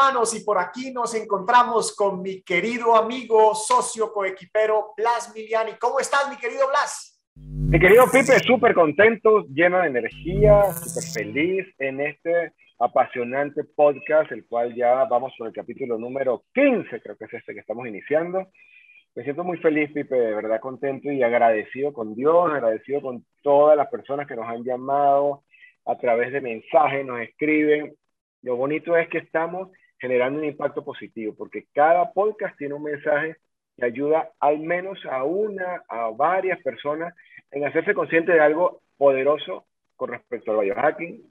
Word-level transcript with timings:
Superhumanos, 0.00 0.34
y 0.34 0.44
por 0.44 0.58
aquí 0.58 0.92
nos 0.92 1.14
encontramos 1.14 1.94
con 1.94 2.22
mi 2.22 2.42
querido 2.42 2.96
amigo, 2.96 3.54
socio, 3.54 4.10
coequipero, 4.12 4.92
Blas 4.96 5.32
Miliani. 5.34 5.72
¿Cómo 5.78 6.00
estás, 6.00 6.28
mi 6.30 6.36
querido 6.36 6.68
Blas? 6.68 7.22
Mi 7.36 7.78
querido 7.78 8.04
Pipe, 8.06 8.38
súper 8.40 8.74
contento, 8.74 9.44
lleno 9.48 9.80
de 9.80 9.88
energía, 9.88 10.72
súper 10.72 11.02
feliz 11.12 11.66
en 11.78 12.00
este 12.00 12.52
apasionante 12.78 13.64
podcast, 13.64 14.32
el 14.32 14.46
cual 14.46 14.74
ya 14.74 15.04
vamos 15.04 15.34
por 15.36 15.48
el 15.48 15.52
capítulo 15.52 15.98
número 15.98 16.44
15, 16.54 17.00
creo 17.02 17.16
que 17.16 17.26
es 17.26 17.34
este 17.34 17.52
que 17.52 17.60
estamos 17.60 17.86
iniciando. 17.86 18.46
Me 19.14 19.22
siento 19.24 19.44
muy 19.44 19.58
feliz, 19.58 19.90
Pipe, 19.92 20.14
de 20.14 20.34
verdad 20.34 20.60
contento 20.60 21.12
y 21.12 21.22
agradecido 21.22 21.92
con 21.92 22.14
Dios, 22.14 22.50
agradecido 22.50 23.02
con 23.02 23.26
todas 23.42 23.76
las 23.76 23.88
personas 23.88 24.26
que 24.26 24.36
nos 24.36 24.46
han 24.46 24.64
llamado 24.64 25.44
a 25.84 25.98
través 25.98 26.32
de 26.32 26.40
mensajes, 26.40 27.04
nos 27.04 27.20
escriben. 27.20 27.94
Lo 28.42 28.56
bonito 28.56 28.96
es 28.96 29.06
que 29.08 29.18
estamos 29.18 29.68
generando 30.00 30.38
un 30.38 30.46
impacto 30.46 30.82
positivo, 30.82 31.34
porque 31.36 31.66
cada 31.74 32.12
podcast 32.12 32.56
tiene 32.56 32.74
un 32.74 32.84
mensaje 32.84 33.36
que 33.76 33.84
ayuda 33.84 34.30
al 34.40 34.58
menos 34.58 34.98
a 35.06 35.24
una, 35.24 35.82
a 35.88 36.10
varias 36.10 36.60
personas 36.62 37.14
en 37.50 37.66
hacerse 37.66 37.94
consciente 37.94 38.32
de 38.32 38.40
algo 38.40 38.82
poderoso 38.96 39.66
con 39.96 40.10
respecto 40.10 40.52
al 40.52 40.64
biohacking, 40.64 41.22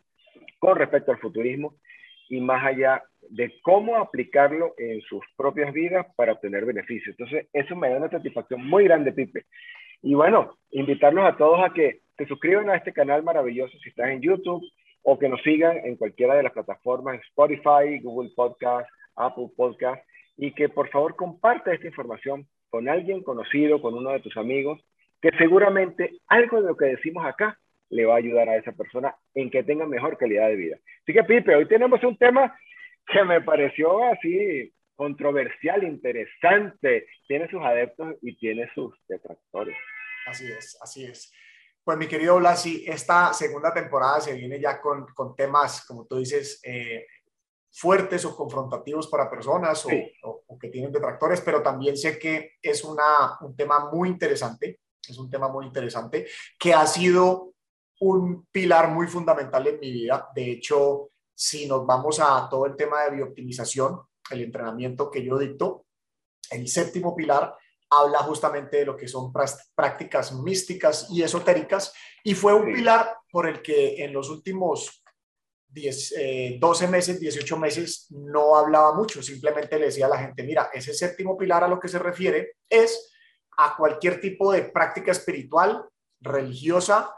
con 0.60 0.78
respecto 0.78 1.12
al 1.12 1.20
futurismo 1.20 1.76
y 2.30 2.40
más 2.42 2.64
allá 2.64 3.04
de 3.30 3.54
cómo 3.64 3.98
aplicarlo 3.98 4.76
en 4.78 5.02
sus 5.02 5.24
propias 5.36 5.74
vidas 5.74 6.06
para 6.16 6.34
obtener 6.34 6.66
beneficios. 6.66 7.16
Entonces, 7.18 7.48
eso 7.54 7.76
me 7.76 7.90
da 7.90 7.98
una 7.98 8.10
satisfacción 8.10 8.66
muy 8.66 8.84
grande, 8.84 9.12
Pipe. 9.12 9.46
Y 10.02 10.14
bueno, 10.14 10.58
invitarlos 10.72 11.26
a 11.26 11.36
todos 11.36 11.60
a 11.64 11.74
que 11.74 12.02
se 12.18 12.26
suscriban 12.26 12.70
a 12.70 12.76
este 12.76 12.94
canal 12.94 13.24
maravilloso 13.24 13.78
si 13.80 13.90
estás 13.90 14.10
en 14.10 14.22
YouTube 14.22 14.64
o 15.04 15.18
que 15.18 15.30
nos 15.30 15.42
sigan 15.42 15.78
en 15.86 15.96
cualquiera 15.96 16.36
de 16.36 16.44
las 16.44 16.54
plataformas, 16.54 17.20
Spotify, 17.30 18.00
Google 18.02 18.32
Podcast, 18.36 18.90
Apple 19.16 19.50
Podcast, 19.56 20.02
y 20.38 20.54
que 20.54 20.70
por 20.70 20.90
favor 20.90 21.16
comparte 21.16 21.74
esta 21.74 21.88
información 21.88 22.48
con 22.70 22.88
alguien 22.88 23.24
conocido, 23.24 23.82
con 23.82 23.96
uno 23.96 24.12
de 24.12 24.20
tus 24.20 24.38
amigos, 24.38 24.80
que 25.22 25.32
seguramente 25.38 26.12
algo 26.28 26.62
de 26.62 26.68
lo 26.70 26.78
que 26.78 26.86
decimos 26.86 27.26
acá 27.26 27.58
le 27.90 28.06
va 28.06 28.16
a 28.16 28.18
ayudar 28.18 28.48
a 28.50 28.58
esa 28.58 28.72
persona 28.72 29.16
en 29.34 29.50
que 29.50 29.64
tenga 29.64 29.86
mejor 29.86 30.18
calidad 30.18 30.48
de 30.48 30.56
vida. 30.56 30.78
Así 31.02 31.14
que, 31.14 31.24
Pipe, 31.24 31.56
hoy 31.56 31.68
tenemos 31.68 32.04
un 32.04 32.18
tema 32.18 32.58
que 33.08 33.24
me 33.24 33.42
pareció 33.42 34.04
así 34.04 34.72
controversial, 34.96 35.84
interesante. 35.84 37.08
Tiene 37.28 37.50
sus 37.50 37.62
adeptos 37.62 38.16
y 38.22 38.38
tiene 38.38 38.70
sus 38.76 38.94
detractores. 39.08 39.76
Así 40.28 40.46
es, 40.46 40.78
así 40.82 41.06
es. 41.06 41.34
Pues 41.90 41.98
mi 41.98 42.08
querido 42.08 42.36
Blasi, 42.36 42.84
esta 42.86 43.34
segunda 43.34 43.74
temporada 43.74 44.22
se 44.22 44.36
viene 44.36 44.62
ya 44.62 44.80
con, 44.80 45.08
con 45.08 45.36
temas, 45.36 45.84
como 45.88 46.06
tú 46.06 46.18
dices, 46.18 46.60
eh, 46.62 47.08
fuertes 47.72 48.24
o 48.26 48.36
confrontativos 48.36 49.08
para 49.08 49.28
personas 49.28 49.84
o, 49.88 49.90
o, 50.46 50.60
que 50.60 50.70
tienen 50.70 50.92
detractores, 50.92 51.42
pero 51.42 51.64
también 51.64 51.98
sé 51.98 52.20
que 52.20 52.58
es 52.62 52.84
una, 52.84 53.40
un 53.42 53.56
tema 53.56 53.90
muy 53.92 54.08
interesante, 54.08 54.82
es 55.02 55.18
un 55.18 55.32
tema 55.32 55.48
muy 55.48 55.66
interesante 55.66 56.28
que 56.60 56.76
ha 56.76 56.86
sido 56.86 57.54
un 58.02 58.46
pilar 58.52 58.92
muy 58.92 59.08
fundamental 59.08 59.66
en 59.66 59.80
mi 59.80 59.92
vida. 59.92 60.30
De 60.36 60.52
hecho, 60.52 61.10
si 61.34 61.66
nos 61.66 61.88
vamos 61.88 62.20
a 62.20 62.48
todo 62.52 62.68
el 62.68 62.76
tema 62.76 63.02
de 63.06 63.16
biooptimización, 63.16 64.00
el 64.30 64.44
entrenamiento 64.44 65.10
que 65.10 65.26
yo 65.26 65.40
dicto, 65.40 65.88
el 66.52 66.68
séptimo 66.68 67.16
pilar 67.16 67.58
habla 67.90 68.20
justamente 68.20 68.78
de 68.78 68.86
lo 68.86 68.96
que 68.96 69.08
son 69.08 69.34
prácticas 69.76 70.34
místicas 70.34 71.08
y 71.10 71.24
esotéricas 71.24 71.94
y 72.24 72.36
fue 72.36 72.54
un 72.54 72.74
pilar 72.74 73.18
por 73.32 73.48
el 73.48 73.62
que 73.62 74.04
en 74.04 74.14
los 74.14 74.30
últimos 74.30 75.04
10, 75.70 76.60
12 76.60 76.86
eh, 76.86 76.88
meses, 76.88 77.20
18 77.20 77.58
meses 77.58 78.08
no 78.10 78.56
hablaba 78.56 78.94
mucho, 78.94 79.22
simplemente 79.22 79.78
le 79.80 79.86
decía 79.86 80.08
a 80.08 80.10
la 80.10 80.20
gente, 80.20 80.44
mira, 80.44 80.70
ese 80.74 80.94
séptimo 80.94 81.38
pilar 81.38 81.64
a 81.64 81.68
lo 81.68 81.80
que 81.80 81.88
se 81.88 82.00
refiere 82.00 82.58
es 82.68 83.12
a 83.58 83.76
cualquier 83.76 84.20
tipo 84.20 84.52
de 84.52 84.64
práctica 84.64 85.12
espiritual, 85.12 85.84
religiosa 86.22 87.16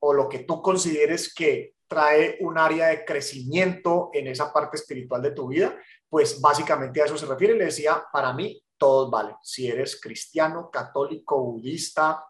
o 0.00 0.12
lo 0.12 0.28
que 0.28 0.40
tú 0.40 0.60
consideres 0.60 1.32
que 1.32 1.74
trae 1.86 2.38
un 2.40 2.58
área 2.58 2.88
de 2.88 3.04
crecimiento 3.04 4.10
en 4.12 4.26
esa 4.26 4.52
parte 4.52 4.76
espiritual 4.76 5.22
de 5.22 5.30
tu 5.30 5.48
vida, 5.48 5.78
pues 6.08 6.40
básicamente 6.40 7.00
a 7.00 7.04
eso 7.04 7.16
se 7.16 7.26
refiere. 7.26 7.54
Le 7.54 7.66
decía, 7.66 8.04
para 8.12 8.32
mí, 8.32 8.63
todos 8.76 9.10
vale. 9.10 9.36
Si 9.42 9.68
eres 9.68 10.00
cristiano, 10.00 10.70
católico, 10.70 11.42
budista, 11.42 12.24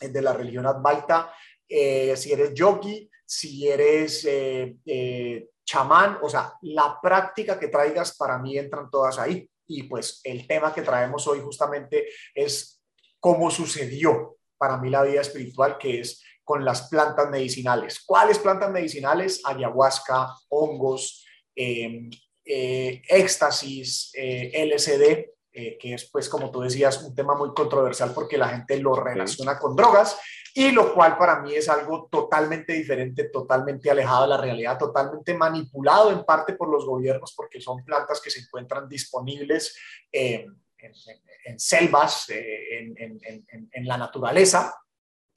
de 0.00 0.22
la 0.22 0.32
religión 0.32 0.66
Advaita, 0.66 1.32
eh, 1.68 2.16
si 2.16 2.32
eres 2.32 2.54
yogi, 2.54 3.10
si 3.24 3.68
eres 3.68 4.24
eh, 4.24 4.76
eh, 4.84 5.50
chamán, 5.64 6.18
o 6.22 6.28
sea, 6.28 6.54
la 6.62 6.98
práctica 7.00 7.58
que 7.58 7.68
traigas 7.68 8.16
para 8.16 8.38
mí 8.38 8.56
entran 8.56 8.90
todas 8.90 9.18
ahí. 9.18 9.48
Y 9.66 9.84
pues 9.84 10.20
el 10.24 10.46
tema 10.46 10.74
que 10.74 10.82
traemos 10.82 11.26
hoy 11.28 11.40
justamente 11.40 12.08
es 12.34 12.82
cómo 13.20 13.50
sucedió 13.50 14.38
para 14.58 14.78
mí 14.78 14.90
la 14.90 15.02
vida 15.02 15.20
espiritual, 15.20 15.78
que 15.78 16.00
es 16.00 16.22
con 16.42 16.64
las 16.64 16.88
plantas 16.88 17.30
medicinales. 17.30 18.02
¿Cuáles 18.04 18.38
plantas 18.40 18.70
medicinales? 18.72 19.40
Ayahuasca, 19.44 20.34
hongos, 20.48 21.24
em, 21.54 22.10
eh, 22.44 23.02
éxtasis, 23.08 24.10
eh, 24.14 24.50
LSD, 24.54 25.30
eh, 25.52 25.76
que 25.78 25.94
es, 25.94 26.10
pues, 26.10 26.28
como 26.28 26.50
tú 26.50 26.60
decías, 26.60 27.02
un 27.02 27.14
tema 27.14 27.34
muy 27.34 27.52
controversial 27.54 28.12
porque 28.14 28.38
la 28.38 28.48
gente 28.48 28.78
lo 28.78 28.94
relaciona 28.94 29.58
con 29.58 29.74
drogas 29.74 30.18
y 30.54 30.70
lo 30.70 30.94
cual 30.94 31.16
para 31.18 31.40
mí 31.40 31.54
es 31.54 31.68
algo 31.68 32.08
totalmente 32.10 32.72
diferente, 32.72 33.24
totalmente 33.24 33.90
alejado 33.90 34.22
de 34.22 34.28
la 34.28 34.36
realidad, 34.36 34.78
totalmente 34.78 35.34
manipulado 35.34 36.10
en 36.12 36.24
parte 36.24 36.54
por 36.54 36.68
los 36.68 36.86
gobiernos 36.86 37.34
porque 37.36 37.60
son 37.60 37.84
plantas 37.84 38.20
que 38.20 38.30
se 38.30 38.40
encuentran 38.40 38.88
disponibles 38.88 39.76
en, 40.10 40.56
selvas, 41.56 42.26
en 42.30 43.86
la 43.86 43.96
naturaleza 43.96 44.74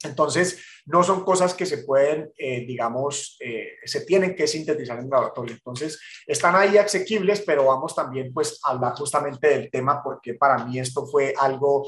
entonces, 0.04 0.64
no 0.86 1.02
son 1.02 1.24
cosas 1.24 1.54
que 1.54 1.66
se 1.66 1.78
pueden, 1.84 2.30
eh, 2.36 2.64
digamos, 2.66 3.36
eh, 3.40 3.76
se 3.84 4.04
tienen 4.04 4.34
que 4.34 4.46
sintetizar 4.46 4.98
en 4.98 5.10
laboratorio. 5.10 5.54
Entonces, 5.54 6.00
están 6.26 6.54
ahí 6.56 6.76
asequibles, 6.76 7.42
pero 7.42 7.66
vamos 7.66 7.94
también 7.94 8.32
pues 8.32 8.60
a 8.64 8.70
hablar 8.70 8.94
justamente 8.94 9.48
del 9.48 9.70
tema 9.70 10.02
porque 10.02 10.34
para 10.34 10.64
mí 10.64 10.78
esto 10.78 11.06
fue 11.06 11.34
algo 11.38 11.86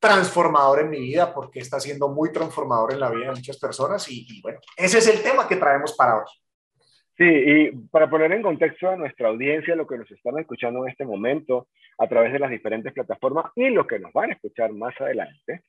transformador 0.00 0.80
en 0.80 0.90
mi 0.90 1.00
vida, 1.00 1.34
porque 1.34 1.58
está 1.58 1.80
siendo 1.80 2.08
muy 2.08 2.32
transformador 2.32 2.92
en 2.92 3.00
la 3.00 3.10
vida 3.10 3.30
de 3.30 3.36
muchas 3.36 3.58
personas 3.58 4.08
y, 4.08 4.26
y 4.28 4.40
bueno, 4.40 4.60
ese 4.76 4.98
es 4.98 5.08
el 5.08 5.22
tema 5.22 5.48
que 5.48 5.56
traemos 5.56 5.94
para 5.94 6.18
hoy. 6.18 6.26
Sí, 7.18 7.24
y 7.24 7.70
para 7.90 8.08
poner 8.08 8.30
en 8.30 8.42
contexto 8.42 8.88
a 8.88 8.96
nuestra 8.96 9.28
audiencia, 9.28 9.74
lo 9.74 9.88
que 9.88 9.98
nos 9.98 10.08
están 10.08 10.38
escuchando 10.38 10.84
en 10.84 10.92
este 10.92 11.04
momento 11.04 11.66
a 11.98 12.06
través 12.06 12.32
de 12.32 12.38
las 12.38 12.48
diferentes 12.48 12.92
plataformas 12.92 13.46
y 13.56 13.70
lo 13.70 13.88
que 13.88 13.98
nos 13.98 14.12
van 14.12 14.30
a 14.30 14.34
escuchar 14.34 14.72
más 14.72 14.94
adelante, 15.00 15.64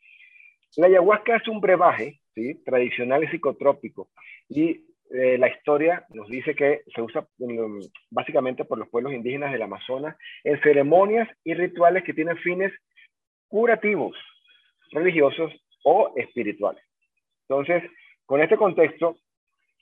la 0.78 0.88
ayahuasca 0.88 1.38
es 1.38 1.48
un 1.48 1.62
brebaje 1.62 2.20
¿sí? 2.36 2.64
tradicional 2.64 3.24
y 3.24 3.28
psicotrópico 3.28 4.10
y 4.48 4.86
eh, 5.12 5.40
la 5.40 5.48
historia 5.48 6.06
nos 6.10 6.30
dice 6.30 6.54
que 6.54 6.82
se 6.94 7.02
usa 7.02 7.28
mm, 7.40 7.80
básicamente 8.12 8.64
por 8.64 8.78
los 8.78 8.90
pueblos 8.90 9.14
indígenas 9.14 9.52
del 9.52 9.64
Amazonas 9.64 10.16
en 10.44 10.62
ceremonias 10.62 11.28
y 11.44 11.56
rituales 11.56 12.04
que 12.04 12.14
tienen 12.14 12.38
fines 12.38 12.72
curativos, 13.48 14.16
religiosos 14.92 15.52
o 15.84 16.14
espirituales. 16.16 16.84
Entonces, 17.48 17.84
con 18.28 18.42
este 18.42 18.56
contexto, 18.56 19.18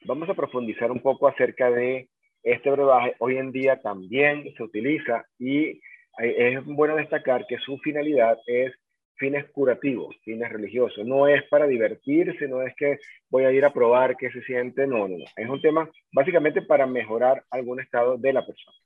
vamos 0.05 0.29
a 0.29 0.33
profundizar 0.33 0.89
un 0.91 1.01
poco 1.01 1.27
acerca 1.27 1.69
de 1.71 2.07
este 2.43 2.71
brebaje. 2.71 3.15
Hoy 3.19 3.37
en 3.37 3.51
día 3.51 3.81
también 3.81 4.45
se 4.55 4.63
utiliza 4.63 5.25
y 5.37 5.81
eh, 6.19 6.53
es 6.53 6.63
bueno 6.63 6.95
destacar 6.95 7.45
que 7.47 7.57
su 7.57 7.77
finalidad 7.79 8.37
es 8.45 8.73
fines 9.17 9.45
curativos, 9.51 10.15
fines 10.23 10.51
religiosos. 10.51 11.05
No 11.05 11.27
es 11.27 11.43
para 11.49 11.67
divertirse, 11.67 12.47
no 12.47 12.61
es 12.61 12.73
que 12.75 12.99
voy 13.29 13.45
a 13.45 13.51
ir 13.51 13.65
a 13.65 13.73
probar 13.73 14.15
qué 14.15 14.31
se 14.31 14.41
siente, 14.43 14.87
no, 14.87 15.07
no, 15.07 15.17
no. 15.17 15.25
Es 15.35 15.49
un 15.49 15.61
tema 15.61 15.89
básicamente 16.11 16.61
para 16.61 16.85
mejorar 16.85 17.43
algún 17.49 17.79
estado 17.79 18.17
de 18.17 18.33
la 18.33 18.45
persona. 18.45 18.77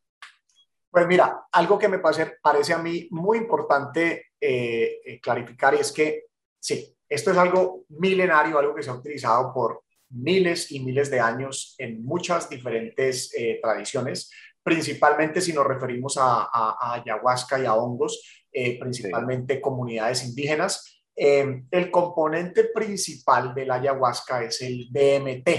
Pues 0.90 1.08
mira, 1.08 1.46
algo 1.52 1.78
que 1.80 1.88
me 1.88 2.00
parece, 2.00 2.34
parece 2.42 2.74
a 2.74 2.78
mí 2.78 3.08
muy 3.12 3.38
importante 3.38 4.32
eh, 4.40 5.00
eh, 5.06 5.20
clarificar 5.22 5.74
es 5.76 5.92
que 5.92 6.26
sí, 6.60 6.94
esto 7.08 7.32
es 7.32 7.38
algo 7.38 7.86
milenario, 7.90 8.58
algo 8.60 8.76
que 8.76 8.84
se 8.84 8.90
ha 8.90 8.96
utilizado 8.96 9.54
por 9.54 9.84
miles 10.10 10.72
y 10.72 10.82
miles 10.82 11.10
de 11.10 11.22
años 11.22 11.76
en 11.78 12.04
muchas 12.04 12.50
diferentes 12.50 13.34
eh, 13.38 13.60
tradiciones, 13.62 14.32
principalmente 14.62 15.40
si 15.40 15.54
nos 15.54 15.66
referimos 15.66 16.18
a 16.20 16.94
ayahuasca 16.94 17.58
y 17.60 17.66
a 17.66 17.74
hongos, 17.74 18.41
eh, 18.52 18.80
principalmente 18.80 19.62
comunidades 19.62 20.24
indígenas. 20.26 21.04
Eh, 21.16 21.64
el 21.72 21.92
componente 21.92 22.66
principal 22.66 23.54
de 23.54 23.66
la 23.66 23.76
ayahuasca 23.76 24.44
es 24.44 24.62
el 24.62 24.88
DMT. 24.92 25.50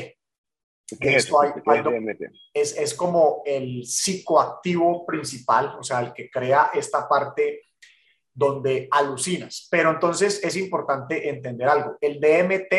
es, 1.01 1.31
es, 2.53 2.77
es, 2.77 2.95
como 2.95 3.43
el 3.47 3.87
psicoactivo 3.87 5.07
principal, 5.07 5.77
o 5.79 5.83
sea, 5.83 6.01
el 6.01 6.13
que 6.13 6.31
crea 6.31 6.71
esta 6.75 7.09
parte 7.09 7.63
donde 8.35 8.89
alucinas. 8.91 9.69
Pero 9.71 9.91
entonces 9.91 10.43
es 10.43 10.57
importante 10.57 11.29
entender 11.29 11.69
algo. 11.69 11.97
El 12.01 12.21
DMT 12.21 12.75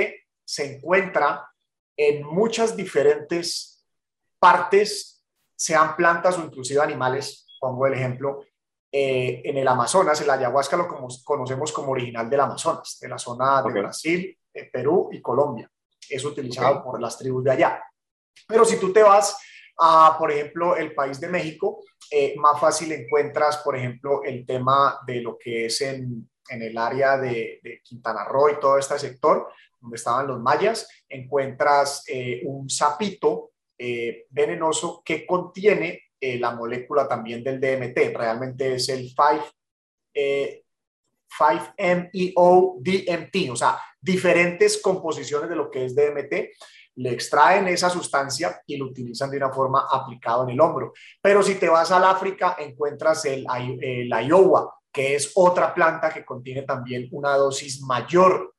se 0.46 0.76
encuentra 0.76 1.48
en 1.96 2.24
muchas 2.24 2.76
diferentes 2.76 3.86
partes 4.40 5.14
sean 5.56 5.96
plantas 5.96 6.38
o 6.38 6.44
inclusive 6.44 6.82
animales, 6.82 7.48
pongo 7.60 7.88
el 7.88 7.94
ejemplo, 7.94 8.44
eh, 8.96 9.42
en 9.44 9.58
el 9.58 9.68
Amazonas, 9.68 10.22
el 10.22 10.30
ayahuasca 10.30 10.78
lo 10.78 10.88
conocemos 11.24 11.72
como 11.72 11.94
original 11.94 12.30
del 12.30 12.42
Amazonas, 12.42 13.00
de 13.02 13.10
la 13.10 13.18
zona 13.18 13.64
de 13.64 13.72
Brasil, 13.72 14.38
eh, 14.54 14.70
Perú 14.72 15.10
y 15.12 15.20
Colombia. 15.20 15.68
Es 16.08 16.24
utilizado 16.24 16.84
por 16.84 17.02
las 17.02 17.18
tribus 17.18 17.44
de 17.44 17.52
allá. 17.52 17.84
Pero 18.48 18.64
si 18.64 18.80
tú 18.80 18.94
te 18.94 19.02
vas 19.02 19.36
a, 19.80 20.16
por 20.20 20.32
ejemplo, 20.32 20.78
el 20.78 20.94
país 20.94 21.20
de 21.20 21.28
México, 21.28 21.84
eh, 22.12 22.36
más 22.38 22.60
fácil 22.60 22.92
encuentras, 22.92 23.58
por 23.58 23.76
ejemplo, 23.76 24.24
el 24.24 24.46
tema 24.46 25.00
de 25.08 25.22
lo 25.22 25.40
que 25.40 25.66
es 25.66 25.82
en, 25.82 26.30
en 26.50 26.62
el 26.62 26.78
área 26.78 27.18
de, 27.18 27.60
de, 27.64 27.82
Quintana 27.84 28.26
Roo 28.26 28.50
y 28.50 28.60
todo 28.60 28.78
este 28.78 29.00
sector, 29.00 29.50
donde 29.82 29.96
estaban 29.96 30.28
los 30.28 30.40
mayas, 30.40 30.88
encuentras 31.10 32.06
un 32.44 32.70
sapito 32.70 33.54
eh, 33.86 34.28
venenoso 34.30 35.02
que 35.04 35.26
contiene 35.26 36.04
eh, 36.26 36.40
la 36.40 36.52
molécula 36.52 37.06
también 37.06 37.44
del 37.44 37.60
DMT. 37.60 38.16
Realmente 38.16 38.76
es 38.76 38.88
el 38.88 39.10
5, 39.10 39.46
eh, 40.14 40.64
5-MeO-DMT, 41.38 43.52
o 43.52 43.58
sea, 43.58 43.78
diferentes 44.00 44.82
composiciones 44.82 45.50
de 45.50 45.58
lo 45.58 45.70
que 45.70 45.84
es 45.84 45.94
DMT 45.94 46.34
le 46.96 47.12
extraen 47.12 47.68
esa 47.68 47.90
sustancia 47.90 48.62
y 48.68 48.78
lo 48.78 48.86
utilizan 48.86 49.32
de 49.32 49.38
una 49.38 49.52
forma 49.52 49.88
aplicada 49.92 50.44
en 50.44 50.52
el 50.52 50.62
hombro. 50.62 50.94
Pero 51.22 51.44
si 51.44 51.56
te 51.56 51.68
vas 51.68 51.92
al 51.92 52.06
África, 52.06 52.56
encuentras 52.58 53.26
el, 53.26 53.46
el 53.82 54.10
Iowa, 54.26 54.74
que 54.92 55.16
es 55.16 55.32
otra 55.36 55.74
planta 55.74 56.14
que 56.14 56.24
contiene 56.24 56.62
también 56.62 57.10
una 57.12 57.36
dosis 57.36 57.82
mayor 57.82 58.54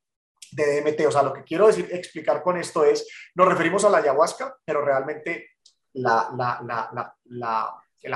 de 0.53 0.83
DMT. 0.83 1.07
O 1.07 1.13
sea, 1.13 1.23
lo 1.23 1.33
que 1.33 1.45
quiero 1.45 1.69
decir, 1.69 1.89
explicar 1.93 2.43
con 2.43 2.59
esto 2.59 2.85
es, 2.85 3.09
nos 3.35 3.49
referimos 3.49 3.85
a 3.85 3.91
la 3.91 3.99
ayahuasca, 3.99 4.59
pero 4.65 4.85
realmente 4.85 5.54
la, 5.95 6.31
la, 6.37 7.15
la, 7.25 7.75
el, 8.03 8.15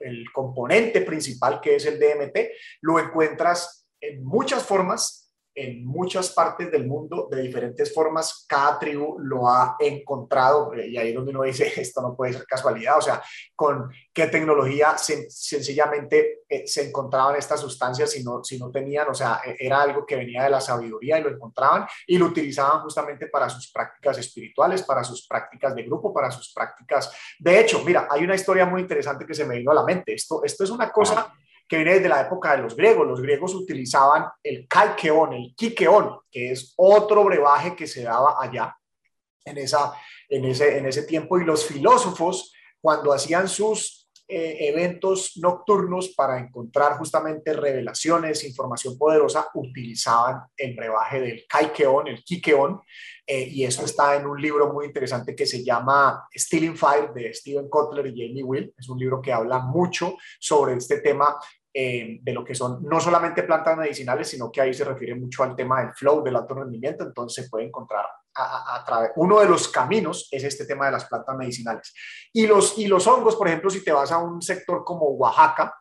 el, 0.00 0.32
componente 0.32 1.00
principal 1.02 1.60
que 1.60 1.76
es 1.76 1.86
el 1.86 1.98
DMT 1.98 2.38
lo 2.82 2.98
encuentras 2.98 3.86
en 4.00 4.24
muchas 4.24 4.62
formas 4.62 5.21
en 5.54 5.84
muchas 5.84 6.30
partes 6.30 6.70
del 6.70 6.86
mundo 6.86 7.28
de 7.30 7.42
diferentes 7.42 7.92
formas. 7.92 8.44
Cada 8.48 8.78
tribu 8.78 9.18
lo 9.18 9.48
ha 9.48 9.76
encontrado 9.78 10.72
y 10.74 10.96
ahí 10.96 11.10
es 11.10 11.14
donde 11.14 11.30
uno 11.30 11.42
dice, 11.42 11.72
esto 11.80 12.00
no 12.00 12.16
puede 12.16 12.32
ser 12.32 12.46
casualidad, 12.46 12.98
o 12.98 13.02
sea, 13.02 13.22
con 13.54 13.90
qué 14.12 14.26
tecnología 14.26 14.96
sencillamente 14.96 16.40
eh, 16.48 16.66
se 16.66 16.88
encontraban 16.88 17.36
estas 17.36 17.60
sustancias 17.60 18.10
si 18.10 18.22
no, 18.22 18.42
si 18.42 18.58
no 18.58 18.70
tenían, 18.70 19.08
o 19.08 19.14
sea, 19.14 19.40
e, 19.44 19.56
era 19.58 19.82
algo 19.82 20.06
que 20.06 20.16
venía 20.16 20.44
de 20.44 20.50
la 20.50 20.60
sabiduría 20.60 21.18
y 21.18 21.22
lo 21.22 21.30
encontraban 21.30 21.86
y 22.06 22.18
lo 22.18 22.26
utilizaban 22.26 22.82
justamente 22.82 23.26
para 23.26 23.48
sus 23.48 23.70
prácticas 23.70 24.18
espirituales, 24.18 24.82
para 24.82 25.04
sus 25.04 25.26
prácticas 25.26 25.74
de 25.74 25.82
grupo, 25.82 26.12
para 26.12 26.30
sus 26.30 26.52
prácticas. 26.52 27.12
De 27.38 27.60
hecho, 27.60 27.82
mira, 27.84 28.08
hay 28.10 28.24
una 28.24 28.34
historia 28.34 28.66
muy 28.66 28.80
interesante 28.80 29.26
que 29.26 29.34
se 29.34 29.44
me 29.44 29.58
vino 29.58 29.70
a 29.70 29.74
la 29.74 29.84
mente. 29.84 30.14
Esto, 30.14 30.42
esto 30.44 30.64
es 30.64 30.70
una 30.70 30.90
cosa 30.90 31.32
que 31.72 31.78
viene 31.78 31.94
desde 31.94 32.10
la 32.10 32.20
época 32.20 32.54
de 32.54 32.62
los 32.64 32.76
griegos. 32.76 33.06
Los 33.06 33.22
griegos 33.22 33.54
utilizaban 33.54 34.26
el 34.42 34.68
calqueón, 34.68 35.32
el 35.32 35.54
quiqueón, 35.56 36.18
que 36.30 36.52
es 36.52 36.74
otro 36.76 37.24
brebaje 37.24 37.74
que 37.74 37.86
se 37.86 38.02
daba 38.02 38.36
allá 38.38 38.76
en, 39.42 39.56
esa, 39.56 39.94
en, 40.28 40.44
ese, 40.44 40.76
en 40.76 40.84
ese 40.84 41.04
tiempo. 41.04 41.38
Y 41.38 41.46
los 41.46 41.64
filósofos, 41.64 42.52
cuando 42.78 43.10
hacían 43.10 43.48
sus 43.48 44.06
eh, 44.28 44.68
eventos 44.68 45.38
nocturnos 45.38 46.10
para 46.10 46.38
encontrar 46.38 46.98
justamente 46.98 47.54
revelaciones, 47.54 48.44
información 48.44 48.98
poderosa, 48.98 49.48
utilizaban 49.54 50.42
el 50.54 50.76
brebaje 50.76 51.22
del 51.22 51.46
calqueón, 51.48 52.08
el 52.08 52.22
quiqueón, 52.22 52.82
eh, 53.26 53.48
y 53.50 53.64
eso 53.64 53.86
está 53.86 54.14
en 54.16 54.26
un 54.26 54.38
libro 54.38 54.70
muy 54.70 54.84
interesante 54.84 55.34
que 55.34 55.46
se 55.46 55.64
llama 55.64 56.28
Stealing 56.36 56.76
Fire 56.76 57.14
de 57.14 57.32
Steven 57.32 57.70
Kotler 57.70 58.08
y 58.08 58.10
Jamie 58.10 58.42
Will. 58.42 58.74
Es 58.76 58.90
un 58.90 58.98
libro 58.98 59.22
que 59.22 59.32
habla 59.32 59.60
mucho 59.60 60.16
sobre 60.38 60.74
este 60.74 61.00
tema 61.00 61.38
eh, 61.74 62.18
de 62.20 62.32
lo 62.32 62.44
que 62.44 62.54
son 62.54 62.82
no 62.82 63.00
solamente 63.00 63.44
plantas 63.44 63.76
medicinales, 63.76 64.28
sino 64.28 64.52
que 64.52 64.60
ahí 64.60 64.74
se 64.74 64.84
refiere 64.84 65.14
mucho 65.14 65.42
al 65.42 65.56
tema 65.56 65.80
del 65.80 65.94
flow, 65.94 66.22
del 66.22 66.36
alto 66.36 66.54
rendimiento, 66.54 67.04
entonces 67.04 67.44
se 67.44 67.50
puede 67.50 67.66
encontrar 67.66 68.04
a, 68.34 68.82
través, 68.86 69.10
uno 69.16 69.40
de 69.40 69.48
los 69.48 69.68
caminos 69.68 70.28
es 70.30 70.44
este 70.44 70.64
tema 70.64 70.86
de 70.86 70.92
las 70.92 71.04
plantas 71.06 71.36
medicinales. 71.36 71.92
Y 72.32 72.46
los, 72.46 72.78
y 72.78 72.86
los 72.86 73.06
hongos, 73.06 73.36
por 73.36 73.48
ejemplo, 73.48 73.70
si 73.70 73.84
te 73.84 73.92
vas 73.92 74.10
a 74.12 74.18
un 74.18 74.40
sector 74.40 74.84
como 74.84 75.06
Oaxaca, 75.10 75.74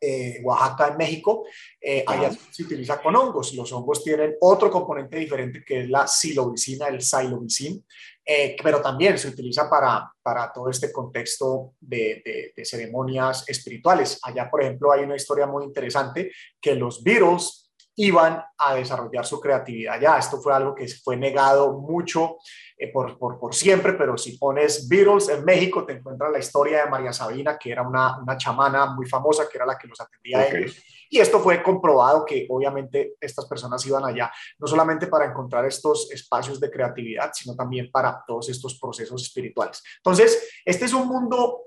eh, 0.00 0.40
Oaxaca 0.42 0.88
en 0.88 0.96
México, 0.96 1.44
eh, 1.80 2.04
allá 2.06 2.30
se 2.50 2.64
utiliza 2.64 3.00
con 3.00 3.14
hongos. 3.14 3.54
Los 3.54 3.72
hongos 3.72 4.02
tienen 4.02 4.34
otro 4.40 4.70
componente 4.70 5.16
diferente 5.16 5.62
que 5.64 5.82
es 5.82 5.88
la 5.88 6.06
silobicina, 6.06 6.88
el 6.88 7.00
silobicin, 7.00 7.84
eh, 8.24 8.56
pero 8.62 8.80
también 8.80 9.18
se 9.18 9.28
utiliza 9.28 9.68
para, 9.68 10.10
para 10.22 10.52
todo 10.52 10.70
este 10.70 10.92
contexto 10.92 11.74
de, 11.80 12.52
de, 12.54 12.64
ceremonias 12.64 13.48
espirituales. 13.48 14.20
Allá, 14.22 14.48
por 14.48 14.62
ejemplo, 14.62 14.92
hay 14.92 15.02
una 15.02 15.16
historia 15.16 15.46
muy 15.46 15.64
interesante 15.64 16.30
que 16.60 16.74
los 16.76 17.02
Beatles 17.02 17.62
iban 17.96 18.42
a 18.58 18.74
desarrollar 18.74 19.26
su 19.26 19.40
creatividad 19.40 20.00
ya. 20.00 20.18
Esto 20.18 20.40
fue 20.40 20.54
algo 20.54 20.74
que 20.74 20.86
fue 20.88 21.16
negado 21.16 21.78
mucho 21.80 22.36
eh, 22.82 22.88
por, 22.92 23.18
por, 23.18 23.38
por, 23.38 23.54
siempre, 23.54 23.92
pero 23.92 24.16
si 24.16 24.38
pones 24.38 24.88
Beatles 24.88 25.28
en 25.28 25.44
México, 25.44 25.84
te 25.84 25.94
encuentras 25.94 26.32
la 26.32 26.38
historia 26.38 26.84
de 26.84 26.90
María 26.90 27.12
Sabina, 27.12 27.58
que 27.58 27.70
era 27.70 27.82
una, 27.82 28.18
una 28.20 28.36
chamana 28.36 28.86
muy 28.86 29.06
famosa, 29.06 29.48
que 29.50 29.58
era 29.58 29.66
la 29.66 29.78
que 29.78 29.88
los 29.88 30.00
atendía 30.00 30.38
a 30.38 30.46
ellos 30.48 30.76
y 31.12 31.20
esto 31.20 31.40
fue 31.40 31.62
comprobado 31.62 32.24
que 32.24 32.46
obviamente 32.48 33.16
estas 33.20 33.44
personas 33.44 33.84
iban 33.84 34.02
allá, 34.02 34.32
no 34.58 34.66
solamente 34.66 35.08
para 35.08 35.26
encontrar 35.26 35.66
estos 35.66 36.10
espacios 36.10 36.58
de 36.58 36.70
creatividad, 36.70 37.30
sino 37.34 37.54
también 37.54 37.90
para 37.92 38.24
todos 38.26 38.48
estos 38.48 38.78
procesos 38.80 39.22
espirituales. 39.22 39.82
Entonces, 39.98 40.50
este 40.64 40.86
es 40.86 40.94
un 40.94 41.06
mundo 41.06 41.64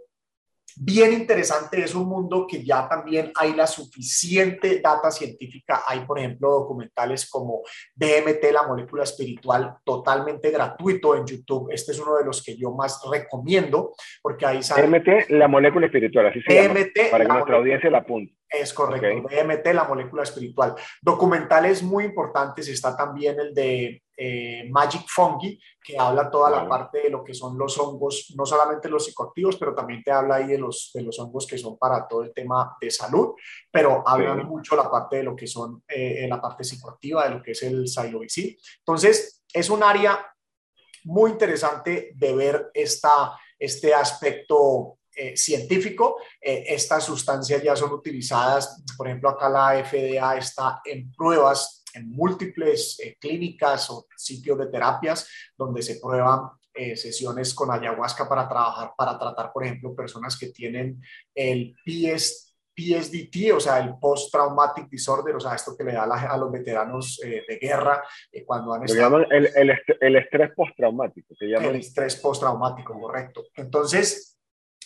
bien 0.77 1.13
interesante, 1.13 1.81
es 1.81 1.95
un 1.95 2.07
mundo 2.07 2.45
que 2.47 2.63
ya 2.63 2.87
también 2.87 3.31
hay 3.35 3.53
la 3.53 3.67
suficiente 3.67 4.79
data 4.81 5.11
científica, 5.11 5.83
hay 5.87 6.01
por 6.01 6.19
ejemplo 6.19 6.49
documentales 6.49 7.29
como 7.29 7.61
DMT, 7.95 8.51
la 8.51 8.67
molécula 8.67 9.03
espiritual, 9.03 9.77
totalmente 9.83 10.51
gratuito 10.51 11.15
en 11.15 11.25
YouTube, 11.25 11.69
este 11.71 11.91
es 11.91 11.99
uno 11.99 12.17
de 12.17 12.25
los 12.25 12.43
que 12.43 12.57
yo 12.57 12.71
más 12.71 13.01
recomiendo, 13.09 13.93
porque 14.21 14.45
ahí 14.45 14.63
sale... 14.63 14.87
DMT, 14.87 15.29
la 15.29 15.47
molécula 15.47 15.87
espiritual, 15.87 16.27
así 16.27 16.41
se 16.41 16.67
DMT, 16.67 17.11
para 17.11 17.25
que 17.25 17.33
nuestra 17.33 17.57
audiencia 17.57 17.89
la 17.89 17.99
apunte. 17.99 18.35
Es 18.49 18.73
correcto, 18.73 19.27
DMT, 19.29 19.73
la 19.73 19.83
molécula 19.85 20.23
espiritual. 20.23 20.75
Documentales 21.01 21.83
muy 21.83 22.05
importantes, 22.05 22.67
está 22.67 22.95
también 22.95 23.39
el 23.39 23.53
de 23.53 24.01
eh, 24.17 24.67
Magic 24.69 25.05
Fungi, 25.07 25.59
que 25.83 25.97
habla 25.97 26.31
toda 26.31 26.49
la 26.49 26.67
parte 26.67 27.01
de 27.01 27.09
lo 27.09 27.23
que 27.23 27.33
son 27.33 27.57
los 27.57 27.77
hongos, 27.77 28.33
no 28.35 28.45
solamente 28.45 28.89
los 28.89 29.05
psicoactivos, 29.05 29.57
pero 29.57 29.75
también 29.75 30.01
te 30.03 30.11
habla 30.11 30.35
ahí 30.35 30.47
de 30.47 30.57
los, 30.57 30.91
de 30.93 31.01
los 31.01 31.19
hongos 31.19 31.45
que 31.45 31.57
son 31.57 31.77
para 31.77 32.07
todo 32.07 32.23
el 32.23 32.33
tema 32.33 32.77
de 32.79 32.89
salud, 32.89 33.33
pero 33.69 34.03
habla 34.05 34.35
mucho 34.35 34.75
la 34.75 34.89
parte 34.89 35.17
de 35.17 35.23
lo 35.23 35.35
que 35.35 35.47
son 35.47 35.83
eh, 35.87 36.25
la 36.29 36.41
parte 36.41 36.63
psicoactiva, 36.63 37.25
de 37.25 37.35
lo 37.35 37.43
que 37.43 37.51
es 37.51 37.63
el 37.63 37.87
psilocybin. 37.87 38.55
Entonces, 38.79 39.43
es 39.51 39.69
un 39.69 39.83
área 39.83 40.25
muy 41.03 41.31
interesante 41.31 42.11
de 42.15 42.35
ver 42.35 42.71
esta, 42.73 43.37
este 43.59 43.93
aspecto 43.93 44.99
eh, 45.15 45.35
científico. 45.37 46.17
estas 46.41 47.03
sustancias 47.03 47.61
ya 47.61 47.75
son 47.75 47.91
utilizadas, 47.91 48.83
por 48.97 49.07
ejemplo, 49.07 49.29
acá 49.29 49.49
la 49.49 49.83
FDA 49.83 50.37
está 50.37 50.81
en 50.83 51.11
pruebas 51.11 51.84
en 51.95 52.09
múltiples 52.09 52.99
eh, 52.99 53.17
clínicas 53.19 53.89
o 53.89 54.07
sitios 54.15 54.57
de 54.57 54.67
terapias 54.67 55.29
donde 55.57 55.81
se 55.81 55.99
prueban 55.99 56.49
eh, 56.73 56.95
sesiones 56.95 57.53
con 57.53 57.71
ayahuasca 57.71 58.27
para 58.27 58.47
trabajar, 58.47 58.91
para 58.97 59.17
tratar, 59.17 59.51
por 59.51 59.63
ejemplo, 59.63 59.95
personas 59.95 60.37
que 60.37 60.47
tienen 60.47 61.01
el 61.33 61.75
PS, 61.85 62.53
PSDT, 62.75 63.53
o 63.53 63.59
sea, 63.61 63.79
el 63.79 63.97
Post 63.97 64.33
Traumatic 64.33 64.89
Disorder, 64.89 65.35
o 65.35 65.39
sea, 65.39 65.55
esto 65.55 65.77
que 65.77 65.85
le 65.85 65.93
da 65.93 66.03
a, 66.03 66.37
los 66.37 66.51
veteranos 66.51 67.21
eh, 67.23 67.43
de 67.47 67.57
guerra 67.57 68.03
cuando 68.45 68.73
han 68.73 68.83
estado... 68.83 69.19
el, 69.31 69.49
el, 69.55 69.73
el, 70.01 70.15
estrés 70.17 70.51
postraumático. 70.53 71.33
El 71.39 71.75
estrés 71.77 72.17
postraumático, 72.17 72.99
correcto. 72.99 73.45
Entonces, 73.55 74.37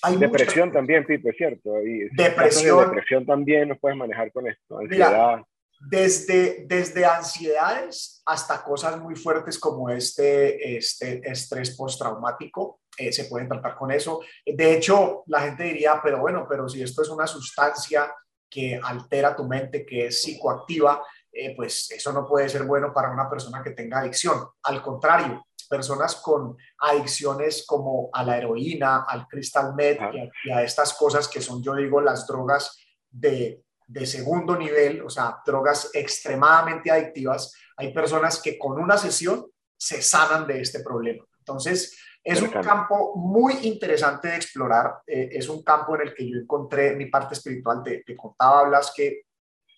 hay 0.03 0.17
depresión 0.17 0.71
también, 0.71 1.03
Pipe, 1.05 1.33
¿cierto? 1.33 1.81
Y 1.83 2.09
depresión. 2.15 2.85
depresión 2.85 3.25
también 3.25 3.69
nos 3.69 3.79
puedes 3.79 3.97
manejar 3.97 4.31
con 4.31 4.47
esto. 4.47 4.77
Ansiedad 4.77 5.41
desde, 5.79 6.65
desde 6.67 7.05
ansiedades 7.05 8.21
hasta 8.25 8.63
cosas 8.63 8.99
muy 8.99 9.15
fuertes 9.15 9.57
como 9.57 9.89
este, 9.89 10.77
este 10.77 11.21
estrés 11.29 11.75
postraumático, 11.75 12.81
eh, 12.97 13.13
se 13.13 13.25
pueden 13.25 13.47
tratar 13.47 13.77
con 13.77 13.91
eso. 13.91 14.19
De 14.45 14.75
hecho, 14.75 15.23
la 15.27 15.41
gente 15.41 15.63
diría, 15.63 15.99
pero 16.03 16.19
bueno, 16.19 16.45
pero 16.49 16.67
si 16.67 16.81
esto 16.81 17.01
es 17.01 17.09
una 17.09 17.25
sustancia 17.25 18.13
que 18.49 18.79
altera 18.81 19.35
tu 19.35 19.45
mente, 19.45 19.85
que 19.85 20.07
es 20.07 20.21
psicoactiva, 20.21 21.01
eh, 21.31 21.55
pues 21.55 21.91
eso 21.91 22.11
no 22.11 22.27
puede 22.27 22.49
ser 22.49 22.63
bueno 22.63 22.91
para 22.93 23.11
una 23.11 23.29
persona 23.29 23.63
que 23.63 23.71
tenga 23.71 23.99
adicción. 23.99 24.47
Al 24.63 24.81
contrario, 24.81 25.45
personas 25.69 26.15
con 26.15 26.57
adicciones 26.79 27.63
como 27.65 28.09
a 28.11 28.23
la 28.23 28.37
heroína, 28.37 29.05
al 29.07 29.27
crystal 29.27 29.75
meth 29.75 30.01
y 30.43 30.51
a 30.51 30.63
estas 30.63 30.93
cosas 30.93 31.27
que 31.27 31.41
son, 31.41 31.61
yo 31.63 31.75
digo, 31.75 32.01
las 32.01 32.25
drogas 32.27 32.77
de 33.09 33.63
de 33.89 34.05
segundo 34.05 34.55
nivel, 34.55 35.01
o 35.01 35.09
sea, 35.09 35.41
drogas 35.43 35.89
extremadamente 35.93 36.91
adictivas, 36.91 37.55
hay 37.75 37.91
personas 37.91 38.39
que 38.39 38.57
con 38.57 38.79
una 38.79 38.97
sesión 38.97 39.47
se 39.75 40.03
sanan 40.03 40.45
de 40.45 40.61
este 40.61 40.81
problema. 40.81 41.25
Entonces, 41.39 41.97
Es 42.21 42.41
un 42.41 42.49
campo 42.49 43.15
muy 43.15 43.53
interesante 43.63 44.27
de 44.27 44.35
explorar. 44.35 45.01
Eh, 45.07 45.29
es 45.31 45.47
un 45.49 45.63
campo 45.63 45.95
en 45.95 46.01
el 46.01 46.13
que 46.13 46.29
yo 46.29 46.37
encontré 46.37 46.93
mi 46.95 47.07
parte 47.07 47.33
espiritual. 47.33 47.81
Te, 47.81 48.03
te 48.05 48.15
contaba, 48.15 48.67
Blas, 48.67 48.93
que 48.95 49.23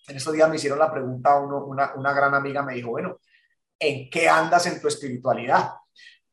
en 0.07 0.17
estos 0.17 0.33
días 0.33 0.49
me 0.49 0.55
hicieron 0.55 0.79
la 0.79 0.91
pregunta, 0.91 1.39
uno, 1.39 1.63
una, 1.63 1.93
una 1.95 2.11
gran 2.11 2.33
amiga 2.33 2.63
me 2.63 2.73
dijo, 2.73 2.89
bueno, 2.89 3.19
¿en 3.79 4.09
qué 4.09 4.27
andas 4.27 4.65
en 4.65 4.81
tu 4.81 4.87
espiritualidad? 4.87 5.75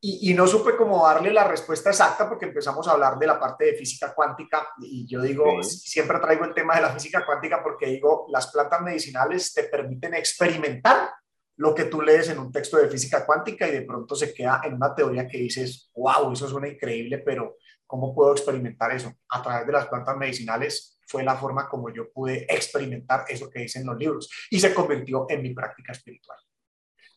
Y, 0.01 0.33
no 0.33 0.47
supe 0.47 0.77
cómo 0.77 1.05
darle 1.05 1.33
la 1.33 1.45
respuesta 1.45 1.89
exacta 1.89 2.29
porque 2.29 2.45
empezamos 2.45 2.87
a 2.87 2.91
hablar 2.91 3.19
de 3.19 3.27
la 3.27 3.37
parte 3.37 3.65
de 3.65 3.73
física 3.73 4.13
cuántica 4.13 4.69
y 4.79 5.05
yo 5.05 5.21
digo, 5.21 5.61
siempre 5.61 6.19
traigo 6.19 6.45
el 6.45 6.53
tema 6.53 6.75
de 6.75 6.83
la 6.83 6.89
física 6.91 7.25
cuántica 7.25 7.61
porque 7.61 7.87
digo, 7.87 8.25
las 8.29 8.47
plantas 8.47 8.81
medicinales 8.81 9.53
te 9.53 9.65
permiten 9.65 10.13
experimentar 10.13 11.11
lo 11.57 11.75
que 11.75 11.85
tú 11.85 12.01
lees 12.01 12.29
en 12.29 12.39
un 12.39 12.49
texto 12.49 12.77
de 12.77 12.87
física 12.87 13.25
cuántica 13.25 13.67
y 13.67 13.71
de 13.71 13.81
pronto 13.81 14.15
se 14.15 14.33
queda 14.33 14.61
en 14.63 14.75
una 14.75 14.95
teoría 14.95 15.27
que 15.27 15.37
dices, 15.37 15.91
wow, 15.93 16.31
eso 16.31 16.47
suena 16.47 16.69
increíble, 16.69 17.17
pero 17.17 17.57
¿cómo 17.85 18.15
puedo 18.15 18.31
experimentar 18.31 18.93
eso? 18.93 19.11
A 19.27 19.43
través 19.43 19.67
de 19.67 19.73
las 19.73 19.87
plantas 19.87 20.15
medicinales 20.15 20.97
fue 21.05 21.23
la 21.23 21.35
forma 21.35 21.67
como 21.67 21.93
yo 21.93 22.09
pude 22.13 22.45
experimentar 22.47 23.25
eso 23.27 23.49
que 23.49 23.59
dicen 23.59 23.85
los 23.85 23.97
libros 23.97 24.29
y 24.49 24.61
se 24.61 24.73
convirtió 24.73 25.25
en 25.27 25.41
mi 25.41 25.53
práctica 25.53 25.91
espiritual. 25.91 26.39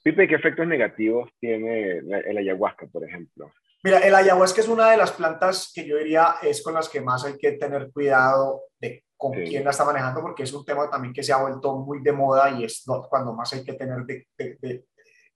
Pipe, 0.02 0.26
¿qué 0.26 0.34
efectos 0.34 0.66
negativos 0.66 1.30
tiene 1.38 1.98
el 1.98 2.38
ayahuasca, 2.38 2.86
por 2.86 3.04
ejemplo? 3.04 3.52
Mira, 3.84 3.98
el 3.98 4.14
ayahuasca 4.14 4.60
es 4.60 4.68
una 4.68 4.90
de 4.90 4.96
las 4.96 5.12
plantas 5.12 5.70
que 5.74 5.84
yo 5.84 5.96
diría 5.96 6.36
es 6.42 6.62
con 6.62 6.74
las 6.74 6.88
que 6.88 7.00
más 7.00 7.24
hay 7.24 7.36
que 7.36 7.52
tener 7.52 7.90
cuidado 7.92 8.62
de 8.78 9.04
con 9.16 9.32
quién 9.32 9.64
la 9.64 9.70
está 9.70 9.84
manejando, 9.84 10.20
porque 10.20 10.42
es 10.42 10.52
un 10.52 10.64
tema 10.64 10.90
también 10.90 11.14
que 11.14 11.22
se 11.22 11.32
ha 11.32 11.36
vuelto 11.36 11.76
muy 11.76 12.02
de 12.02 12.10
moda 12.10 12.50
y 12.50 12.64
es 12.64 12.84
cuando 13.08 13.32
más 13.32 13.52
hay 13.52 13.64
que 13.64 13.74
tener 13.74 13.98
de, 14.04 14.84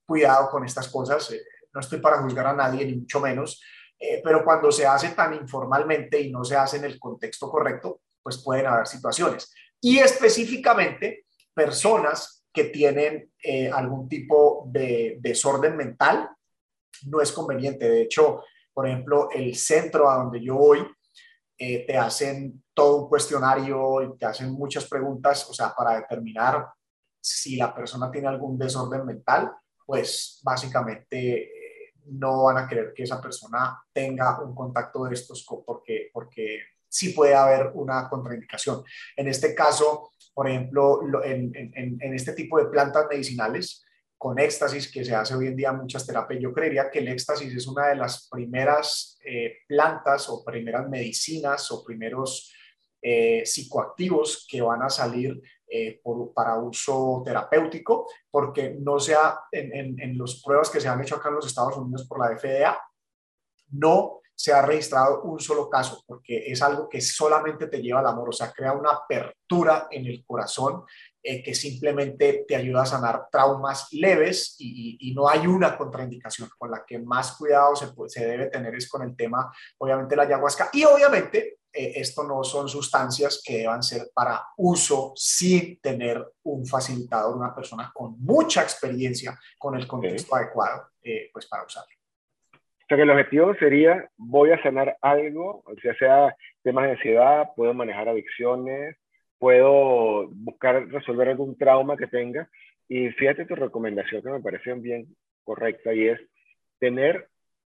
cuidado 0.04 0.50
con 0.50 0.64
estas 0.64 0.88
cosas. 0.88 1.30
Eh, 1.30 1.40
no 1.72 1.80
estoy 1.80 2.00
para 2.00 2.20
juzgar 2.20 2.48
a 2.48 2.52
nadie, 2.52 2.84
ni 2.84 2.96
mucho 2.96 3.20
menos, 3.20 3.62
eh, 3.98 4.20
pero 4.24 4.44
cuando 4.44 4.72
se 4.72 4.84
hace 4.86 5.10
tan 5.10 5.34
informalmente 5.34 6.20
y 6.20 6.32
no 6.32 6.42
se 6.42 6.56
hace 6.56 6.78
en 6.78 6.84
el 6.86 6.98
contexto 6.98 7.48
correcto, 7.48 8.00
pues 8.20 8.42
pueden 8.42 8.66
haber 8.66 8.88
situaciones. 8.88 9.54
Y 9.80 9.98
específicamente, 9.98 11.26
personas 11.54 12.35
que 12.56 12.64
tienen 12.64 13.30
eh, 13.42 13.70
algún 13.70 14.08
tipo 14.08 14.64
de 14.72 15.18
desorden 15.20 15.76
mental, 15.76 16.30
no 17.04 17.20
es 17.20 17.30
conveniente. 17.30 17.86
De 17.86 18.00
hecho, 18.00 18.44
por 18.72 18.88
ejemplo, 18.88 19.28
el 19.30 19.54
centro 19.56 20.08
a 20.08 20.16
donde 20.16 20.42
yo 20.42 20.54
voy, 20.54 20.78
eh, 21.58 21.84
te 21.86 21.98
hacen 21.98 22.64
todo 22.72 23.02
un 23.02 23.08
cuestionario 23.10 24.02
y 24.02 24.16
te 24.16 24.24
hacen 24.24 24.52
muchas 24.52 24.86
preguntas, 24.86 25.46
o 25.50 25.52
sea, 25.52 25.74
para 25.74 25.96
determinar 25.96 26.66
si 27.20 27.56
la 27.56 27.74
persona 27.74 28.10
tiene 28.10 28.28
algún 28.28 28.56
desorden 28.56 29.04
mental, 29.04 29.52
pues 29.84 30.40
básicamente 30.42 31.42
eh, 31.42 31.92
no 32.06 32.44
van 32.44 32.56
a 32.56 32.66
querer 32.66 32.94
que 32.94 33.02
esa 33.02 33.20
persona 33.20 33.78
tenga 33.92 34.40
un 34.40 34.54
contacto 34.54 35.04
de 35.04 35.12
estos 35.12 35.44
porque, 35.66 36.08
porque 36.10 36.60
sí 36.88 37.10
puede 37.10 37.34
haber 37.34 37.72
una 37.74 38.08
contraindicación. 38.08 38.82
En 39.14 39.28
este 39.28 39.54
caso, 39.54 40.12
por 40.36 40.50
ejemplo, 40.50 41.00
en, 41.24 41.50
en, 41.54 42.14
este 42.14 42.34
tipo 42.34 42.58
de 42.58 42.66
plantas 42.66 43.06
medicinales, 43.08 43.82
con 44.18 44.38
éxtasis, 44.38 44.92
que 44.92 45.02
se 45.02 45.14
hace 45.14 45.34
hoy 45.34 45.46
en 45.46 45.56
día 45.56 45.72
muchas 45.72 46.06
terapias, 46.06 46.42
yo 46.42 46.52
creería 46.52 46.90
que 46.90 46.98
el 46.98 47.08
éxtasis 47.08 47.54
es 47.54 47.66
una 47.66 47.86
de 47.86 47.96
las 47.96 48.28
primeras 48.28 49.18
eh, 49.24 49.60
plantas 49.66 50.28
o 50.28 50.44
primeras 50.44 50.90
medicinas 50.90 51.70
o 51.70 51.82
primeros 51.82 52.52
eh, 53.00 53.46
psicoactivos 53.46 54.46
que 54.46 54.60
van 54.60 54.82
a 54.82 54.90
salir 54.90 55.40
eh, 55.66 56.02
para 56.34 56.58
uso 56.58 57.22
terapéutico, 57.24 58.06
porque 58.30 58.76
no 58.78 59.00
sea 59.00 59.38
en, 59.50 59.98
en 59.98 60.18
las 60.18 60.42
pruebas 60.44 60.68
que 60.68 60.82
se 60.82 60.88
han 60.88 61.00
hecho 61.00 61.14
acá 61.16 61.30
en 61.30 61.36
los 61.36 61.46
Estados 61.46 61.78
Unidos 61.78 62.06
por 62.06 62.20
la 62.20 62.36
FDA, 62.36 62.78
no 63.70 64.20
se 64.36 64.52
ha 64.52 64.62
registrado 64.62 65.22
un 65.22 65.40
solo 65.40 65.68
caso, 65.68 66.04
porque 66.06 66.44
es 66.46 66.60
algo 66.62 66.88
que 66.88 67.00
solamente 67.00 67.66
te 67.68 67.80
lleva 67.80 68.00
al 68.00 68.06
amor, 68.06 68.28
o 68.28 68.32
sea, 68.32 68.52
crea 68.52 68.72
una 68.72 68.90
apertura 68.90 69.88
en 69.90 70.06
el 70.06 70.24
corazón 70.24 70.84
eh, 71.22 71.42
que 71.42 71.54
simplemente 71.54 72.44
te 72.46 72.54
ayuda 72.54 72.82
a 72.82 72.86
sanar 72.86 73.26
traumas 73.32 73.88
leves 73.92 74.54
y, 74.58 75.12
no 75.16 75.28
hay 75.28 75.46
una 75.46 75.76
contraindicación. 75.76 76.48
Con 76.56 76.70
la 76.70 76.84
que 76.86 76.98
más 76.98 77.36
cuidado 77.36 77.74
se, 77.74 77.88
se 78.08 78.26
debe 78.26 78.46
tener 78.46 78.74
es 78.74 78.88
con 78.88 79.02
el 79.02 79.16
tema, 79.16 79.50
obviamente, 79.78 80.14
la 80.14 80.22
ayahuasca. 80.24 80.68
Y 80.72 80.84
obviamente, 80.84 81.58
eh, 81.72 81.94
esto 81.96 82.22
no 82.22 82.44
son 82.44 82.68
sustancias 82.68 83.42
que 83.44 83.58
deban 83.58 83.82
ser 83.82 84.10
para 84.14 84.46
uso 84.56 85.12
sin 85.16 85.80
tener 85.80 86.24
un 86.44 86.64
facilitador, 86.64 87.36
una 87.36 87.54
persona 87.54 87.90
con 87.92 88.20
mucha 88.20 88.62
experiencia 88.62 89.38
con 89.58 89.74
el 89.74 89.86
contexto 89.86 90.36
adecuado, 90.36 90.90
eh, 91.02 91.28
pues 91.32 91.46
para 91.46 91.64
usarlo. 91.64 91.96
O 92.86 92.88
sea 92.88 92.98
que 92.98 93.02
el 93.02 93.10
objetivo 93.10 93.52
sería, 93.56 94.08
voy 94.16 94.52
a 94.52 94.62
sanar 94.62 94.96
algo, 95.02 95.60
o 95.66 95.74
sea, 95.82 95.92
sea 95.96 96.36
temas 96.62 96.84
de 96.84 96.92
ansiedad, 96.92 97.48
puedo 97.56 97.74
manejar 97.74 98.08
adicciones, 98.08 98.96
puedo 99.40 100.28
buscar 100.28 100.86
resolver 100.86 101.30
algún 101.30 101.58
trauma 101.58 101.96
que 101.96 102.06
tenga. 102.06 102.48
Y 102.88 103.08
fíjate 103.10 103.44
tu 103.44 103.56
recomendación 103.56 104.22
que 104.22 104.30
me 104.30 104.40
parece 104.40 104.72
bien 104.74 105.08
correcta 105.42 105.92
y 105.92 106.06
es 106.06 106.20
tener 106.78 107.26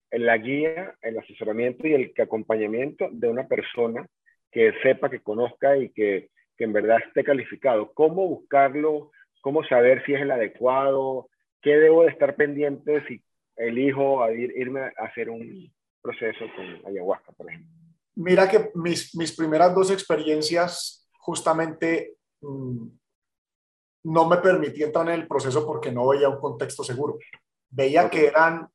la 0.10 0.38
guía, 0.38 0.96
el 1.02 1.20
asesoramiento 1.20 1.86
y 1.86 1.96
el 1.96 2.14
acompañamiento 2.18 3.10
de 3.12 3.28
una 3.28 3.46
persona 3.46 4.08
que 4.50 4.72
sepa, 4.82 5.10
que 5.10 5.20
conozca 5.20 5.76
y 5.76 5.90
que, 5.90 6.30
que 6.58 6.64
en 6.64 6.72
verdad 6.72 7.00
esté 7.06 7.26
calificado. 7.26 7.92
¿Cómo 7.94 8.26
buscarlo? 8.26 9.12
¿Cómo 9.42 9.66
saber 9.66 10.02
si 10.06 10.14
es 10.14 10.22
el 10.22 10.32
adecuado? 10.32 11.28
¿Qué 11.62 11.76
debo 11.76 12.04
de 12.04 12.12
estar 12.12 12.38
pendiente 12.38 13.06
si 13.08 13.22
elijo 13.60 14.24
a 14.24 14.32
ir, 14.32 14.52
irme 14.58 14.82
a 14.82 15.06
hacer 15.06 15.30
un 15.30 15.72
proceso 16.02 16.46
con 16.56 16.88
ayahuasca, 16.88 17.32
por 17.34 17.50
ejemplo? 17.50 17.70
Mira 18.16 18.50
que 18.50 18.72
mis, 18.76 19.16
mis 19.16 19.36
primeras 19.36 19.74
dos 19.76 19.92
experiencias 19.92 21.08
justamente 21.20 22.16
mm, 22.42 22.88
no 24.04 24.28
me 24.28 24.38
permití 24.38 24.84
entrar 24.84 25.08
en 25.10 25.22
el 25.22 25.28
proceso 25.28 25.66
porque 25.66 25.92
no 25.92 26.08
veía 26.08 26.30
un 26.30 26.40
contexto 26.40 26.84
seguro. 26.84 27.18
Veía 27.70 28.10
que 28.10 28.28
eran, 28.28 28.68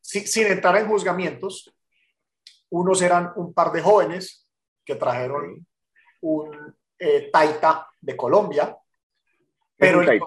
sin 0.00 0.46
entrar 0.46 0.76
en 0.76 0.88
juzgamientos, 0.88 1.74
unos 2.70 3.02
eran 3.02 3.32
un 3.36 3.52
par 3.52 3.72
de 3.72 3.82
jóvenes 3.82 4.48
que 4.84 4.94
trajeron 4.94 5.66
un 6.22 6.74
eh, 6.98 7.30
taita 7.32 7.88
de 8.00 8.16
Colombia, 8.16 8.76
pero 9.76 10.00
el, 10.00 10.22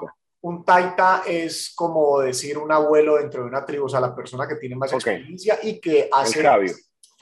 un 0.46 0.64
taita 0.64 1.24
es 1.26 1.74
como 1.76 2.20
decir 2.20 2.60
un 2.60 2.72
abuelo 2.72 3.16
dentro 3.16 3.42
de 3.42 3.48
una 3.48 3.66
tribu, 3.66 3.86
o 3.86 3.90
sea, 3.90 4.00
la 4.00 4.16
persona 4.16 4.48
que 4.48 4.58
tiene 4.58 4.76
más 4.76 4.94
experiencia 4.94 5.58
y 5.64 5.80
que 5.80 6.08
hace 6.12 6.40
el 6.40 6.46
sabio. 6.46 6.74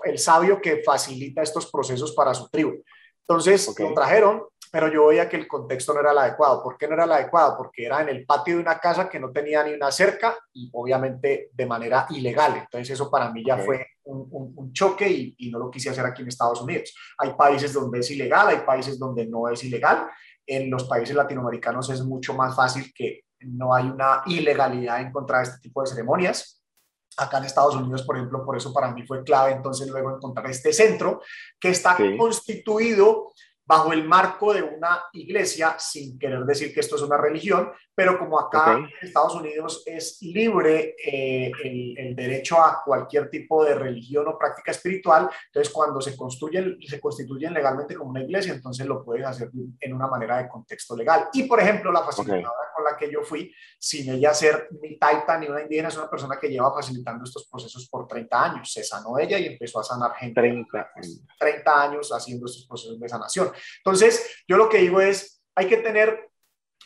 el 0.04 0.20
sabio 0.20 0.62
que 0.62 0.84
facilita 0.84 1.42
estos 1.42 1.72
procesos 1.72 2.12
para 2.12 2.34
su 2.34 2.50
tribu. 2.50 2.84
Entonces 3.26 3.74
lo 3.80 3.94
trajeron, 3.94 4.44
pero 4.70 4.92
yo 4.92 5.06
veía 5.06 5.30
que 5.30 5.38
el 5.38 5.48
contexto 5.48 5.94
no 5.94 6.02
era 6.02 6.12
el 6.12 6.18
adecuado. 6.18 6.62
¿Por 6.62 6.78
qué 6.78 6.86
no 6.86 6.96
era 6.96 7.06
el 7.06 7.14
adecuado? 7.14 7.56
Porque 7.56 7.86
era 7.86 8.02
en 8.02 8.10
el 8.10 8.26
patio 8.26 8.56
de 8.56 8.62
una 8.62 8.78
casa 8.78 9.08
que 9.08 9.22
no 9.22 9.32
tenía 9.32 9.64
ni 9.64 9.74
una 9.74 9.90
cerca 9.90 10.38
y 10.52 10.70
obviamente 10.74 11.50
de 11.54 11.66
manera 11.66 12.06
ilegal. 12.10 12.58
Entonces 12.58 12.90
eso 12.90 13.10
para 13.10 13.32
mí 13.32 13.42
ya 13.46 13.58
fue 13.58 13.88
un, 14.04 14.74
choque 14.74 15.08
y, 15.08 15.34
y, 15.38 15.50
no 15.50 15.60
lo 15.60 15.72
quise 15.72 15.92
hacer 15.92 16.06
aquí 16.06 16.24
en 16.24 16.28
Estados 16.28 16.62
Unidos. 16.62 16.94
Hay 17.20 17.34
países 17.36 17.72
donde 17.72 18.00
es 18.00 18.12
ilegal, 18.12 18.50
hay 18.50 18.66
países 18.66 19.00
donde 19.00 19.26
no 19.28 19.48
es 19.48 19.64
ilegal 19.64 20.10
en 20.46 20.70
los 20.70 20.86
países 20.86 21.16
latinoamericanos 21.16 21.90
es 21.90 22.04
mucho 22.04 22.34
más 22.34 22.56
fácil 22.56 22.94
que 22.94 23.26
no 23.40 23.74
hay 23.74 23.86
una 23.86 24.24
ilegalidad 24.26 25.02
en 25.02 25.12
contra 25.12 25.40
de 25.40 25.44
este 25.46 25.60
tipo 25.60 25.82
de 25.82 25.88
ceremonias. 25.88 26.62
Acá 27.18 27.38
en 27.38 27.46
Estados 27.46 27.76
Unidos, 27.76 28.04
por 28.04 28.18
ejemplo, 28.18 28.44
por 28.44 28.58
eso 28.58 28.74
para 28.74 28.92
mí 28.92 29.06
fue 29.06 29.24
clave 29.24 29.52
entonces 29.52 29.88
luego 29.88 30.16
encontrar 30.16 30.50
este 30.50 30.74
centro 30.74 31.22
que 31.60 31.70
está 31.70 31.96
constituido 32.18 33.32
bajo 33.66 33.94
el 33.94 34.04
marco 34.04 34.54
de 34.54 34.62
una 34.62 35.04
iglesia, 35.14 35.76
sin 35.80 36.20
querer 36.20 36.44
decir 36.44 36.74
que 36.74 36.82
esto 36.82 36.96
es 36.96 37.02
una 37.02 37.18
religión, 37.18 37.72
pero 37.96 38.18
como 38.18 38.40
acá 38.40 38.74
en 38.74 38.90
Estados 39.02 39.36
Unidos 39.36 39.84
es 39.86 40.18
libre 40.22 40.96
eh, 41.04 41.52
el, 41.64 42.16
derecho 42.16 42.62
a 42.62 42.82
cualquier 42.84 43.30
tipo 43.30 43.64
de 43.64 43.76
religión 43.76 44.28
o 44.28 44.38
práctica 44.38 44.72
espiritual, 44.72 45.30
entonces 45.48 45.72
cuando 45.74 46.02
se 46.02 46.16
construyen, 46.16 46.78
se 46.82 47.00
constituyen 47.00 47.54
legalmente 47.54 47.96
como 47.96 48.12
una 48.12 48.24
iglesia, 48.24 48.54
entonces 48.54 48.86
lo 48.86 49.04
puedes 49.04 49.26
hacer 49.26 49.50
en 49.80 49.94
una 49.94 50.08
manera 50.08 50.38
de 50.38 50.50
contexto 50.50 50.96
legal. 50.96 51.30
Y 51.34 51.44
por 51.44 51.60
ejemplo, 51.60 51.92
la 51.92 52.04
facilitadora 52.04 52.72
con 52.76 52.84
la 52.84 52.98
que 52.98 53.12
yo 53.12 53.22
fui, 53.22 53.54
sin 53.78 54.12
ella 54.12 54.34
ser 54.34 54.70
ni 54.82 54.98
taita 54.98 55.38
ni 55.38 55.48
una 55.48 55.62
indígena, 55.62 55.90
es 55.90 55.98
una 55.98 56.10
persona 56.10 56.38
que 56.40 56.50
lleva 56.50 56.74
facilitando 56.74 57.24
estos 57.24 57.48
procesos 57.48 57.88
por 57.90 58.08
30 58.08 58.44
años. 58.44 58.72
Se 58.72 58.84
sanó 58.84 59.18
ella 59.18 59.38
y 59.38 59.48
empezó 59.48 59.80
a 59.80 59.84
sanar 59.84 60.14
gente. 60.16 60.42
30 60.42 60.92
30 61.38 61.82
años 61.82 62.12
haciendo 62.12 62.46
estos 62.46 62.66
procesos 62.68 63.00
de 63.00 63.10
sanación. 63.10 63.52
Entonces, 63.78 64.44
yo 64.48 64.58
lo 64.58 64.70
que 64.70 64.80
digo 64.80 65.02
es, 65.02 65.42
hay 65.56 65.68
que 65.68 65.78
tener 65.78 66.30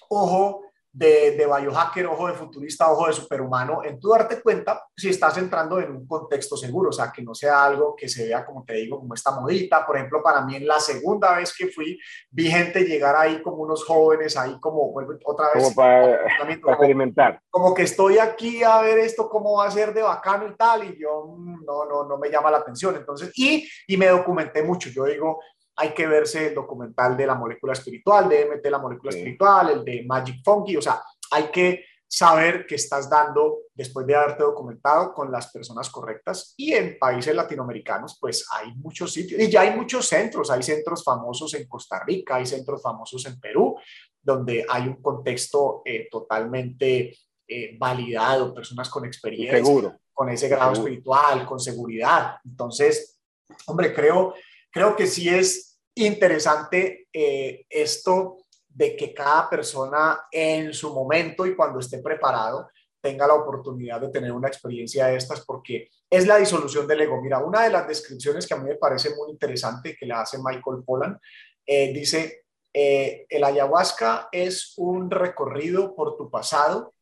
ojo 0.09 0.67
de, 0.97 1.37
de 1.37 1.45
biohacker, 1.45 2.07
ojo 2.07 2.27
de 2.27 2.33
futurista, 2.33 2.91
ojo 2.91 3.05
de 3.05 3.13
superhumano, 3.13 3.83
en 3.83 3.99
tu 3.99 4.09
darte 4.09 4.41
cuenta 4.41 4.83
si 4.95 5.09
estás 5.09 5.37
entrando 5.37 5.79
en 5.79 5.91
un 5.91 6.07
contexto 6.07 6.57
seguro, 6.57 6.89
o 6.89 6.91
sea, 6.91 7.11
que 7.11 7.21
no 7.21 7.35
sea 7.35 7.65
algo 7.65 7.95
que 7.95 8.09
se 8.09 8.25
vea, 8.25 8.43
como 8.43 8.65
te 8.65 8.73
digo, 8.73 8.97
como 8.97 9.13
esta 9.13 9.29
modita. 9.29 9.85
Por 9.85 9.97
ejemplo, 9.97 10.23
para 10.23 10.41
mí 10.41 10.55
en 10.55 10.65
la 10.65 10.79
segunda 10.79 11.37
vez 11.37 11.55
que 11.55 11.67
fui, 11.67 11.99
vi 12.31 12.49
gente 12.49 12.83
llegar 12.83 13.15
ahí 13.15 13.43
como 13.43 13.57
unos 13.57 13.85
jóvenes, 13.85 14.35
ahí 14.37 14.59
como, 14.59 14.91
otra 15.23 15.51
vez. 15.53 15.65
Como 15.65 15.75
para, 15.75 16.25
experimentar. 16.25 17.41
Como 17.47 17.75
que 17.75 17.83
estoy 17.83 18.17
aquí 18.17 18.63
a 18.63 18.81
ver 18.81 18.97
esto, 18.97 19.29
cómo 19.29 19.57
va 19.57 19.67
a 19.67 19.71
ser 19.71 19.93
de 19.93 20.01
bacano 20.01 20.47
y 20.47 20.55
tal, 20.55 20.83
y 20.83 20.99
yo 20.99 21.27
mm, 21.27 21.63
no, 21.63 21.85
no, 21.85 22.05
no 22.05 22.17
me 22.17 22.31
llama 22.31 22.49
la 22.49 22.57
atención. 22.57 22.95
Entonces, 22.95 23.31
y, 23.35 23.69
y 23.85 23.97
me 23.97 24.07
documenté 24.07 24.63
mucho. 24.63 24.89
Yo 24.89 25.05
digo, 25.05 25.41
hay 25.77 25.93
que 25.93 26.07
verse 26.07 26.47
el 26.47 26.55
documental 26.55 27.15
de 27.15 27.27
la 27.27 27.35
molécula 27.35 27.73
espiritual, 27.73 28.27
de 28.27 28.45
MT, 28.45 28.65
la 28.69 28.79
molécula 28.79 29.11
espiritual, 29.11 29.69
el 29.69 29.85
de 29.85 30.03
Magic 30.03 30.43
Funky, 30.43 30.77
o 30.77 30.81
sea, 30.81 31.01
hay 31.31 31.45
que 31.51 31.85
saber 32.07 32.65
que 32.65 32.75
estás 32.75 33.09
dando 33.09 33.59
después 33.73 34.07
de 34.07 34.15
haberte 34.15 34.43
documentado 34.43 35.13
con 35.13 35.29
las 35.31 35.51
personas 35.51 35.89
correctas 35.89 36.53
y 36.55 36.73
en 36.73 36.97
países 36.97 37.35
latinoamericanos 37.35 38.17
pues 38.19 38.47
hay 38.51 38.73
muchos 38.75 39.11
sitios 39.11 39.41
y 39.41 39.49
ya 39.49 39.61
hay 39.61 39.75
muchos 39.75 40.07
centros, 40.07 40.49
hay 40.49 40.63
centros 40.63 41.03
famosos 41.03 41.53
en 41.53 41.67
Costa 41.67 42.01
Rica, 42.05 42.37
hay 42.37 42.45
centros 42.45 42.81
famosos 42.81 43.25
en 43.25 43.39
Perú, 43.39 43.75
donde 44.21 44.65
hay 44.69 44.87
un 44.87 45.01
contexto 45.01 45.81
eh, 45.83 46.07
totalmente 46.09 47.17
eh, 47.47 47.77
validado, 47.77 48.53
personas 48.53 48.89
con 48.89 49.05
experiencia, 49.05 49.57
Seguro. 49.57 49.99
con 50.13 50.29
ese 50.29 50.47
grado 50.47 50.73
espiritual, 50.73 51.45
con 51.45 51.59
seguridad. 51.59 52.37
Entonces, 52.45 53.19
hombre, 53.65 53.93
creo, 53.93 54.33
creo 54.71 54.95
que 54.95 55.07
sí 55.07 55.27
es 55.27 55.66
interesante 56.05 57.07
eh, 57.11 57.65
esto 57.69 58.37
de 58.67 58.95
que 58.95 59.13
cada 59.13 59.49
persona 59.49 60.27
en 60.31 60.73
su 60.73 60.93
momento 60.93 61.45
y 61.45 61.55
cuando 61.55 61.79
esté 61.79 61.99
preparado 61.99 62.69
tenga 63.01 63.27
la 63.27 63.35
oportunidad 63.35 64.01
de 64.01 64.09
tener 64.09 64.31
una 64.31 64.47
experiencia 64.47 65.07
de 65.07 65.17
estas 65.17 65.45
porque 65.45 65.89
es 66.09 66.27
la 66.27 66.37
disolución 66.37 66.87
del 66.87 67.01
ego. 67.01 67.21
Mira, 67.21 67.39
una 67.39 67.63
de 67.63 67.69
las 67.69 67.87
descripciones 67.87 68.45
que 68.45 68.53
a 68.53 68.57
mí 68.57 68.69
me 68.69 68.75
parece 68.75 69.15
muy 69.15 69.31
interesante 69.31 69.95
que 69.97 70.05
le 70.05 70.13
hace 70.13 70.37
Michael 70.37 70.83
Pollan, 70.85 71.19
eh, 71.65 71.91
dice, 71.93 72.45
eh, 72.73 73.25
el 73.29 73.43
ayahuasca 73.43 74.29
es 74.31 74.73
un 74.77 75.09
recorrido 75.09 75.95
por 75.95 76.15
tu 76.15 76.29
pasado 76.29 76.93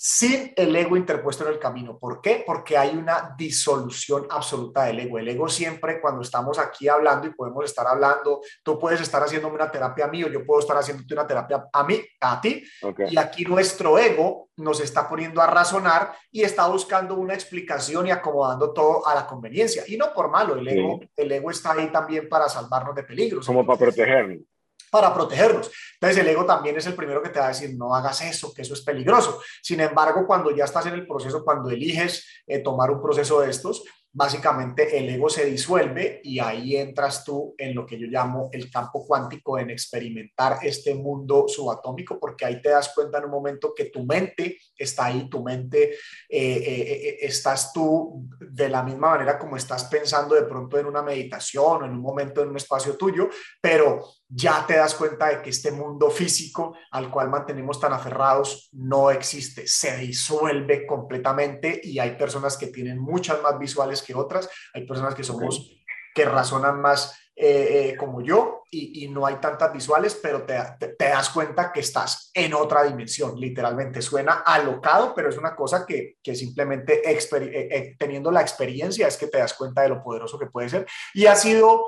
sin 0.00 0.52
el 0.54 0.76
ego 0.76 0.96
interpuesto 0.96 1.44
en 1.44 1.52
el 1.52 1.58
camino. 1.58 1.98
¿Por 1.98 2.20
qué? 2.20 2.44
Porque 2.46 2.78
hay 2.78 2.96
una 2.96 3.34
disolución 3.36 4.28
absoluta 4.30 4.84
del 4.84 5.00
ego. 5.00 5.18
El 5.18 5.26
ego 5.26 5.48
siempre, 5.48 6.00
cuando 6.00 6.22
estamos 6.22 6.56
aquí 6.60 6.86
hablando 6.86 7.26
y 7.26 7.34
podemos 7.34 7.64
estar 7.64 7.84
hablando, 7.84 8.40
tú 8.62 8.78
puedes 8.78 9.00
estar 9.00 9.20
haciéndome 9.20 9.56
una 9.56 9.68
terapia 9.68 10.04
a 10.04 10.08
mí 10.08 10.22
o 10.22 10.28
yo 10.28 10.46
puedo 10.46 10.60
estar 10.60 10.76
haciéndote 10.76 11.14
una 11.14 11.26
terapia 11.26 11.68
a 11.72 11.82
mí, 11.82 12.00
a 12.20 12.40
ti. 12.40 12.62
Y 13.10 13.18
aquí 13.18 13.44
nuestro 13.44 13.98
ego 13.98 14.50
nos 14.58 14.78
está 14.78 15.08
poniendo 15.08 15.42
a 15.42 15.48
razonar 15.48 16.12
y 16.30 16.42
está 16.42 16.68
buscando 16.68 17.16
una 17.16 17.34
explicación 17.34 18.06
y 18.06 18.12
acomodando 18.12 18.72
todo 18.72 19.04
a 19.04 19.16
la 19.16 19.26
conveniencia. 19.26 19.82
Y 19.88 19.96
no 19.96 20.12
por 20.14 20.30
malo, 20.30 20.54
el 20.54 20.68
ego, 20.68 21.00
el 21.16 21.32
ego 21.32 21.50
está 21.50 21.72
ahí 21.72 21.90
también 21.90 22.28
para 22.28 22.48
salvarnos 22.48 22.94
de 22.94 23.02
peligros. 23.02 23.44
Como 23.44 23.66
para 23.66 23.80
protegernos 23.80 24.42
para 24.90 25.12
protegernos. 25.12 25.70
Entonces 25.94 26.18
el 26.18 26.28
ego 26.28 26.44
también 26.44 26.76
es 26.76 26.86
el 26.86 26.94
primero 26.94 27.22
que 27.22 27.30
te 27.30 27.38
va 27.38 27.46
a 27.46 27.48
decir, 27.48 27.76
no 27.76 27.94
hagas 27.94 28.22
eso, 28.22 28.52
que 28.54 28.62
eso 28.62 28.74
es 28.74 28.82
peligroso. 28.82 29.40
Sin 29.62 29.80
embargo, 29.80 30.26
cuando 30.26 30.54
ya 30.54 30.64
estás 30.64 30.86
en 30.86 30.94
el 30.94 31.06
proceso, 31.06 31.44
cuando 31.44 31.70
eliges 31.70 32.26
eh, 32.46 32.60
tomar 32.60 32.90
un 32.90 33.02
proceso 33.02 33.40
de 33.40 33.50
estos, 33.50 33.84
básicamente 34.18 34.98
el 34.98 35.08
ego 35.10 35.28
se 35.28 35.44
disuelve 35.44 36.20
y 36.24 36.38
ahí 36.38 36.76
entras 36.76 37.24
tú 37.24 37.54
en 37.58 37.74
lo 37.74 37.84
que 37.84 37.98
yo 37.98 38.06
llamo 38.06 38.48
el 38.52 38.70
campo 38.70 39.06
cuántico, 39.06 39.58
en 39.58 39.70
experimentar 39.70 40.58
este 40.62 40.94
mundo 40.94 41.44
subatómico, 41.46 42.18
porque 42.18 42.44
ahí 42.44 42.60
te 42.62 42.70
das 42.70 42.92
cuenta 42.94 43.18
en 43.18 43.26
un 43.26 43.30
momento 43.30 43.74
que 43.74 43.86
tu 43.86 44.04
mente 44.04 44.58
está 44.76 45.06
ahí, 45.06 45.28
tu 45.28 45.42
mente, 45.42 45.92
eh, 45.92 45.98
eh, 46.28 47.18
estás 47.20 47.72
tú 47.72 48.26
de 48.40 48.68
la 48.68 48.82
misma 48.82 49.10
manera 49.10 49.38
como 49.38 49.56
estás 49.56 49.84
pensando 49.84 50.34
de 50.34 50.42
pronto 50.42 50.78
en 50.78 50.86
una 50.86 51.02
meditación 51.02 51.82
o 51.82 51.86
en 51.86 51.92
un 51.92 52.00
momento 52.00 52.42
en 52.42 52.48
un 52.48 52.56
espacio 52.56 52.96
tuyo, 52.96 53.28
pero 53.60 54.04
ya 54.28 54.66
te 54.66 54.76
das 54.76 54.94
cuenta 54.94 55.28
de 55.28 55.42
que 55.42 55.50
este 55.50 55.72
mundo 55.72 56.10
físico 56.10 56.76
al 56.90 57.10
cual 57.10 57.30
mantenemos 57.30 57.80
tan 57.80 57.92
aferrados 57.92 58.68
no 58.72 59.10
existe, 59.10 59.66
se 59.66 59.96
disuelve 59.96 60.86
completamente 60.86 61.80
y 61.82 61.98
hay 61.98 62.16
personas 62.16 62.56
que 62.56 62.66
tienen 62.66 62.98
muchas 62.98 63.42
más 63.42 63.58
visuales 63.58 64.02
que 64.02 64.14
otras, 64.14 64.50
hay 64.74 64.86
personas 64.86 65.14
que 65.14 65.24
somos, 65.24 65.82
que 66.14 66.24
razonan 66.24 66.80
más 66.80 67.18
eh, 67.40 67.90
eh, 67.90 67.96
como 67.96 68.20
yo 68.20 68.64
y, 68.68 69.06
no 69.08 69.24
hay 69.24 69.36
tantas 69.36 69.72
visuales, 69.72 70.18
pero 70.20 70.42
te, 70.42 70.58
te, 70.98 71.04
das 71.04 71.30
cuenta 71.30 71.72
que 71.72 71.80
estás 71.80 72.32
en 72.34 72.52
otra 72.52 72.82
dimensión, 72.82 73.38
literalmente. 73.38 74.02
Suena 74.02 74.42
alocado, 74.44 75.14
pero 75.14 75.28
es 75.28 75.38
una 75.38 75.54
cosa 75.54 75.86
que, 75.86 76.16
que 76.20 76.34
simplemente 76.34 77.00
eh, 77.08 77.96
teniendo 77.96 78.32
la 78.32 78.42
experiencia 78.42 79.06
es 79.06 79.16
que 79.16 79.28
te 79.28 79.38
das 79.38 79.54
cuenta 79.54 79.82
de 79.82 79.88
lo 79.90 80.02
poderoso 80.02 80.38
que 80.38 80.46
puede 80.46 80.68
ser. 80.68 80.86
Y 81.14 81.26
ha 81.26 81.36
sido 81.36 81.86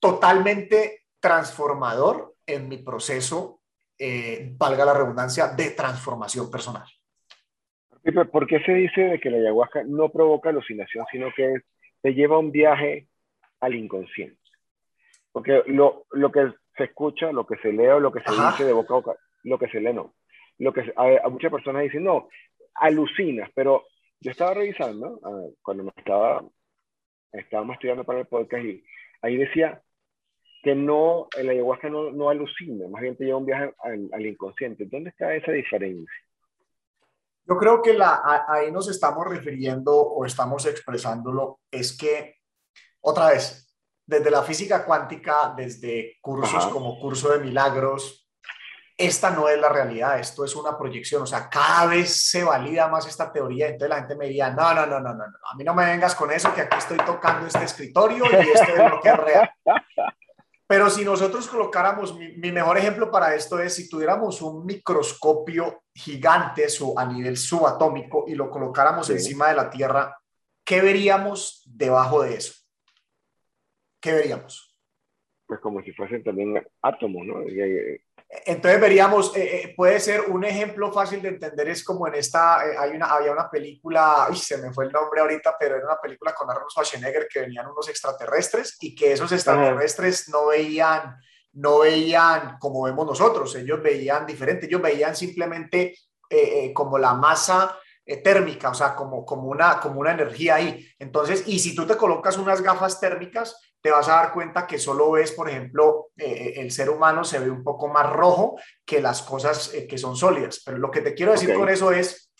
totalmente 0.00 1.01
transformador 1.22 2.34
en 2.44 2.68
mi 2.68 2.78
proceso, 2.78 3.60
valga 4.58 4.84
la 4.84 4.94
redundancia, 4.94 5.46
de 5.48 5.70
transformación 5.70 6.50
personal. 6.50 6.84
¿Por 8.32 8.48
qué 8.48 8.58
se 8.64 8.72
dice 8.72 9.00
de 9.02 9.20
que 9.20 9.30
la 9.30 9.38
ayahuasca 9.38 9.84
no 9.86 10.10
provoca 10.10 10.48
alucinación, 10.48 11.06
sino 11.12 11.32
que 11.36 11.60
te 12.02 12.14
lleva 12.14 12.34
a 12.34 12.40
un 12.40 12.50
viaje 12.50 13.06
al 13.60 13.74
inconsciente? 13.74 14.40
Porque 15.30 15.62
lo, 15.66 16.06
lo 16.10 16.32
que 16.32 16.52
se 16.76 16.84
escucha, 16.84 17.30
lo 17.30 17.46
que 17.46 17.56
se 17.58 17.72
lee 17.72 17.86
o 17.86 18.00
lo 18.00 18.10
que 18.10 18.20
se 18.20 18.32
dice 18.32 18.64
de 18.64 18.72
boca 18.72 18.94
a 18.94 18.96
boca, 18.96 19.16
lo 19.44 19.58
que 19.58 19.68
se 19.68 19.80
lee 19.80 19.92
no. 19.92 20.14
Lo 20.58 20.72
que 20.72 20.92
a, 20.96 21.28
muchas 21.28 21.52
personas 21.52 21.84
dicen, 21.84 22.02
no, 22.02 22.28
alucinas, 22.74 23.50
pero 23.54 23.84
yo 24.20 24.32
estaba 24.32 24.54
revisando 24.54 25.20
ah, 25.24 25.46
cuando 25.62 25.84
me 25.84 25.92
estaba, 25.96 26.44
estábamos 27.32 27.74
estudiando 27.74 28.04
para 28.04 28.20
el 28.20 28.26
podcast 28.26 28.64
y 28.64 28.84
ahí 29.22 29.36
decía 29.36 29.80
que 30.62 30.74
no, 30.74 31.28
el 31.36 31.48
ayahuasca 31.48 31.88
no, 31.88 32.12
no 32.12 32.30
alucina, 32.30 32.86
más 32.88 33.02
bien 33.02 33.16
te 33.16 33.24
lleva 33.24 33.38
un 33.38 33.46
viaje 33.46 33.74
al, 33.82 34.08
al 34.12 34.26
inconsciente. 34.26 34.86
¿Dónde 34.86 35.10
está 35.10 35.34
esa 35.34 35.50
diferencia? 35.50 36.08
Yo 37.44 37.56
creo 37.56 37.82
que 37.82 37.94
la, 37.94 38.44
ahí 38.48 38.70
nos 38.70 38.88
estamos 38.88 39.26
refiriendo 39.26 39.94
o 39.94 40.24
estamos 40.24 40.64
expresándolo, 40.66 41.60
es 41.70 41.96
que, 41.96 42.36
otra 43.00 43.30
vez, 43.30 43.76
desde 44.06 44.30
la 44.30 44.42
física 44.42 44.84
cuántica, 44.84 45.52
desde 45.56 46.18
cursos 46.20 46.66
como 46.68 47.00
curso 47.00 47.30
de 47.30 47.40
milagros, 47.40 48.30
esta 48.96 49.30
no 49.30 49.48
es 49.48 49.58
la 49.58 49.68
realidad, 49.68 50.20
esto 50.20 50.44
es 50.44 50.54
una 50.54 50.78
proyección, 50.78 51.22
o 51.22 51.26
sea, 51.26 51.48
cada 51.48 51.86
vez 51.86 52.28
se 52.28 52.44
valida 52.44 52.86
más 52.86 53.06
esta 53.08 53.32
teoría, 53.32 53.66
entonces 53.66 53.88
la 53.88 53.96
gente 53.96 54.14
me 54.14 54.26
diría, 54.26 54.50
no, 54.50 54.72
no, 54.74 54.86
no, 54.86 55.00
no, 55.00 55.12
no, 55.12 55.26
no, 55.26 55.38
a 55.50 55.56
mí 55.56 55.64
no 55.64 55.74
me 55.74 55.84
vengas 55.84 56.14
con 56.14 56.30
eso, 56.30 56.54
que 56.54 56.60
aquí 56.60 56.76
estoy 56.78 56.98
tocando 56.98 57.48
este 57.48 57.64
escritorio 57.64 58.24
y 58.26 58.50
esto 58.50 58.72
es 58.72 58.90
lo 58.90 59.00
que 59.00 59.08
es 59.08 59.16
real. 59.16 59.50
Pero 60.72 60.88
si 60.88 61.04
nosotros 61.04 61.48
colocáramos, 61.48 62.16
mi, 62.16 62.50
mejor 62.50 62.78
ejemplo 62.78 63.10
para 63.10 63.34
esto 63.34 63.60
es 63.60 63.74
si 63.74 63.90
tuviéramos 63.90 64.40
un 64.40 64.64
microscopio 64.64 65.82
gigante 65.94 66.64
a 66.96 67.04
nivel 67.04 67.36
subatómico 67.36 68.24
y 68.26 68.34
lo 68.34 68.48
colocáramos 68.48 69.10
encima 69.10 69.48
de 69.48 69.56
la 69.56 69.68
Tierra, 69.68 70.16
¿qué 70.64 70.80
veríamos 70.80 71.62
debajo 71.66 72.22
de 72.22 72.36
eso? 72.36 72.54
¿Qué 74.00 74.14
veríamos? 74.14 74.74
Pues 75.44 75.60
como 75.60 75.82
si 75.82 75.92
fuesen 75.92 76.24
también 76.24 76.66
átomos, 76.80 77.26
¿no? 77.26 77.40
Entonces 78.34 78.80
veríamos, 78.80 79.36
eh, 79.36 79.56
eh, 79.56 79.74
puede 79.76 80.00
ser 80.00 80.22
un 80.22 80.42
ejemplo 80.42 80.90
fácil 80.90 81.20
de 81.20 81.28
entender, 81.28 81.68
es 81.68 81.84
como 81.84 82.08
en 82.08 82.14
esta, 82.14 82.66
eh, 82.66 82.74
hay 82.78 82.92
una, 82.92 83.04
había 83.04 83.30
una 83.30 83.50
película, 83.50 84.26
uy, 84.30 84.38
se 84.38 84.56
me 84.56 84.72
fue 84.72 84.86
el 84.86 84.92
nombre 84.92 85.20
ahorita, 85.20 85.54
pero 85.60 85.76
era 85.76 85.84
una 85.84 86.00
película 86.00 86.34
con 86.34 86.50
Arnold 86.50 86.70
Schwarzenegger 86.70 87.28
que 87.30 87.40
venían 87.40 87.66
unos 87.66 87.90
extraterrestres 87.90 88.78
y 88.80 88.94
que 88.94 89.12
esos 89.12 89.30
extraterrestres 89.32 90.30
no 90.30 90.46
veían, 90.46 91.14
no 91.52 91.80
veían 91.80 92.56
como 92.58 92.84
vemos 92.84 93.06
nosotros, 93.06 93.54
ellos 93.54 93.82
veían 93.82 94.24
diferente, 94.24 94.64
ellos 94.64 94.80
veían 94.80 95.14
simplemente 95.14 95.94
como 96.72 96.96
la 96.96 97.12
masa 97.12 97.78
térmica, 98.24 98.70
o 98.70 98.74
sea, 98.74 98.94
como, 98.94 99.26
como, 99.26 99.48
una, 99.48 99.78
como 99.78 100.00
una 100.00 100.12
energía 100.12 100.54
ahí. 100.54 100.88
Entonces, 100.98 101.44
y 101.46 101.58
si 101.58 101.74
tú 101.74 101.86
te 101.86 101.98
colocas 101.98 102.38
unas 102.38 102.62
gafas 102.62 102.98
térmicas, 102.98 103.71
te 103.82 103.90
vas 103.90 104.08
a 104.08 104.12
dar 104.12 104.32
cuenta 104.32 104.66
que 104.66 104.78
solo 104.78 105.10
ves, 105.10 105.32
por 105.32 105.50
ejemplo, 105.50 106.10
eh, 106.16 106.24
eh, 106.24 106.52
el 106.60 106.70
ser 106.70 106.88
humano 106.88 107.24
se 107.24 107.40
ve 107.40 107.50
un 107.50 107.64
poco 107.64 107.88
más 107.88 108.08
rojo 108.08 108.56
que 108.86 109.02
las 109.02 109.22
cosas 109.22 109.74
eh, 109.74 109.88
que 109.88 109.98
son 109.98 110.16
sólidas. 110.16 110.62
Pero 110.64 110.78
lo 110.78 110.90
que 110.90 111.00
te 111.00 111.14
quiero 111.14 111.32
decir 111.32 111.52
con 111.54 111.68
eso 111.68 111.90
es, 111.90 112.32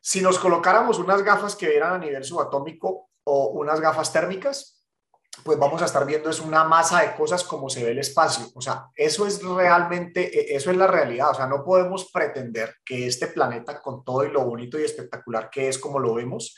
si 0.00 0.22
nos 0.22 0.38
colocáramos 0.38 1.00
unas 1.00 1.22
gafas 1.22 1.56
que 1.56 1.68
vieran 1.68 1.94
a 1.94 1.98
nivel 1.98 2.22
subatómico 2.22 3.10
o 3.24 3.48
unas 3.48 3.80
gafas 3.80 4.12
térmicas, 4.12 4.86
pues 5.42 5.58
vamos 5.58 5.82
a 5.82 5.86
estar 5.86 6.06
viendo 6.06 6.30
es 6.30 6.40
una 6.40 6.64
masa 6.64 7.02
de 7.02 7.14
cosas 7.14 7.42
como 7.42 7.68
se 7.68 7.84
ve 7.84 7.90
el 7.90 7.98
espacio. 7.98 8.46
O 8.54 8.60
sea, 8.60 8.86
eso 8.94 9.26
es 9.26 9.42
realmente, 9.42 10.54
eso 10.54 10.70
es 10.70 10.76
la 10.76 10.86
realidad. 10.86 11.30
O 11.30 11.34
sea, 11.34 11.48
no 11.48 11.64
podemos 11.64 12.10
pretender 12.12 12.76
que 12.84 13.08
este 13.08 13.26
planeta, 13.26 13.82
con 13.82 14.04
todo 14.04 14.24
y 14.24 14.30
lo 14.30 14.44
bonito 14.44 14.78
y 14.78 14.84
espectacular 14.84 15.50
que 15.50 15.68
es 15.68 15.78
como 15.78 15.98
lo 15.98 16.14
vemos, 16.14 16.56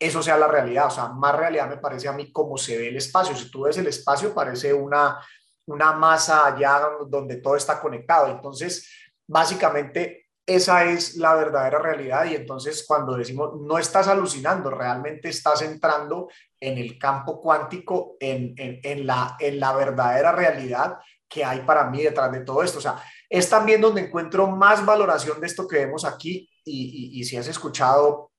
eso 0.00 0.22
sea 0.22 0.38
la 0.38 0.48
realidad. 0.48 0.86
O 0.86 0.90
sea, 0.90 1.08
más 1.08 1.36
realidad 1.36 1.68
me 1.68 1.76
parece 1.76 2.08
a 2.08 2.12
mí 2.12 2.32
como 2.32 2.56
se 2.56 2.76
ve 2.78 2.88
el 2.88 2.96
espacio. 2.96 3.36
Si 3.36 3.50
tú 3.50 3.62
ves 3.62 3.76
el 3.76 3.86
espacio, 3.86 4.34
parece 4.34 4.72
una, 4.72 5.20
una 5.66 5.92
masa 5.92 6.46
allá 6.46 6.88
donde 7.06 7.36
todo 7.36 7.54
está 7.54 7.78
conectado. 7.78 8.28
Entonces, 8.28 8.90
básicamente 9.28 10.30
esa 10.46 10.84
es 10.84 11.16
la 11.16 11.34
verdadera 11.34 11.78
realidad 11.78 12.24
y 12.24 12.34
entonces 12.34 12.84
cuando 12.88 13.16
decimos 13.16 13.52
no 13.60 13.78
estás 13.78 14.08
alucinando, 14.08 14.70
realmente 14.70 15.28
estás 15.28 15.62
entrando 15.62 16.28
en 16.58 16.76
el 16.76 16.98
campo 16.98 17.40
cuántico, 17.40 18.16
en, 18.18 18.54
en, 18.56 19.06
la, 19.06 19.36
en 19.38 19.60
la 19.60 19.72
verdadera 19.74 20.32
realidad 20.32 20.98
que 21.28 21.44
hay 21.44 21.60
para 21.60 21.88
mí 21.88 22.02
detrás 22.02 22.32
de 22.32 22.40
todo 22.40 22.64
esto. 22.64 22.78
O 22.78 22.80
sea, 22.80 23.00
es 23.28 23.48
también 23.48 23.80
donde 23.80 24.00
encuentro 24.00 24.48
más 24.48 24.84
valoración 24.84 25.40
de 25.40 25.46
esto 25.46 25.68
que 25.68 25.76
vemos 25.76 26.04
aquí 26.04 26.50
y, 26.64 27.20
y 27.20 27.24
si 27.24 27.36
has 27.36 27.46
escuchado 27.46 28.29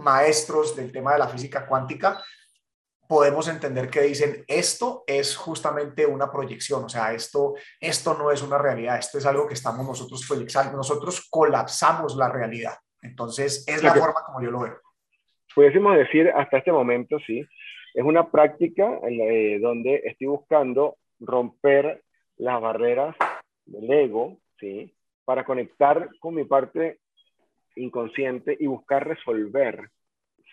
maestros 0.00 0.74
del 0.74 0.90
tema 0.90 1.12
de 1.12 1.18
la 1.20 1.28
física 1.28 1.66
cuántica, 1.66 2.22
podemos 3.08 3.48
entender 3.48 3.90
que 3.90 4.02
dicen 4.02 4.44
esto 4.46 5.02
es 5.06 5.36
justamente 5.36 6.06
una 6.06 6.30
proyección, 6.30 6.84
o 6.84 6.88
sea, 6.88 7.12
esto, 7.12 7.54
esto 7.80 8.14
no 8.14 8.30
es 8.30 8.40
una 8.40 8.56
realidad, 8.56 8.98
esto 8.98 9.18
es 9.18 9.26
algo 9.26 9.48
que 9.48 9.54
estamos 9.54 9.84
nosotros 9.84 10.24
proyectando, 10.28 10.76
nosotros 10.76 11.26
colapsamos 11.28 12.16
la 12.16 12.28
realidad. 12.28 12.74
Entonces, 13.02 13.66
es 13.66 13.82
la 13.82 13.94
forma 13.94 14.22
como 14.24 14.42
yo 14.42 14.50
lo 14.50 14.60
veo. 14.60 14.78
Pudiésemos 15.54 15.96
decir 15.96 16.30
hasta 16.36 16.58
este 16.58 16.70
momento, 16.70 17.18
sí, 17.26 17.44
es 17.94 18.04
una 18.04 18.30
práctica 18.30 19.00
donde 19.60 20.02
estoy 20.04 20.28
buscando 20.28 20.96
romper 21.18 22.04
las 22.36 22.60
barreras 22.60 23.16
del 23.64 23.90
ego, 23.90 24.38
¿sí? 24.60 24.94
Para 25.24 25.44
conectar 25.44 26.08
con 26.20 26.36
mi 26.36 26.44
parte 26.44 27.00
inconsciente 27.76 28.56
y 28.58 28.66
buscar 28.66 29.06
resolver 29.06 29.90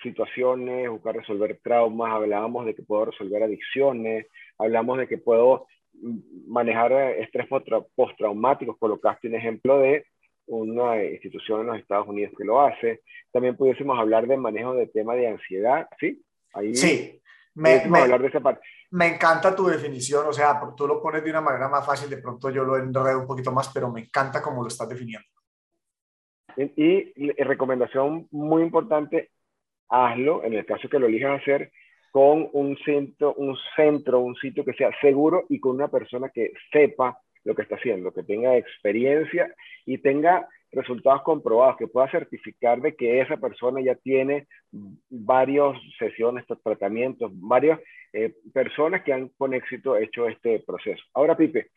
situaciones, 0.01 0.89
buscar 0.89 1.15
resolver 1.15 1.60
traumas, 1.63 2.13
hablábamos 2.13 2.65
de 2.65 2.75
que 2.75 2.84
puedo 2.84 3.06
resolver 3.06 3.43
adicciones, 3.43 4.27
hablamos 4.58 4.97
de 4.99 5.08
que 5.08 5.17
puedo 5.17 5.67
manejar 6.47 6.91
estrés 6.91 7.47
postraumáticos, 7.95 8.77
colocaste 8.77 9.27
un 9.27 9.36
ejemplo 9.36 9.80
de 9.80 10.06
una 10.45 11.03
institución 11.03 11.62
en 11.62 11.67
los 11.67 11.80
Estados 11.80 12.08
Unidos 12.08 12.34
que 12.38 12.45
lo 12.45 12.62
hace. 12.62 13.01
También 13.32 13.58
pudiésemos 13.58 13.99
hablar 13.99 14.27
de 14.27 14.38
manejo 14.38 14.73
de 14.73 14.88
tema 14.88 15.15
de 15.15 15.27
ansiedad, 15.27 15.88
¿sí? 15.99 16.23
Ahí 16.53 16.75
sí, 16.75 17.21
me, 17.56 17.75
hablar 17.75 18.21
de 18.21 18.27
esa 18.27 18.39
parte. 18.39 18.65
me 18.91 19.08
encanta 19.08 19.56
tu 19.56 19.67
definición, 19.67 20.25
o 20.27 20.34
sea, 20.34 20.60
tú 20.75 20.88
lo 20.88 21.01
pones 21.01 21.23
de 21.23 21.32
una 21.32 21.41
manera 21.41 21.67
más 21.67 21.86
fácil, 21.86 22.10
de 22.10 22.17
pronto 22.17 22.49
yo 22.49 22.63
lo 22.63 22.77
enredo 22.77 23.19
un 23.19 23.27
poquito 23.27 23.51
más, 23.51 23.69
pero 23.73 23.91
me 23.91 24.01
encanta 24.01 24.41
cómo 24.41 24.62
lo 24.62 24.69
estás 24.69 24.88
definiendo. 24.88 25.27
Y, 26.58 27.13
y 27.15 27.32
recomendación 27.43 28.28
muy 28.32 28.63
importante, 28.63 29.30
hazlo, 29.89 30.43
en 30.43 30.54
el 30.54 30.65
caso 30.65 30.89
que 30.89 31.00
lo 31.00 31.08
elijas 31.08 31.41
hacer, 31.41 31.72
con 32.12 32.50
un 32.54 32.78
centro, 32.84 33.34
un 33.36 33.56
centro, 33.76 34.20
un 34.22 34.36
sitio 34.36 34.65
que 34.65 34.74
sea 34.74 34.89
seguro 35.02 35.46
y 35.50 35.60
con 35.60 35.76
una 35.76 35.88
persona 35.88 36.30
que 36.30 36.52
sepa 36.72 37.20
lo 37.43 37.56
que 37.56 37.62
está 37.62 37.76
haciendo, 37.76 38.12
que 38.12 38.24
tenga 38.24 38.58
experiencia 38.58 39.54
y 39.86 40.00
tenga 40.00 40.48
resultados 40.72 41.22
comprobados, 41.22 41.78
que 41.78 41.88
pueda 41.88 42.10
certificar 42.10 42.82
de 42.82 42.96
que 42.96 43.22
esa 43.22 43.38
persona 43.38 43.82
ya 43.82 43.96
tiene 43.96 44.48
varias 45.10 45.78
sesiones, 45.98 46.46
tratamientos, 46.63 47.32
varias 47.36 47.80
eh, 48.13 48.34
personas 48.54 49.04
que 49.04 49.13
han 49.13 49.30
con 49.38 49.54
éxito 49.54 49.96
hecho 49.96 50.28
este 50.28 50.60
proceso. 50.65 51.04
Ahora, 51.13 51.38
Pipe, 51.38 51.72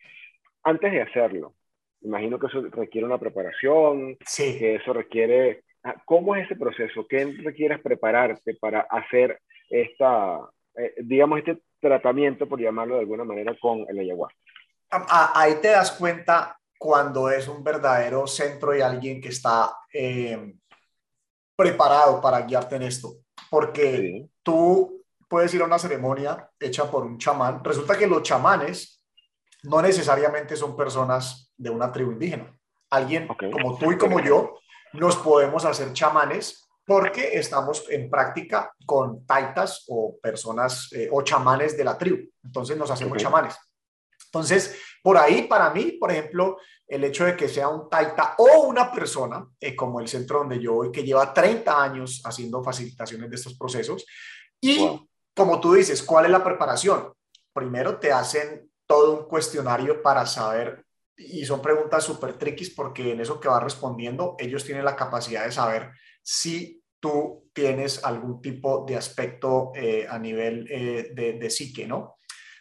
antes 0.64 0.90
de 0.90 1.02
hacerlo, 1.02 1.54
imagino 2.02 2.38
que 2.38 2.46
eso 2.46 2.62
requiere 2.70 3.06
una 3.06 3.18
preparación, 3.18 4.16
sí. 4.24 4.58
que 4.58 4.76
eso 4.76 4.92
requiere 4.92 5.62
Ah, 5.82 5.96
¿Cómo 6.04 6.36
es 6.36 6.44
ese 6.44 6.56
proceso? 6.56 7.06
¿Qué 7.08 7.24
requieres 7.42 7.80
prepararte 7.80 8.54
para 8.54 8.80
hacer 8.80 9.40
esta, 9.70 10.40
eh, 10.76 10.94
digamos, 11.02 11.38
este 11.38 11.62
tratamiento, 11.80 12.46
por 12.46 12.60
llamarlo 12.60 12.96
de 12.96 13.00
alguna 13.00 13.24
manera, 13.24 13.56
con 13.58 13.86
el 13.88 13.98
ayahuasca? 13.98 14.36
Ahí 14.90 15.54
te 15.62 15.68
das 15.68 15.92
cuenta 15.92 16.58
cuando 16.78 17.30
es 17.30 17.48
un 17.48 17.64
verdadero 17.64 18.26
centro 18.26 18.76
y 18.76 18.80
alguien 18.80 19.20
que 19.20 19.28
está 19.28 19.74
eh, 19.92 20.54
preparado 21.56 22.20
para 22.20 22.42
guiarte 22.42 22.76
en 22.76 22.82
esto. 22.82 23.14
Porque 23.48 24.26
tú 24.42 25.02
puedes 25.28 25.54
ir 25.54 25.62
a 25.62 25.66
una 25.66 25.78
ceremonia 25.78 26.50
hecha 26.58 26.90
por 26.90 27.04
un 27.04 27.16
chamán. 27.16 27.64
Resulta 27.64 27.96
que 27.96 28.06
los 28.06 28.22
chamanes 28.22 28.99
no 29.64 29.82
necesariamente 29.82 30.56
son 30.56 30.76
personas 30.76 31.52
de 31.56 31.70
una 31.70 31.92
tribu 31.92 32.12
indígena. 32.12 32.56
Alguien 32.90 33.28
como 33.28 33.78
tú 33.78 33.92
y 33.92 33.98
como 33.98 34.20
yo 34.20 34.58
nos 34.94 35.16
podemos 35.16 35.64
hacer 35.64 35.92
chamanes 35.92 36.68
porque 36.84 37.38
estamos 37.38 37.84
en 37.88 38.10
práctica 38.10 38.74
con 38.84 39.24
taitas 39.24 39.84
o 39.88 40.18
personas 40.20 40.92
eh, 40.92 41.08
o 41.12 41.22
chamanes 41.22 41.76
de 41.76 41.84
la 41.84 41.96
tribu. 41.96 42.28
Entonces 42.42 42.76
nos 42.76 42.90
hacemos 42.90 43.18
chamanes. 43.18 43.56
Entonces, 44.24 44.76
por 45.02 45.16
ahí, 45.16 45.42
para 45.42 45.70
mí, 45.70 45.92
por 45.92 46.10
ejemplo, 46.10 46.58
el 46.86 47.04
hecho 47.04 47.24
de 47.24 47.36
que 47.36 47.48
sea 47.48 47.68
un 47.68 47.88
taita 47.88 48.34
o 48.38 48.62
una 48.62 48.92
persona, 48.92 49.46
eh, 49.60 49.74
como 49.76 50.00
el 50.00 50.08
centro 50.08 50.40
donde 50.40 50.60
yo 50.60 50.74
voy, 50.74 50.90
que 50.90 51.04
lleva 51.04 51.32
30 51.32 51.82
años 51.82 52.22
haciendo 52.24 52.62
facilitaciones 52.62 53.30
de 53.30 53.36
estos 53.36 53.54
procesos, 53.54 54.04
y 54.60 55.08
como 55.34 55.60
tú 55.60 55.74
dices, 55.74 56.02
¿cuál 56.02 56.26
es 56.26 56.30
la 56.30 56.44
preparación? 56.44 57.12
Primero 57.52 57.98
te 57.98 58.12
hacen 58.12 58.69
todo 58.90 59.20
un 59.20 59.28
cuestionario 59.28 60.02
para 60.02 60.26
saber 60.26 60.84
y 61.16 61.46
son 61.46 61.62
preguntas 61.62 62.02
súper 62.02 62.32
triquis 62.32 62.70
porque 62.70 63.12
en 63.12 63.20
eso 63.20 63.38
que 63.38 63.46
va 63.46 63.60
respondiendo, 63.60 64.34
ellos 64.36 64.64
tienen 64.64 64.84
la 64.84 64.96
capacidad 64.96 65.44
de 65.44 65.52
saber 65.52 65.92
si 66.20 66.82
tú 66.98 67.48
tienes 67.52 68.04
algún 68.04 68.42
tipo 68.42 68.84
de 68.84 68.96
aspecto 68.96 69.70
eh, 69.76 70.08
a 70.10 70.18
nivel 70.18 70.66
eh, 70.68 71.12
de, 71.14 71.34
de, 71.34 71.50
psique, 71.50 71.86
¿no? 71.86 72.16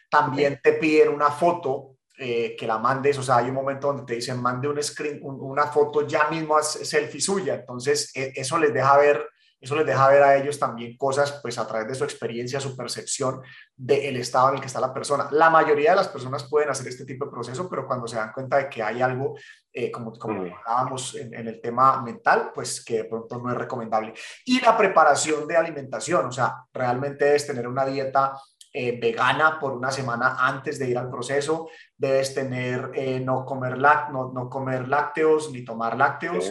También 0.08 0.60
te 0.62 0.74
piden 0.74 1.08
una 1.08 1.32
foto 1.32 1.96
eh, 2.16 2.54
que 2.56 2.64
la 2.64 2.78
mandes, 2.78 3.18
o 3.18 3.24
sea, 3.24 3.38
hay 3.38 3.48
un 3.48 3.56
momento 3.56 3.88
donde 3.88 4.04
te 4.04 4.14
dicen 4.14 4.40
mande 4.40 4.68
un 4.68 4.80
screen, 4.80 5.18
una 5.24 5.66
foto 5.66 6.06
ya 6.06 6.28
mismo 6.28 6.62
selfie 6.62 7.20
suya, 7.20 7.54
entonces 7.54 8.12
e, 8.14 8.34
eso 8.36 8.56
les 8.56 8.72
deja 8.72 8.96
ver 8.98 9.28
eso 9.60 9.76
les 9.76 9.86
deja 9.86 10.08
ver 10.08 10.22
a 10.22 10.36
ellos 10.36 10.58
también 10.58 10.96
cosas, 10.96 11.38
pues 11.42 11.58
a 11.58 11.66
través 11.66 11.88
de 11.88 11.94
su 11.94 12.04
experiencia, 12.04 12.60
su 12.60 12.74
percepción 12.74 13.42
del 13.76 14.16
estado 14.16 14.48
en 14.48 14.54
el 14.54 14.60
que 14.60 14.68
está 14.68 14.80
la 14.80 14.94
persona. 14.94 15.28
La 15.32 15.50
mayoría 15.50 15.90
de 15.90 15.96
las 15.96 16.08
personas 16.08 16.48
pueden 16.48 16.70
hacer 16.70 16.88
este 16.88 17.04
tipo 17.04 17.26
de 17.26 17.30
proceso, 17.30 17.68
pero 17.68 17.86
cuando 17.86 18.08
se 18.08 18.16
dan 18.16 18.32
cuenta 18.32 18.56
de 18.56 18.70
que 18.70 18.82
hay 18.82 19.02
algo, 19.02 19.36
eh, 19.70 19.90
como, 19.90 20.12
como 20.12 20.44
mm. 20.44 20.52
hablábamos 20.66 21.14
en, 21.14 21.34
el 21.34 21.60
tema 21.60 22.02
mental, 22.02 22.52
pues 22.54 22.82
que 22.82 22.98
de 22.98 23.04
pronto 23.04 23.38
no 23.38 23.50
es 23.50 23.58
recomendable. 23.58 24.14
Y 24.46 24.60
la 24.60 24.76
preparación 24.78 25.46
de 25.46 25.56
alimentación, 25.58 26.26
o 26.26 26.32
sea, 26.32 26.64
realmente 26.72 27.26
debes 27.26 27.46
tener 27.46 27.68
una 27.68 27.84
dieta 27.84 28.32
eh, 28.72 28.98
vegana 28.98 29.58
por 29.58 29.72
una 29.72 29.90
semana 29.90 30.36
antes 30.38 30.78
de 30.78 30.88
ir 30.88 30.96
al 30.96 31.10
proceso, 31.10 31.68
debes 31.98 32.34
tener, 32.34 32.92
eh, 32.94 33.20
no, 33.20 33.44
comer 33.44 33.76
no, 33.76 34.32
no, 34.32 34.48
comer 34.48 34.88
lácteos 34.88 35.50
ni 35.52 35.64
tomar 35.64 35.98
lácteos. 35.98 36.50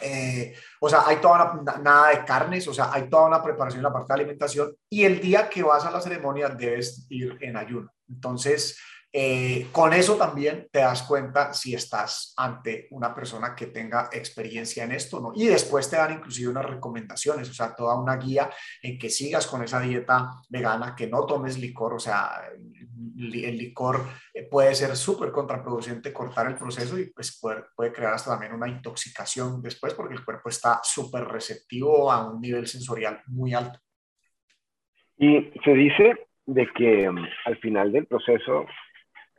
Eh, 0.00 0.54
o 0.80 0.88
sea, 0.88 1.04
hay 1.06 1.16
toda 1.16 1.52
una, 1.52 1.78
nada 1.78 2.10
de 2.10 2.24
carnes, 2.24 2.66
o 2.68 2.74
sea, 2.74 2.92
hay 2.92 3.08
toda 3.08 3.26
una 3.26 3.42
preparación 3.42 3.80
en 3.80 3.84
la 3.84 3.92
parte 3.92 4.12
de 4.12 4.20
alimentación 4.20 4.74
y 4.88 5.04
el 5.04 5.20
día 5.20 5.48
que 5.48 5.62
vas 5.62 5.84
a 5.84 5.90
la 5.90 6.00
ceremonia 6.00 6.48
debes 6.48 7.06
ir 7.08 7.36
en 7.40 7.56
ayuno. 7.56 7.90
Entonces, 8.08 8.78
eh, 9.10 9.68
con 9.72 9.94
eso 9.94 10.16
también 10.16 10.68
te 10.70 10.80
das 10.80 11.02
cuenta 11.02 11.54
si 11.54 11.74
estás 11.74 12.34
ante 12.36 12.88
una 12.90 13.14
persona 13.14 13.56
que 13.56 13.68
tenga 13.68 14.10
experiencia 14.12 14.84
en 14.84 14.92
esto, 14.92 15.18
¿no? 15.18 15.32
Y 15.34 15.46
después 15.46 15.88
te 15.88 15.96
dan 15.96 16.12
inclusive 16.12 16.50
unas 16.50 16.66
recomendaciones, 16.66 17.48
o 17.48 17.54
sea, 17.54 17.74
toda 17.74 17.98
una 17.98 18.16
guía 18.16 18.50
en 18.82 18.98
que 18.98 19.08
sigas 19.08 19.46
con 19.46 19.64
esa 19.64 19.80
dieta 19.80 20.30
vegana, 20.50 20.94
que 20.94 21.06
no 21.06 21.24
tomes 21.24 21.58
licor, 21.58 21.94
o 21.94 21.98
sea, 21.98 22.50
el 23.16 23.58
licor 23.58 24.00
eh, 24.34 24.44
puede 24.44 24.74
ser 24.74 24.96
súper 24.96 25.30
contraproducente 25.30 26.12
cortar 26.12 26.48
el 26.48 26.56
proceso 26.56 26.98
y 26.98 27.10
pues 27.10 27.38
puede, 27.40 27.64
puede 27.76 27.92
crear 27.92 28.14
hasta 28.14 28.32
también 28.32 28.52
una 28.52 28.68
intoxicación 28.68 29.62
después 29.62 29.94
porque 29.94 30.14
el 30.14 30.24
cuerpo 30.24 30.48
está 30.48 30.80
súper 30.82 31.24
receptivo 31.24 32.10
a 32.10 32.30
un 32.30 32.40
nivel 32.40 32.66
sensorial 32.66 33.22
muy 33.26 33.54
alto. 33.54 33.78
Y 35.16 35.52
se 35.64 35.72
dice 35.72 36.28
de 36.46 36.66
que 36.74 37.10
mm, 37.10 37.26
al 37.46 37.56
final 37.58 37.92
del 37.92 38.06
proceso 38.06 38.66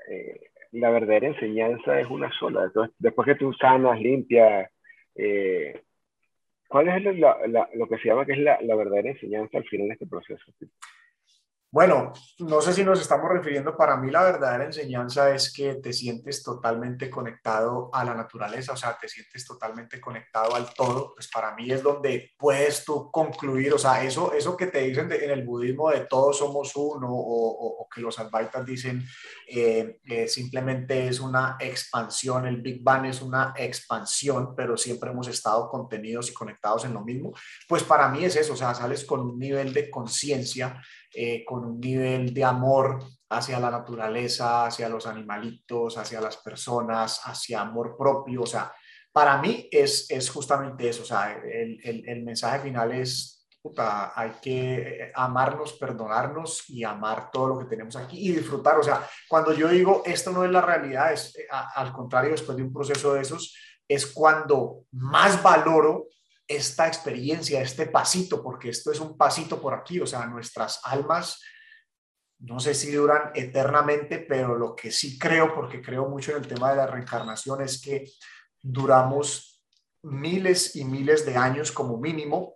eh, 0.09 0.49
la 0.71 0.89
verdadera 0.89 1.27
enseñanza 1.27 1.99
es 1.99 2.07
una 2.09 2.31
sola. 2.39 2.65
Entonces, 2.65 2.95
después 2.99 3.25
que 3.25 3.35
tú 3.35 3.53
sanas, 3.53 3.99
limpias, 3.99 4.69
eh, 5.15 5.81
¿cuál 6.67 6.89
es 6.89 7.03
lo 7.03 7.87
que 7.87 7.97
se 7.97 8.07
llama 8.07 8.25
que 8.25 8.33
es 8.33 8.39
la, 8.39 8.59
la 8.61 8.75
verdadera 8.75 9.09
enseñanza 9.09 9.57
al 9.57 9.65
final 9.65 9.87
de 9.87 9.93
este 9.93 10.07
proceso? 10.07 10.43
Bueno, 11.71 12.13
no 12.39 12.61
sé 12.61 12.73
si 12.73 12.83
nos 12.83 12.99
estamos 12.99 13.29
refiriendo, 13.29 13.77
para 13.77 13.95
mí 13.95 14.09
la 14.09 14.23
verdadera 14.23 14.65
enseñanza 14.65 15.35
es 15.35 15.53
que 15.53 15.75
te 15.75 15.93
sientes 15.93 16.41
totalmente 16.41 17.11
conectado 17.11 17.91
a 17.93 18.03
la 18.03 18.15
naturaleza, 18.15 18.73
o 18.73 18.75
sea, 18.75 18.97
te 18.99 19.07
sientes 19.07 19.45
totalmente 19.45 20.01
conectado 20.01 20.55
al 20.55 20.73
todo, 20.73 21.13
pues 21.13 21.29
para 21.29 21.53
mí 21.53 21.69
es 21.69 21.83
donde 21.83 22.31
puedes 22.39 22.83
tú 22.83 23.11
concluir, 23.11 23.71
o 23.71 23.77
sea, 23.77 24.03
eso, 24.03 24.33
eso 24.33 24.57
que 24.57 24.65
te 24.65 24.79
dicen 24.79 25.11
en 25.11 25.29
el 25.29 25.45
budismo 25.45 25.91
de 25.91 26.07
todos 26.07 26.39
somos 26.39 26.75
uno 26.75 27.07
o, 27.11 27.87
que 27.93 28.01
los 28.01 28.19
advaitas 28.19 28.65
dicen 28.65 29.03
eh, 29.47 29.99
simplemente 30.27 31.07
es 31.07 31.19
una 31.19 31.57
expansión, 31.59 32.47
el 32.47 32.61
Big 32.61 32.83
Bang 32.83 33.05
es 33.05 33.21
una 33.21 33.53
expansión, 33.55 34.55
pero 34.55 34.77
siempre 34.77 35.11
hemos 35.11 35.27
estado 35.27 35.67
contenidos 35.69 36.29
y 36.29 36.33
conectados 36.33 36.85
en 36.85 36.93
lo 36.93 37.03
mismo, 37.03 37.31
pues 37.67 37.83
para 37.83 38.09
mí 38.09 38.23
es 38.23 38.35
eso, 38.35 38.53
o 38.53 38.57
sea, 38.57 38.73
sales 38.73 39.05
con 39.05 39.21
un 39.21 39.37
nivel 39.37 39.71
de 39.71 39.89
conciencia, 39.89 40.81
eh, 41.13 41.43
con 41.45 41.65
un 41.65 41.79
nivel 41.79 42.33
de 42.33 42.43
amor 42.43 43.03
hacia 43.29 43.59
la 43.59 43.69
naturaleza, 43.69 44.65
hacia 44.65 44.89
los 44.89 45.05
animalitos, 45.05 45.97
hacia 45.97 46.21
las 46.21 46.37
personas, 46.37 47.21
hacia 47.25 47.61
amor 47.61 47.95
propio. 47.97 48.41
O 48.41 48.45
sea, 48.45 48.71
para 49.11 49.39
mí 49.41 49.67
es, 49.71 50.09
es 50.09 50.29
justamente 50.29 50.89
eso. 50.89 51.03
O 51.03 51.05
sea, 51.05 51.33
el, 51.33 51.79
el, 51.83 52.07
el 52.07 52.23
mensaje 52.23 52.59
final 52.59 52.91
es, 52.91 53.47
puta, 53.61 54.13
hay 54.15 54.31
que 54.41 55.11
amarnos, 55.13 55.73
perdonarnos 55.73 56.69
y 56.69 56.83
amar 56.83 57.29
todo 57.31 57.47
lo 57.49 57.59
que 57.59 57.65
tenemos 57.65 57.95
aquí 57.95 58.29
y 58.29 58.31
disfrutar. 58.31 58.77
O 58.79 58.83
sea, 58.83 59.07
cuando 59.27 59.53
yo 59.53 59.67
digo 59.67 60.03
esto 60.05 60.31
no 60.31 60.43
es 60.43 60.51
la 60.51 60.61
realidad, 60.61 61.13
es 61.13 61.35
al 61.49 61.91
contrario, 61.91 62.31
después 62.31 62.57
de 62.57 62.63
un 62.63 62.73
proceso 62.73 63.13
de 63.13 63.21
esos, 63.21 63.55
es 63.87 64.05
cuando 64.07 64.85
más 64.91 65.41
valoro 65.41 66.07
esta 66.49 66.87
experiencia, 66.87 67.61
este 67.61 67.85
pasito, 67.85 68.41
porque 68.41 68.69
esto 68.69 68.91
es 68.91 68.99
un 68.99 69.15
pasito 69.15 69.61
por 69.61 69.75
aquí, 69.75 69.99
o 69.99 70.07
sea, 70.07 70.25
nuestras 70.25 70.81
almas, 70.83 71.39
no 72.39 72.59
sé 72.59 72.73
si 72.73 72.91
duran 72.91 73.31
eternamente, 73.35 74.25
pero 74.27 74.57
lo 74.57 74.75
que 74.75 74.91
sí 74.91 75.19
creo, 75.19 75.53
porque 75.53 75.79
creo 75.79 76.09
mucho 76.09 76.31
en 76.31 76.37
el 76.37 76.47
tema 76.47 76.71
de 76.71 76.77
la 76.77 76.87
reencarnación, 76.87 77.61
es 77.61 77.79
que 77.79 78.05
duramos 78.61 79.61
miles 80.01 80.75
y 80.75 80.85
miles 80.85 81.25
de 81.25 81.35
años 81.37 81.71
como 81.71 81.97
mínimo. 81.97 82.55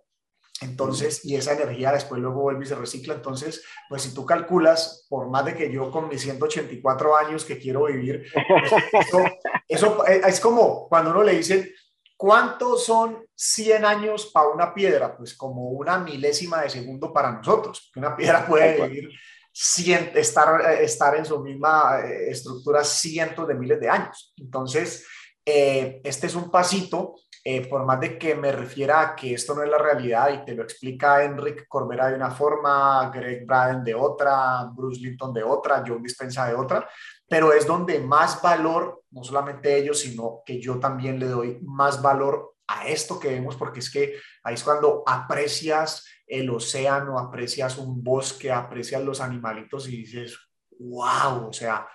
Entonces, 0.60 1.24
y 1.24 1.36
esa 1.36 1.52
energía 1.52 1.92
después 1.92 2.20
luego 2.20 2.40
vuelve 2.40 2.64
y 2.64 2.68
se 2.68 2.76
recicla. 2.76 3.14
Entonces, 3.14 3.62
pues 3.88 4.02
si 4.02 4.14
tú 4.14 4.24
calculas, 4.24 5.06
por 5.08 5.28
más 5.28 5.44
de 5.44 5.54
que 5.54 5.70
yo 5.70 5.90
con 5.90 6.08
mis 6.08 6.22
184 6.22 7.16
años 7.16 7.44
que 7.44 7.58
quiero 7.58 7.84
vivir, 7.84 8.24
pues, 8.32 8.72
eso, 9.68 10.06
eh, 10.06 10.22
es 10.26 10.40
como 10.40 10.88
cuando 10.88 11.10
uno 11.10 11.22
le 11.22 11.36
dicen, 11.36 11.68
¿cuántos 12.24 12.86
son 12.86 13.22
100 13.34 13.84
años 13.84 14.30
para 14.32 14.48
una 14.48 14.72
piedra? 14.72 15.14
Pues 15.14 15.34
como 15.34 15.68
una 15.72 15.98
milésima 15.98 16.62
de 16.62 16.70
segundo 16.70 17.12
para 17.12 17.30
nosotros. 17.30 17.92
Una 17.96 18.16
piedra 18.16 18.46
puede 18.46 18.88
vivir, 18.88 19.10
estar, 20.14 20.58
eh, 20.62 20.84
estar 20.84 21.14
en 21.16 21.26
su 21.26 21.38
misma 21.40 22.00
eh, 22.00 22.30
estructura 22.30 22.82
cientos 22.82 23.46
de 23.46 23.54
miles 23.54 23.78
de 23.78 23.90
años. 23.90 24.32
Entonces, 24.38 25.06
este 25.44 26.26
es 26.26 26.34
un 26.34 26.50
pasito, 26.50 27.16
por 27.68 27.84
más 27.84 28.00
de 28.00 28.18
que 28.18 28.34
me 28.34 28.50
refiera 28.50 29.02
a 29.02 29.14
que 29.14 29.34
esto 29.34 29.54
no 29.54 29.62
es 29.62 29.68
la 29.68 29.76
realidad 29.76 30.30
y 30.32 30.42
te 30.46 30.54
lo 30.54 30.62
explica 30.62 31.22
Enric 31.22 31.68
Corbera 31.68 32.08
de 32.08 32.14
una 32.14 32.30
forma, 32.30 33.10
Greg 33.14 33.44
Braden 33.44 33.84
de 33.84 33.94
otra, 33.94 34.64
Bruce 34.74 35.02
Linton 35.02 35.34
de 35.34 35.42
otra, 35.42 35.84
Joe 35.86 35.98
Dispensa 36.00 36.46
de 36.46 36.54
otra, 36.54 36.88
pero 37.28 37.52
es 37.52 37.66
donde 37.66 38.00
más 38.00 38.40
valor, 38.42 39.02
no 39.10 39.24
solamente 39.24 39.76
ellos, 39.76 40.00
sino 40.00 40.42
que 40.44 40.60
yo 40.60 40.78
también 40.78 41.18
le 41.18 41.26
doy 41.26 41.58
más 41.62 42.02
valor 42.02 42.54
a 42.66 42.88
esto 42.88 43.18
que 43.18 43.28
vemos, 43.28 43.56
porque 43.56 43.80
es 43.80 43.90
que 43.90 44.14
ahí 44.42 44.54
es 44.54 44.64
cuando 44.64 45.02
aprecias 45.06 46.06
el 46.26 46.48
océano, 46.50 47.18
aprecias 47.18 47.78
un 47.78 48.02
bosque, 48.02 48.50
aprecias 48.50 49.02
los 49.02 49.20
animalitos 49.20 49.88
y 49.88 49.98
dices, 49.98 50.38
wow, 50.78 51.48
o 51.48 51.52
sea, 51.52 51.88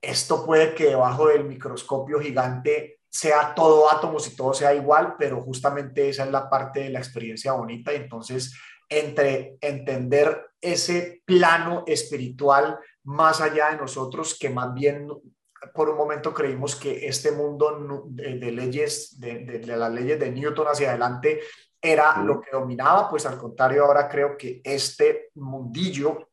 esto 0.00 0.44
puede 0.44 0.74
que 0.74 0.86
debajo 0.86 1.28
del 1.28 1.44
microscopio 1.44 2.20
gigante 2.20 3.00
sea 3.08 3.54
todo 3.54 3.90
átomos 3.90 4.26
y 4.28 4.36
todo 4.36 4.54
sea 4.54 4.74
igual, 4.74 5.14
pero 5.18 5.40
justamente 5.40 6.08
esa 6.08 6.24
es 6.24 6.30
la 6.30 6.48
parte 6.48 6.80
de 6.80 6.90
la 6.90 6.98
experiencia 6.98 7.52
bonita. 7.52 7.92
Entonces 7.92 8.54
entre 8.92 9.56
entender 9.60 10.50
ese 10.60 11.22
plano 11.24 11.82
espiritual 11.86 12.78
más 13.04 13.40
allá 13.40 13.70
de 13.70 13.78
nosotros, 13.78 14.36
que 14.38 14.48
más 14.50 14.72
bien 14.74 15.08
por 15.74 15.88
un 15.88 15.96
momento 15.96 16.34
creímos 16.34 16.76
que 16.76 17.06
este 17.06 17.30
mundo 17.30 18.06
de, 18.08 18.52
leyes, 18.52 19.18
de, 19.20 19.62
las 19.64 19.92
leyes 19.92 20.18
de 20.18 20.30
Newton 20.30 20.66
hacia 20.68 20.90
adelante, 20.90 21.40
era 21.80 22.18
lo 22.22 22.40
que 22.40 22.50
dominaba, 22.52 23.08
pues 23.08 23.26
al 23.26 23.38
contrario, 23.38 23.84
ahora 23.84 24.08
creo 24.08 24.36
que 24.36 24.60
este 24.62 25.30
mundillo 25.34 26.28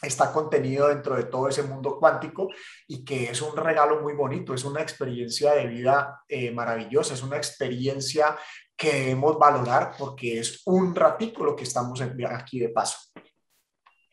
está 0.00 0.32
contenido 0.32 0.88
dentro 0.88 1.16
de 1.16 1.24
todo 1.24 1.48
ese 1.48 1.62
mundo 1.62 1.98
cuántico 1.98 2.48
y 2.88 3.04
que 3.04 3.30
es 3.30 3.40
un 3.40 3.56
regalo 3.56 4.00
muy 4.00 4.14
bonito, 4.14 4.54
es 4.54 4.64
una 4.64 4.80
experiencia 4.80 5.54
de 5.54 5.66
vida 5.66 6.22
eh, 6.28 6.50
maravillosa, 6.50 7.14
es 7.14 7.22
una 7.22 7.36
experiencia 7.36 8.36
que 8.76 8.92
debemos 8.92 9.38
valorar 9.38 9.92
porque 9.96 10.40
es 10.40 10.62
un 10.66 10.94
ratico 10.94 11.44
lo 11.44 11.54
que 11.54 11.64
estamos 11.64 12.00
aquí 12.00 12.58
de 12.58 12.68
paso 12.70 13.11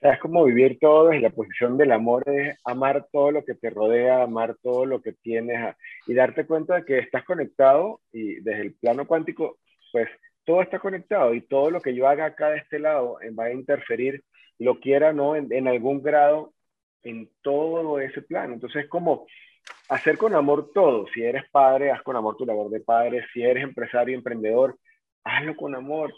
es 0.01 0.19
como 0.19 0.45
vivir 0.45 0.77
todo 0.79 1.13
y 1.13 1.19
la 1.19 1.29
posición 1.29 1.77
del 1.77 1.91
amor 1.91 2.23
es 2.27 2.57
amar 2.63 3.07
todo 3.11 3.31
lo 3.31 3.43
que 3.43 3.55
te 3.55 3.69
rodea, 3.69 4.23
amar 4.23 4.55
todo 4.61 4.85
lo 4.85 5.01
que 5.01 5.13
tienes 5.13 5.75
y 6.07 6.13
darte 6.13 6.45
cuenta 6.45 6.75
de 6.75 6.85
que 6.85 6.99
estás 6.99 7.25
conectado 7.25 7.99
y 8.11 8.35
desde 8.35 8.61
el 8.61 8.73
plano 8.75 9.05
cuántico, 9.05 9.57
pues 9.91 10.07
todo 10.45 10.61
está 10.61 10.79
conectado 10.79 11.33
y 11.33 11.41
todo 11.41 11.69
lo 11.69 11.81
que 11.81 11.93
yo 11.93 12.07
haga 12.07 12.25
acá 12.25 12.49
de 12.49 12.59
este 12.59 12.79
lado 12.79 13.21
eh, 13.21 13.31
va 13.31 13.45
a 13.45 13.53
interferir, 13.53 14.23
lo 14.57 14.79
quiera 14.79 15.09
o 15.09 15.13
no, 15.13 15.35
en, 15.35 15.51
en 15.51 15.67
algún 15.67 16.01
grado 16.01 16.53
en 17.03 17.29
todo 17.41 17.99
ese 17.99 18.21
plano. 18.21 18.53
Entonces 18.53 18.83
es 18.83 18.89
como 18.89 19.27
hacer 19.89 20.17
con 20.17 20.33
amor 20.33 20.71
todo. 20.73 21.07
Si 21.13 21.23
eres 21.23 21.43
padre, 21.51 21.91
haz 21.91 22.01
con 22.03 22.15
amor 22.15 22.37
tu 22.37 22.45
labor 22.45 22.69
de 22.69 22.79
padre. 22.79 23.25
Si 23.33 23.41
eres 23.41 23.63
empresario, 23.63 24.15
emprendedor, 24.15 24.77
hazlo 25.23 25.55
con 25.55 25.75
amor 25.75 26.13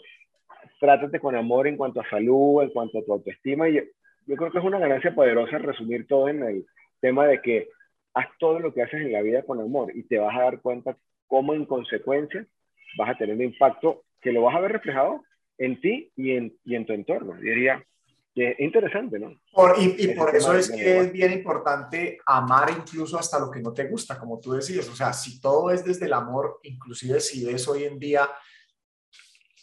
trátate 0.80 1.20
con 1.20 1.36
amor 1.36 1.66
en 1.66 1.76
cuanto 1.76 2.00
a 2.00 2.08
salud, 2.08 2.62
en 2.62 2.70
cuanto 2.70 2.98
a 2.98 3.04
tu 3.04 3.12
autoestima. 3.12 3.68
Y 3.68 3.74
yo, 3.74 4.36
creo 4.36 4.50
que 4.50 4.58
es 4.58 4.64
una 4.64 4.78
ganancia 4.78 5.14
poderosa 5.14 5.58
resumir 5.58 6.06
todo 6.06 6.28
en 6.28 6.42
el 6.42 6.66
tema 7.00 7.26
de 7.26 7.40
que 7.40 7.68
haz 8.14 8.26
todo 8.38 8.58
lo 8.58 8.72
que 8.72 8.82
haces 8.82 9.00
en 9.00 9.12
la 9.12 9.22
vida 9.22 9.42
con 9.42 9.60
amor 9.60 9.96
y 9.96 10.02
te 10.04 10.18
vas 10.18 10.36
a 10.36 10.42
dar 10.42 10.60
cuenta 10.60 10.96
cómo 11.26 11.54
en 11.54 11.64
consecuencia 11.64 12.46
vas 12.98 13.10
a 13.10 13.14
tener 13.16 13.36
un 13.36 13.42
impacto 13.42 14.04
que 14.20 14.32
lo 14.32 14.42
vas 14.42 14.54
a 14.54 14.60
ver 14.60 14.72
reflejado 14.72 15.22
en 15.58 15.80
ti 15.80 16.10
y 16.16 16.32
en, 16.32 16.56
y 16.64 16.74
en 16.74 16.86
tu 16.86 16.92
entorno. 16.92 17.34
Diría 17.34 17.82
que 18.34 18.50
es 18.50 18.60
interesante, 18.60 19.18
¿no? 19.18 19.30
y, 19.78 20.04
y 20.04 20.14
por 20.14 20.34
eso 20.34 20.56
es 20.56 20.70
que 20.70 20.98
es 20.98 21.12
bien 21.12 21.32
importante 21.32 22.18
amar 22.24 22.70
incluso 22.70 23.18
hasta 23.18 23.38
lo 23.38 23.50
que 23.50 23.60
no 23.60 23.72
te 23.72 23.84
gusta, 23.84 24.18
como 24.18 24.40
tú 24.40 24.52
decías. 24.52 24.88
O 24.88 24.94
sea, 24.94 25.12
si 25.12 25.40
todo 25.40 25.70
es 25.70 25.84
desde 25.84 26.06
el 26.06 26.14
amor, 26.14 26.58
inclusive 26.62 27.20
si 27.20 27.44
ves 27.44 27.68
hoy 27.68 27.84
en 27.84 27.98
día 27.98 28.28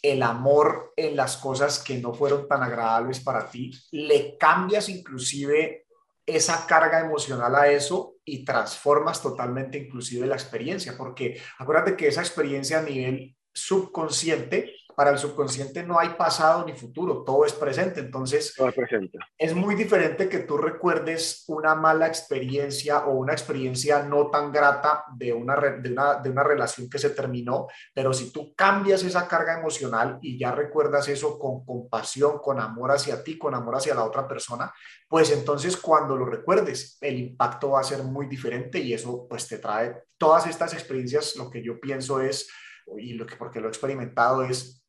el 0.02 0.22
amor 0.22 0.92
en 0.96 1.16
las 1.16 1.36
cosas 1.36 1.78
que 1.78 1.98
no 1.98 2.14
fueron 2.14 2.48
tan 2.48 2.62
agradables 2.62 3.20
para 3.20 3.50
ti, 3.50 3.70
le 3.92 4.36
cambias 4.38 4.88
inclusive 4.88 5.86
esa 6.26 6.66
carga 6.66 7.00
emocional 7.00 7.54
a 7.54 7.68
eso 7.68 8.16
y 8.24 8.44
transformas 8.44 9.20
totalmente 9.20 9.78
inclusive 9.78 10.26
la 10.26 10.36
experiencia, 10.36 10.96
porque 10.96 11.40
acuérdate 11.58 11.96
que 11.96 12.08
esa 12.08 12.20
experiencia 12.20 12.78
a 12.78 12.82
nivel 12.82 13.36
subconsciente 13.52 14.74
para 15.00 15.12
el 15.12 15.18
subconsciente 15.18 15.82
no 15.82 15.98
hay 15.98 16.10
pasado 16.10 16.62
ni 16.66 16.74
futuro, 16.74 17.24
todo 17.24 17.46
es 17.46 17.54
presente. 17.54 18.00
Entonces, 18.00 18.52
todo 18.54 18.68
es, 18.68 18.74
presente. 18.74 19.16
es 19.38 19.54
muy 19.54 19.74
diferente 19.74 20.28
que 20.28 20.40
tú 20.40 20.58
recuerdes 20.58 21.42
una 21.48 21.74
mala 21.74 22.06
experiencia 22.06 23.06
o 23.06 23.12
una 23.12 23.32
experiencia 23.32 24.02
no 24.02 24.28
tan 24.28 24.52
grata 24.52 25.06
de 25.16 25.32
una, 25.32 25.56
de 25.56 25.90
una, 25.90 26.16
de 26.16 26.28
una 26.28 26.42
relación 26.42 26.90
que 26.90 26.98
se 26.98 27.08
terminó, 27.08 27.66
pero 27.94 28.12
si 28.12 28.30
tú 28.30 28.54
cambias 28.54 29.02
esa 29.02 29.26
carga 29.26 29.58
emocional 29.58 30.18
y 30.20 30.38
ya 30.38 30.52
recuerdas 30.52 31.08
eso 31.08 31.38
con 31.38 31.64
compasión, 31.64 32.38
con 32.38 32.60
amor 32.60 32.90
hacia 32.90 33.24
ti, 33.24 33.38
con 33.38 33.54
amor 33.54 33.76
hacia 33.76 33.94
la 33.94 34.04
otra 34.04 34.28
persona, 34.28 34.70
pues 35.08 35.32
entonces 35.32 35.78
cuando 35.78 36.14
lo 36.14 36.26
recuerdes, 36.26 36.98
el 37.00 37.18
impacto 37.20 37.70
va 37.70 37.80
a 37.80 37.84
ser 37.84 38.02
muy 38.02 38.26
diferente 38.26 38.78
y 38.78 38.92
eso 38.92 39.26
pues 39.26 39.48
te 39.48 39.56
trae 39.56 39.96
todas 40.18 40.46
estas 40.46 40.74
experiencias, 40.74 41.36
lo 41.36 41.48
que 41.48 41.62
yo 41.62 41.80
pienso 41.80 42.20
es 42.20 42.50
y 42.98 43.14
lo 43.14 43.26
que 43.26 43.36
porque 43.36 43.60
lo 43.60 43.66
he 43.66 43.70
experimentado 43.70 44.42
es 44.42 44.79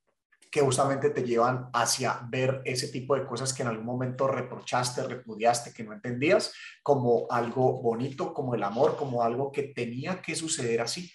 que 0.52 0.60
justamente 0.60 1.10
te 1.12 1.24
llevan 1.24 1.70
hacia 1.74 2.20
ver 2.30 2.62
ese 2.66 2.92
tipo 2.92 3.16
de 3.16 3.26
cosas 3.26 3.54
que 3.54 3.64
en 3.64 3.70
algún 3.70 3.86
momento 3.86 4.28
reprochaste, 4.28 5.08
repudiaste, 5.08 5.74
que 5.74 5.84
no 5.84 5.94
entendías, 5.94 6.54
como 6.84 7.26
algo 7.32 7.82
bonito, 7.82 8.34
como 8.34 8.54
el 8.54 8.64
amor, 8.64 8.98
como 8.98 9.24
algo 9.24 9.52
que 9.52 9.64
tenía 9.64 10.22
que 10.22 10.36
suceder 10.36 10.82
así. 10.82 11.10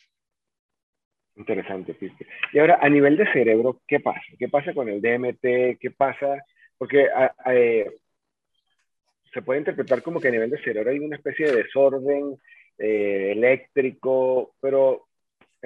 Interesante, 1.36 1.92
Piste. 1.92 2.26
Y 2.54 2.58
ahora, 2.58 2.78
a 2.80 2.88
nivel 2.88 3.18
de 3.18 3.30
cerebro, 3.30 3.82
¿qué 3.86 4.00
pasa? 4.00 4.22
¿Qué 4.38 4.48
pasa 4.48 4.72
con 4.72 4.88
el 4.88 5.02
DMT? 5.02 5.78
¿Qué 5.78 5.90
pasa? 5.94 6.42
Porque 6.78 7.06
eh, 7.44 7.90
se 9.34 9.42
puede 9.42 9.58
interpretar 9.58 10.02
como 10.02 10.18
que 10.18 10.28
a 10.28 10.30
nivel 10.30 10.48
de 10.48 10.62
cerebro 10.62 10.90
hay 10.90 10.98
una 10.98 11.16
especie 11.16 11.50
de 11.50 11.62
desorden 11.62 12.38
eh, 12.78 13.32
eléctrico, 13.32 14.54
pero 14.60 15.05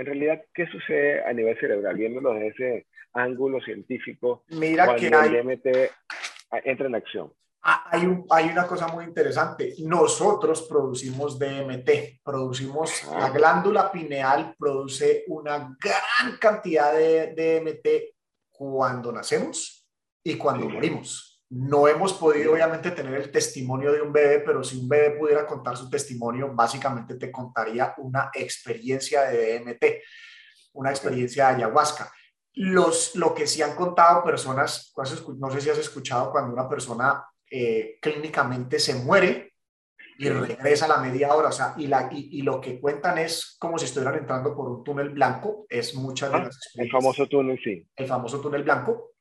en 0.00 0.06
realidad, 0.06 0.42
¿qué 0.54 0.66
sucede 0.66 1.22
a 1.22 1.32
nivel 1.34 1.58
cerebral? 1.60 1.94
Viéndolo 1.94 2.32
desde 2.32 2.48
ese 2.48 2.86
ángulo 3.12 3.60
científico, 3.60 4.44
Mira 4.48 4.96
que 4.96 5.14
hay, 5.14 5.34
el 5.34 5.44
DMT 5.44 5.66
entra 6.64 6.86
en 6.86 6.94
acción. 6.94 7.30
Ah, 7.62 7.84
hay, 7.90 8.06
un, 8.06 8.24
hay 8.30 8.48
una 8.48 8.66
cosa 8.66 8.88
muy 8.88 9.04
interesante. 9.04 9.74
Nosotros 9.80 10.62
producimos 10.62 11.38
DMT, 11.38 12.22
producimos, 12.24 13.04
la 13.12 13.28
glándula 13.28 13.92
pineal 13.92 14.54
produce 14.58 15.24
una 15.26 15.76
gran 15.78 16.38
cantidad 16.38 16.94
de 16.94 17.34
DMT 17.34 18.16
cuando 18.50 19.12
nacemos 19.12 19.86
y 20.24 20.38
cuando 20.38 20.66
morimos. 20.66 21.29
No 21.50 21.88
hemos 21.88 22.12
podido, 22.12 22.52
obviamente, 22.52 22.92
tener 22.92 23.14
el 23.14 23.30
testimonio 23.30 23.92
de 23.92 24.00
un 24.00 24.12
bebé, 24.12 24.40
pero 24.40 24.62
si 24.62 24.78
un 24.78 24.88
bebé 24.88 25.18
pudiera 25.18 25.46
contar 25.46 25.76
su 25.76 25.90
testimonio, 25.90 26.52
básicamente 26.54 27.16
te 27.16 27.32
contaría 27.32 27.94
una 27.98 28.30
experiencia 28.32 29.22
de 29.22 29.58
DMT, 29.58 29.84
una 30.74 30.90
experiencia 30.90 31.48
de 31.48 31.56
ayahuasca. 31.56 32.12
Los, 32.54 33.16
lo 33.16 33.34
que 33.34 33.46
sí 33.46 33.62
han 33.62 33.74
contado 33.74 34.22
personas, 34.22 34.92
no 35.38 35.50
sé 35.50 35.60
si 35.60 35.70
has 35.70 35.78
escuchado 35.78 36.30
cuando 36.30 36.52
una 36.52 36.68
persona 36.68 37.24
eh, 37.50 37.98
clínicamente 38.00 38.78
se 38.78 38.94
muere 38.94 39.54
y 40.20 40.28
regresa 40.28 40.84
a 40.84 40.88
la 40.88 40.98
media 40.98 41.34
hora, 41.34 41.48
o 41.48 41.52
sea, 41.52 41.74
y, 41.78 41.86
la, 41.86 42.10
y, 42.12 42.42
lo 42.42 42.60
que 42.60 42.78
cuentan 42.78 43.16
es 43.16 43.56
como 43.58 43.78
si 43.78 43.86
estuvieran 43.86 44.18
entrando 44.18 44.54
por 44.54 44.68
un 44.68 44.84
túnel 44.84 45.08
blanco, 45.08 45.64
es 45.68 45.94
muchas 45.94 46.30
de 46.30 46.36
ah, 46.36 46.44
las 46.44 46.58
El 46.74 46.90
famoso 46.90 47.26
túnel, 47.26 47.58
sí. 47.64 47.88
El 47.96 48.06
famoso 48.06 48.38
túnel 48.38 48.62
blanco, 48.62 49.14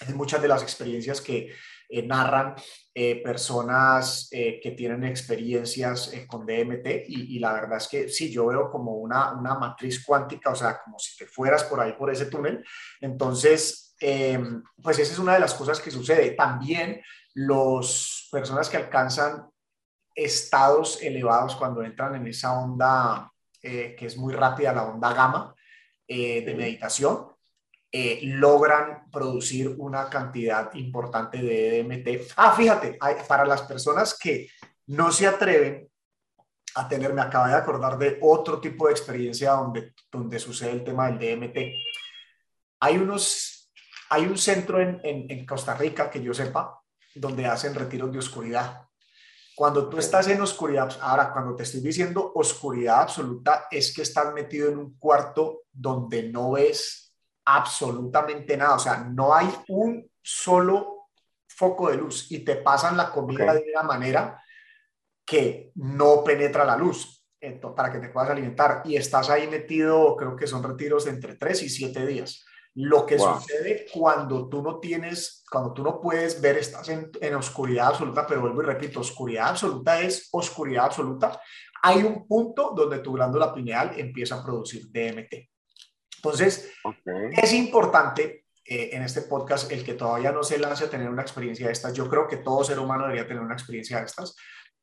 es 0.00 0.14
muchas 0.14 0.40
de 0.40 0.46
las 0.46 0.62
experiencias 0.62 1.20
que 1.20 1.52
eh, 1.88 2.06
narran 2.06 2.54
eh, 2.94 3.22
personas 3.22 4.28
eh, 4.30 4.58
que 4.62 4.70
tienen 4.72 5.04
experiencias 5.04 6.12
con 6.26 6.46
DMT 6.46 6.86
y, 7.08 7.38
la 7.38 7.52
verdad 7.52 7.76
es 7.78 7.88
que 7.88 8.08
sí, 8.08 8.30
yo 8.30 8.46
veo 8.46 8.70
como 8.70 8.92
una, 8.92 9.32
una 9.32 9.54
matriz 9.54 10.04
cuántica, 10.04 10.50
o 10.50 10.54
sea, 10.54 10.80
como 10.82 10.98
si 10.98 11.16
te 11.16 11.26
fueras 11.26 11.64
por 11.64 11.80
ahí, 11.80 11.92
por 11.92 12.10
ese 12.10 12.26
túnel. 12.26 12.64
Entonces, 13.00 13.94
pues 13.98 14.98
esa 14.98 15.12
es 15.12 15.18
una 15.18 15.34
de 15.34 15.40
las 15.40 15.54
cosas 15.54 15.80
que 15.80 15.90
sucede. 15.90 16.30
También 16.32 17.02
las 17.34 18.28
personas 18.30 18.68
que 18.68 18.76
alcanzan 18.76 19.48
estados 20.14 21.02
elevados 21.02 21.56
cuando 21.56 21.82
entran 21.82 22.14
en 22.14 22.26
esa 22.26 22.58
onda 22.58 23.30
que 23.60 23.96
es 23.98 24.16
muy 24.16 24.34
rápida, 24.34 24.72
la 24.72 24.84
onda 24.84 25.12
gamma 25.12 25.54
de 26.06 26.54
meditación, 26.56 27.33
eh, 27.96 28.18
logran 28.24 29.08
producir 29.08 29.68
una 29.78 30.10
cantidad 30.10 30.74
importante 30.74 31.38
de 31.40 31.80
DMT. 31.80 32.32
Ah, 32.34 32.50
fíjate, 32.50 32.98
para 33.28 33.44
las 33.44 33.62
personas 33.62 34.18
que 34.18 34.48
no 34.88 35.12
se 35.12 35.28
atreven 35.28 35.88
a 36.74 36.88
tener, 36.88 37.14
me 37.14 37.20
acabo 37.20 37.46
de 37.46 37.54
acordar 37.54 37.96
de 37.96 38.18
otro 38.20 38.60
tipo 38.60 38.88
de 38.88 38.94
experiencia 38.94 39.52
donde, 39.52 39.94
donde 40.10 40.40
sucede 40.40 40.72
el 40.72 40.82
tema 40.82 41.08
del 41.08 41.38
DMT. 41.38 41.56
Hay, 42.80 42.96
unos, 42.96 43.72
hay 44.10 44.26
un 44.26 44.38
centro 44.38 44.80
en, 44.80 45.00
en, 45.04 45.30
en 45.30 45.46
Costa 45.46 45.74
Rica, 45.74 46.10
que 46.10 46.20
yo 46.20 46.34
sepa, 46.34 46.82
donde 47.14 47.46
hacen 47.46 47.76
retiros 47.76 48.10
de 48.10 48.18
oscuridad. 48.18 48.88
Cuando 49.54 49.88
tú 49.88 49.98
estás 49.98 50.26
en 50.26 50.40
oscuridad, 50.40 50.98
ahora 51.00 51.32
cuando 51.32 51.54
te 51.54 51.62
estoy 51.62 51.80
diciendo 51.80 52.32
oscuridad 52.34 53.02
absoluta, 53.02 53.68
es 53.70 53.94
que 53.94 54.02
estás 54.02 54.34
metido 54.34 54.68
en 54.68 54.78
un 54.78 54.98
cuarto 54.98 55.62
donde 55.72 56.24
no 56.24 56.50
ves 56.50 57.03
absolutamente 57.44 58.56
nada, 58.56 58.76
o 58.76 58.78
sea, 58.78 58.98
no 58.98 59.34
hay 59.34 59.48
un 59.68 60.10
solo 60.22 61.08
foco 61.46 61.90
de 61.90 61.96
luz 61.96 62.30
y 62.30 62.40
te 62.40 62.56
pasan 62.56 62.96
la 62.96 63.10
comida 63.10 63.54
de 63.54 63.66
una 63.72 63.82
manera 63.82 64.42
que 65.24 65.72
no 65.76 66.24
penetra 66.24 66.64
la 66.64 66.76
luz 66.76 67.24
para 67.76 67.92
que 67.92 67.98
te 67.98 68.08
puedas 68.08 68.30
alimentar 68.30 68.82
y 68.84 68.96
estás 68.96 69.28
ahí 69.28 69.46
metido, 69.46 70.16
creo 70.16 70.34
que 70.34 70.46
son 70.46 70.62
retiros 70.62 71.04
de 71.04 71.10
entre 71.10 71.36
3 71.36 71.62
y 71.62 71.68
7 71.68 72.06
días. 72.06 72.44
Lo 72.76 73.06
que 73.06 73.18
sucede 73.18 73.86
cuando 73.92 74.48
tú 74.48 74.60
no 74.62 74.80
tienes, 74.80 75.44
cuando 75.48 75.72
tú 75.72 75.82
no 75.84 76.00
puedes 76.00 76.40
ver, 76.40 76.56
estás 76.56 76.88
en, 76.88 77.10
en 77.20 77.34
oscuridad 77.34 77.88
absoluta, 77.88 78.26
pero 78.26 78.40
vuelvo 78.40 78.62
y 78.62 78.66
repito, 78.66 79.00
oscuridad 79.00 79.50
absoluta 79.50 80.00
es 80.00 80.28
oscuridad 80.32 80.86
absoluta. 80.86 81.40
Hay 81.82 82.02
un 82.02 82.26
punto 82.26 82.72
donde 82.74 82.98
tu 82.98 83.12
glándula 83.12 83.54
pineal 83.54 83.92
empieza 83.96 84.36
a 84.36 84.44
producir 84.44 84.90
DMT. 84.90 85.53
Entonces, 86.24 86.72
es 87.30 87.52
importante 87.52 88.46
eh, 88.64 88.90
en 88.92 89.02
este 89.02 89.22
podcast 89.22 89.70
el 89.70 89.84
que 89.84 89.92
todavía 89.92 90.32
no 90.32 90.42
se 90.42 90.58
lance 90.58 90.84
a 90.84 90.90
tener 90.90 91.10
una 91.10 91.20
experiencia 91.20 91.66
de 91.66 91.72
estas. 91.72 91.92
Yo 91.92 92.08
creo 92.08 92.26
que 92.26 92.38
todo 92.38 92.64
ser 92.64 92.78
humano 92.78 93.02
debería 93.02 93.26
tener 93.26 93.42
una 93.42 93.52
experiencia 93.52 93.98
de 93.98 94.06
estas 94.06 94.34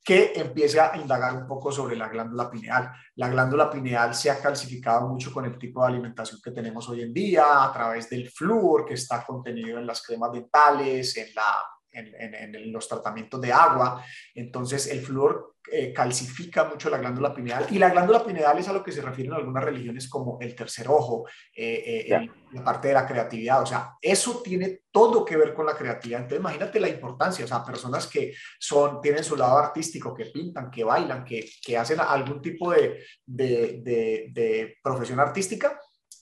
que 0.03 0.33
empiece 0.35 0.79
a 0.79 0.95
indagar 0.97 1.35
un 1.35 1.47
poco 1.47 1.71
sobre 1.71 1.95
la 1.95 2.09
glándula 2.09 2.49
pineal. 2.49 2.91
La 3.15 3.29
glándula 3.29 3.71
pineal 3.71 4.13
se 4.13 4.29
ha 4.29 4.39
calcificado 4.39 5.07
mucho 5.07 5.33
con 5.33 5.45
el 5.45 5.57
tipo 5.57 5.81
de 5.81 5.87
alimentación 5.87 6.39
que 6.43 6.51
tenemos 6.51 6.87
hoy 6.89 7.01
en 7.01 7.13
día, 7.13 7.63
a 7.63 7.73
través 7.73 8.07
del 8.07 8.29
flúor 8.29 8.85
que 8.85 8.93
está 8.93 9.23
contenido 9.25 9.79
en 9.79 9.87
las 9.87 10.03
cremas 10.03 10.31
dentales, 10.31 11.17
en 11.17 11.33
la 11.33 11.63
en, 11.91 12.71
los 12.71 12.87
tratamientos 12.87 13.39
de 13.41 13.51
agua. 13.51 14.03
Entonces, 14.33 14.87
el 14.87 15.01
flúor 15.01 15.55
eh, 15.71 15.93
calcifica 15.93 16.65
mucho 16.65 16.89
la 16.89 16.97
glándula 16.97 17.33
pineal 17.33 17.67
y 17.69 17.77
la 17.77 17.89
glándula 17.89 18.25
pineal 18.25 18.57
es 18.57 18.67
a 18.67 18.73
lo 18.73 18.83
que 18.83 18.91
se 18.91 19.01
refieren 19.01 19.33
algunas 19.33 19.63
religiones 19.63 20.09
como 20.09 20.39
el 20.41 20.55
tercer 20.55 20.87
ojo, 20.87 21.27
eh, 21.55 22.07
eh, 22.09 22.29
la 22.51 22.63
parte 22.63 22.89
de 22.89 22.93
la 22.95 23.05
creatividad. 23.05 23.61
O 23.61 23.65
sea, 23.65 23.95
eso 24.01 24.41
tiene 24.43 24.81
todo 24.91 25.23
que 25.23 25.37
ver 25.37 25.53
con 25.53 25.65
la 25.65 25.75
creatividad. 25.75 26.21
Entonces, 26.21 26.39
imagínate 26.39 26.79
la 26.79 26.89
importancia. 26.89 27.45
O 27.45 27.47
sea, 27.47 27.63
personas 27.63 28.07
que 28.07 28.33
son, 28.59 29.01
tienen 29.01 29.23
su 29.23 29.35
lado 29.35 29.57
artístico, 29.57 30.13
que 30.13 30.25
pintan, 30.25 30.71
que 30.71 30.83
bailan, 30.83 31.23
que, 31.23 31.47
que 31.63 31.77
hacen 31.77 31.99
algún 31.99 32.41
tipo 32.41 32.71
de, 32.71 33.03
de, 33.25 33.81
de, 33.83 34.27
de 34.31 34.77
profesión 34.83 35.19
artística 35.19 35.79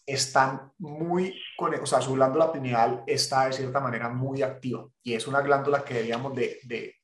están 0.10 0.72
muy, 0.80 1.39
o 1.58 1.86
sea, 1.86 2.02
su 2.02 2.13
glándula 2.13 2.52
pineal 2.52 3.04
está 3.06 3.45
de 3.45 3.54
cierta 3.54 3.80
manera 3.80 4.10
muy 4.10 4.41
activa 4.41 4.88
y 5.04 5.13
es 5.13 5.28
una 5.28 5.41
glándula 5.41 5.84
que 5.84 5.93
deberíamos 5.93 6.36
de, 6.36 6.60
de, 6.63 6.95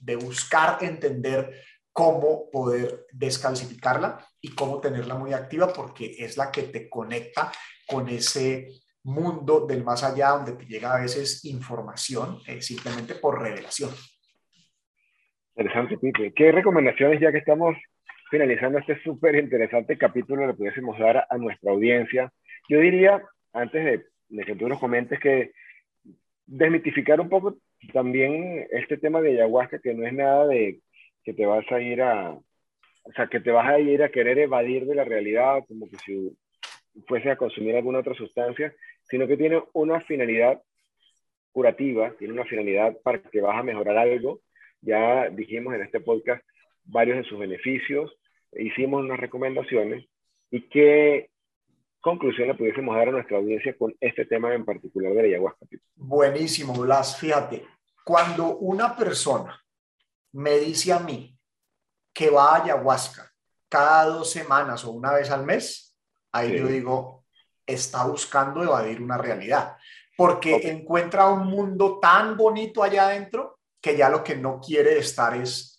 de, 0.00 0.16
buscar 0.16 0.82
entender 0.82 1.62
cómo 1.92 2.50
poder 2.50 3.06
descalcificarla 3.12 4.26
y 4.40 4.54
cómo 4.54 4.80
tenerla 4.80 5.14
muy 5.14 5.32
activa 5.32 5.72
porque 5.72 6.16
es 6.18 6.36
la 6.36 6.50
que 6.50 6.62
te 6.64 6.88
conecta 6.88 7.52
con 7.86 8.08
ese 8.08 8.68
mundo 9.04 9.66
del 9.66 9.84
más 9.84 10.02
allá 10.02 10.30
donde 10.30 10.52
te 10.52 10.64
llega 10.64 10.94
a 10.94 11.00
veces 11.00 11.44
información 11.44 12.38
eh, 12.46 12.62
simplemente 12.62 13.14
por 13.14 13.40
revelación. 13.40 13.90
Interesante, 15.54 15.98
Pipe. 15.98 16.32
¿Qué 16.34 16.50
recomendaciones 16.50 17.20
ya 17.20 17.30
que 17.30 17.38
estamos 17.38 17.76
finalizando 18.32 18.78
este 18.78 18.98
súper 19.02 19.34
interesante 19.36 19.98
capítulo 19.98 20.46
le 20.46 20.54
pudiésemos 20.54 20.98
dar 20.98 21.26
a 21.28 21.36
nuestra 21.36 21.70
audiencia. 21.70 22.32
Yo 22.66 22.80
diría, 22.80 23.22
antes 23.52 23.84
de, 23.84 24.44
que 24.46 24.56
tú 24.56 24.68
nos 24.68 24.80
comentes, 24.80 25.20
que 25.20 25.52
desmitificar 26.46 27.20
un 27.20 27.28
poco 27.28 27.58
también 27.92 28.66
este 28.70 28.96
tema 28.96 29.20
de 29.20 29.32
ayahuasca, 29.32 29.80
que 29.80 29.92
no 29.92 30.06
es 30.06 30.14
nada 30.14 30.46
de 30.46 30.80
que 31.22 31.34
te 31.34 31.44
vas 31.44 31.70
a 31.70 31.78
ir 31.82 32.00
a, 32.00 32.30
o 32.32 33.12
sea, 33.14 33.26
que 33.26 33.38
te 33.38 33.50
vas 33.50 33.68
a 33.68 33.78
ir 33.78 34.02
a 34.02 34.08
querer 34.08 34.38
evadir 34.38 34.86
de 34.86 34.94
la 34.94 35.04
realidad, 35.04 35.62
como 35.68 35.86
que 35.90 35.98
si 35.98 36.34
fuese 37.06 37.30
a 37.30 37.36
consumir 37.36 37.76
alguna 37.76 37.98
otra 37.98 38.14
sustancia, 38.14 38.74
sino 39.10 39.26
que 39.26 39.36
tiene 39.36 39.62
una 39.74 40.00
finalidad 40.00 40.58
curativa, 41.52 42.14
tiene 42.18 42.32
una 42.32 42.46
finalidad 42.46 42.96
para 43.04 43.20
que 43.20 43.42
vas 43.42 43.58
a 43.58 43.62
mejorar 43.62 43.98
algo. 43.98 44.40
Ya 44.80 45.28
dijimos 45.28 45.74
en 45.74 45.82
este 45.82 46.00
podcast 46.00 46.42
varios 46.84 47.18
de 47.18 47.24
sus 47.24 47.38
beneficios, 47.38 48.16
hicimos 48.52 49.02
unas 49.04 49.18
recomendaciones 49.18 50.06
y 50.50 50.68
qué 50.68 51.30
conclusión 52.00 52.48
le 52.48 52.54
pudiésemos 52.54 52.96
dar 52.96 53.08
a 53.08 53.12
nuestra 53.12 53.38
audiencia 53.38 53.76
con 53.76 53.94
este 54.00 54.26
tema 54.26 54.54
en 54.54 54.64
particular 54.64 55.12
de 55.12 55.22
la 55.22 55.28
ayahuasca. 55.28 55.66
Buenísimo, 55.94 56.74
Blas. 56.74 57.16
Fíjate, 57.18 57.64
cuando 58.04 58.56
una 58.58 58.96
persona 58.96 59.58
me 60.32 60.58
dice 60.58 60.92
a 60.92 60.98
mí 60.98 61.38
que 62.12 62.30
va 62.30 62.56
a 62.56 62.64
ayahuasca 62.64 63.32
cada 63.68 64.06
dos 64.06 64.30
semanas 64.30 64.84
o 64.84 64.90
una 64.90 65.12
vez 65.12 65.30
al 65.30 65.44
mes, 65.44 65.96
ahí 66.32 66.58
yo 66.58 66.66
digo, 66.66 67.24
está 67.66 68.04
buscando 68.04 68.62
evadir 68.62 69.00
una 69.00 69.16
realidad, 69.16 69.76
porque 70.16 70.68
encuentra 70.68 71.28
un 71.28 71.46
mundo 71.46 71.98
tan 72.00 72.36
bonito 72.36 72.82
allá 72.82 73.06
adentro 73.06 73.60
que 73.80 73.96
ya 73.96 74.10
lo 74.10 74.22
que 74.22 74.36
no 74.36 74.60
quiere 74.60 74.98
estar 74.98 75.34
es 75.36 75.71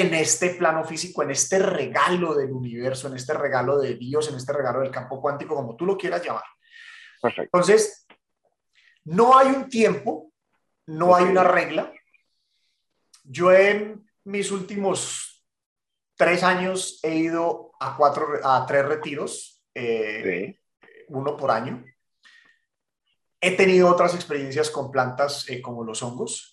en 0.00 0.14
este 0.14 0.50
plano 0.54 0.84
físico, 0.84 1.22
en 1.22 1.32
este 1.32 1.58
regalo 1.58 2.34
del 2.34 2.50
universo, 2.52 3.08
en 3.08 3.16
este 3.16 3.34
regalo 3.34 3.78
de 3.78 3.96
Dios, 3.96 4.28
en 4.28 4.36
este 4.36 4.52
regalo 4.52 4.80
del 4.80 4.90
campo 4.90 5.20
cuántico, 5.20 5.54
como 5.54 5.76
tú 5.76 5.84
lo 5.84 5.98
quieras 5.98 6.24
llamar. 6.24 6.44
Entonces, 7.36 8.06
no 9.04 9.36
hay 9.36 9.48
un 9.48 9.68
tiempo, 9.68 10.32
no 10.86 11.14
hay 11.14 11.24
una 11.24 11.44
regla. 11.44 11.92
Yo 13.24 13.52
en 13.52 14.08
mis 14.24 14.50
últimos 14.50 15.44
tres 16.16 16.42
años 16.42 16.98
he 17.02 17.16
ido 17.16 17.72
a, 17.78 17.96
cuatro, 17.96 18.26
a 18.42 18.64
tres 18.66 18.86
retiros, 18.86 19.62
eh, 19.74 20.58
uno 21.08 21.36
por 21.36 21.50
año. 21.50 21.84
He 23.40 23.56
tenido 23.56 23.90
otras 23.90 24.14
experiencias 24.14 24.70
con 24.70 24.90
plantas 24.90 25.48
eh, 25.50 25.60
como 25.60 25.84
los 25.84 26.02
hongos. 26.02 26.51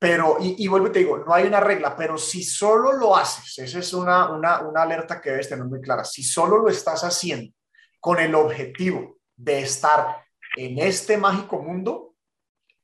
Pero, 0.00 0.38
y, 0.40 0.66
vuelvo 0.66 0.86
y 0.86 0.92
te 0.92 1.00
digo, 1.00 1.18
no 1.18 1.34
hay 1.34 1.46
una 1.46 1.60
regla, 1.60 1.94
pero 1.94 2.16
si 2.16 2.42
solo 2.42 2.94
lo 2.94 3.14
haces, 3.14 3.58
esa 3.58 3.80
es 3.80 3.92
una, 3.92 4.30
una, 4.30 4.60
una 4.60 4.80
alerta 4.80 5.20
que 5.20 5.28
debes 5.28 5.50
tener 5.50 5.66
muy 5.66 5.82
clara, 5.82 6.04
si 6.04 6.22
solo 6.22 6.56
lo 6.56 6.70
estás 6.70 7.04
haciendo 7.04 7.52
con 8.00 8.18
el 8.18 8.34
objetivo 8.34 9.18
de 9.36 9.60
estar 9.60 10.24
en 10.56 10.78
este 10.78 11.18
mágico 11.18 11.58
mundo, 11.58 12.14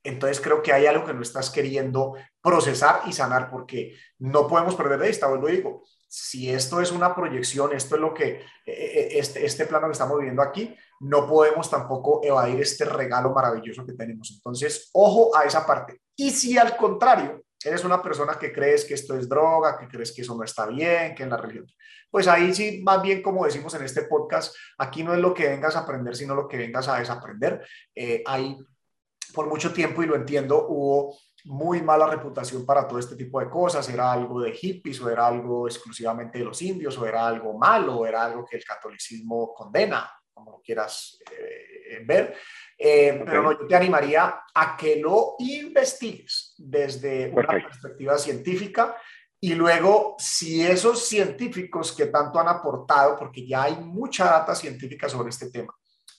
entonces 0.05 0.43
creo 0.43 0.63
que 0.63 0.75
hay 0.75 0.85
algo 0.85 1.07
que 1.07 1.15
no 1.15 1.23
estás 1.23 1.49
queriendo 1.49 2.17
procesar 2.43 3.01
y 3.07 3.15
sanar 3.15 3.51
porque 3.51 3.97
no 4.19 4.47
podemos 4.47 4.75
perder 4.75 5.01
de 5.01 5.09
vista, 5.09 5.27
vuelvo 5.27 5.49
y 5.49 5.57
digo, 5.57 5.85
si 6.19 6.51
esto 6.51 6.81
es 6.81 6.93
una 6.93 7.15
proyección, 7.15 7.75
esto 7.75 7.97
es 7.97 8.01
lo 8.01 8.15
que, 8.15 8.27
eh, 8.31 8.41
eh, 8.65 9.09
este, 9.19 9.45
este 9.45 9.67
plano 9.67 9.87
que 9.87 9.93
estamos 9.93 10.17
viviendo 10.17 10.41
aquí, 10.41 10.75
no 11.01 11.29
podemos 11.29 11.69
tampoco 11.69 12.23
evadir 12.25 12.59
este 12.59 12.87
regalo 12.87 13.35
maravilloso 13.35 13.85
que 13.85 13.93
tenemos. 13.93 14.33
Entonces, 14.35 14.89
ojo 14.95 15.37
a 15.37 15.45
esa 15.45 15.67
parte. 15.67 16.01
Y 16.17 16.31
si 16.31 16.57
al 16.57 16.75
contrario, 16.75 17.45
eres 17.63 17.85
una 17.85 18.03
persona 18.03 18.39
que 18.39 18.51
crees 18.51 18.87
que 18.87 18.95
esto 18.95 19.15
es 19.15 19.29
droga, 19.29 19.77
que 19.79 19.89
crees 19.89 20.11
que 20.11 20.23
eso 20.23 20.35
no 20.35 20.43
está 20.43 20.67
bien, 20.67 21.15
que 21.15 21.25
en 21.25 21.29
la 21.29 21.37
religión, 21.37 21.67
pues 22.11 22.27
ahí 22.29 22.55
sí, 22.55 22.81
más 22.83 23.03
bien 23.03 23.21
como 23.21 23.45
decimos 23.45 23.75
en 23.75 23.83
este 23.83 24.05
podcast, 24.05 24.57
aquí 24.79 25.05
no 25.05 25.13
es 25.13 25.21
lo 25.21 25.35
que 25.35 25.49
vengas 25.49 25.77
a 25.77 25.81
aprender, 25.81 26.17
sino 26.17 26.35
lo 26.35 26.49
que 26.49 26.57
vengas 26.57 26.89
a 26.89 26.99
desaprender. 26.99 27.63
Eh, 27.95 28.23
ahí, 28.25 28.57
por 29.35 29.49
mucho 29.49 29.71
tiempo, 29.71 30.03
y 30.03 30.07
lo 30.07 30.17
entiendo, 30.17 30.67
hubo 30.67 31.19
muy 31.47 31.83
mala 31.83 32.07
reputación 32.07 32.67
para 32.67 32.87
todo 32.87 32.99
este 32.99 33.17
tipo 33.17 33.41
de 33.41 33.49
cosas, 33.49 33.89
era 33.89 34.13
algo 34.13 34.41
de 34.41 34.53
hippies 34.53 35.01
o 35.01 35.11
era 35.11 35.27
algo 35.27 35.67
exclusivamente 35.67 36.39
de 36.39 36.45
los 36.45 36.61
indios 36.63 36.99
o 36.99 37.07
era 37.07 37.27
algo 37.27 37.57
malo 37.57 37.99
o 37.99 38.07
era 38.07 38.25
algo 38.25 38.45
que 38.45 38.57
el 38.57 38.65
catolicismo 38.65 39.55
condena, 39.55 40.11
como 40.33 40.53
lo 40.53 40.61
quieras 40.61 41.19
eh, 41.31 42.03
ver. 42.05 42.37
Eh, 42.79 43.23
pero 43.25 43.43
no, 43.43 43.53
yo 43.53 43.67
te 43.67 43.75
animaría 43.75 44.43
a 44.55 44.77
que 44.77 44.97
lo 44.97 45.37
investigues 45.39 46.55
desde 46.59 47.31
una 47.31 47.47
perspectiva 47.47 48.19
científica 48.19 48.97
y 49.41 49.55
luego, 49.55 50.17
si 50.19 50.63
esos 50.63 51.07
científicos 51.07 51.93
que 51.93 52.07
tanto 52.07 52.41
han 52.41 52.49
aportado, 52.49 53.17
porque 53.17 53.47
ya 53.47 53.65
hay 53.65 53.77
mucha 53.77 54.25
data 54.25 54.55
científica 54.55 55.09
sobre 55.09 55.29
este 55.29 55.51
tema, 55.51 55.75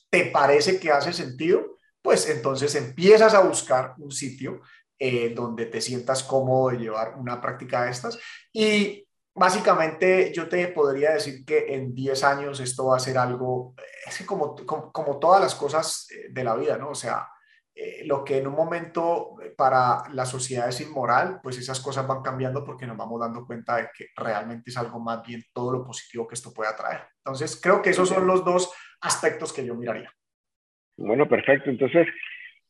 te 0.09 0.25
parece 0.25 0.79
que 0.79 0.91
hace 0.91 1.11
sentido, 1.11 1.77
pues 2.01 2.29
entonces 2.29 2.73
empiezas 2.75 3.33
a 3.33 3.41
buscar 3.41 3.95
un 3.97 4.11
sitio 4.11 4.61
eh, 4.99 5.29
donde 5.33 5.67
te 5.67 5.81
sientas 5.81 6.23
cómodo 6.23 6.69
de 6.71 6.77
llevar 6.77 7.15
una 7.17 7.39
práctica 7.39 7.83
de 7.83 7.91
estas. 7.91 8.19
Y 8.51 9.07
básicamente 9.33 10.31
yo 10.33 10.49
te 10.49 10.67
podría 10.69 11.11
decir 11.11 11.45
que 11.45 11.73
en 11.75 11.93
10 11.93 12.23
años 12.23 12.59
esto 12.59 12.87
va 12.87 12.97
a 12.97 12.99
ser 12.99 13.17
algo, 13.17 13.75
es 14.07 14.25
como, 14.25 14.55
como, 14.65 15.19
todas 15.19 15.41
las 15.41 15.55
cosas 15.55 16.07
eh, 16.11 16.27
de 16.29 16.43
la 16.43 16.55
vida, 16.55 16.77
¿no? 16.77 16.89
O 16.89 16.95
sea, 16.95 17.27
eh, 17.75 18.03
lo 18.05 18.23
que 18.23 18.39
en 18.39 18.47
un 18.47 18.55
momento 18.55 19.35
para 19.55 20.09
la 20.11 20.25
sociedad 20.25 20.67
es 20.67 20.81
inmoral, 20.81 21.39
pues 21.43 21.59
esas 21.59 21.79
cosas 21.79 22.07
van 22.07 22.23
cambiando 22.23 22.63
porque 22.63 22.87
nos 22.87 22.97
vamos 22.97 23.19
dando 23.19 23.45
cuenta 23.45 23.77
de 23.77 23.89
que 23.95 24.07
realmente 24.15 24.71
es 24.71 24.77
algo 24.77 24.99
más 24.99 25.21
bien 25.21 25.43
todo 25.53 25.71
lo 25.71 25.85
positivo 25.85 26.27
que 26.27 26.33
esto 26.33 26.51
puede 26.51 26.71
atraer. 26.71 27.01
Entonces, 27.17 27.59
creo 27.61 27.83
que 27.83 27.91
esos 27.91 28.09
son 28.09 28.25
los 28.25 28.43
dos 28.43 28.73
aspectos 29.01 29.53
que 29.53 29.63
yo 29.63 29.75
miraría. 29.75 30.11
Bueno, 30.97 31.29
perfecto. 31.29 31.69
Entonces, 31.69 32.07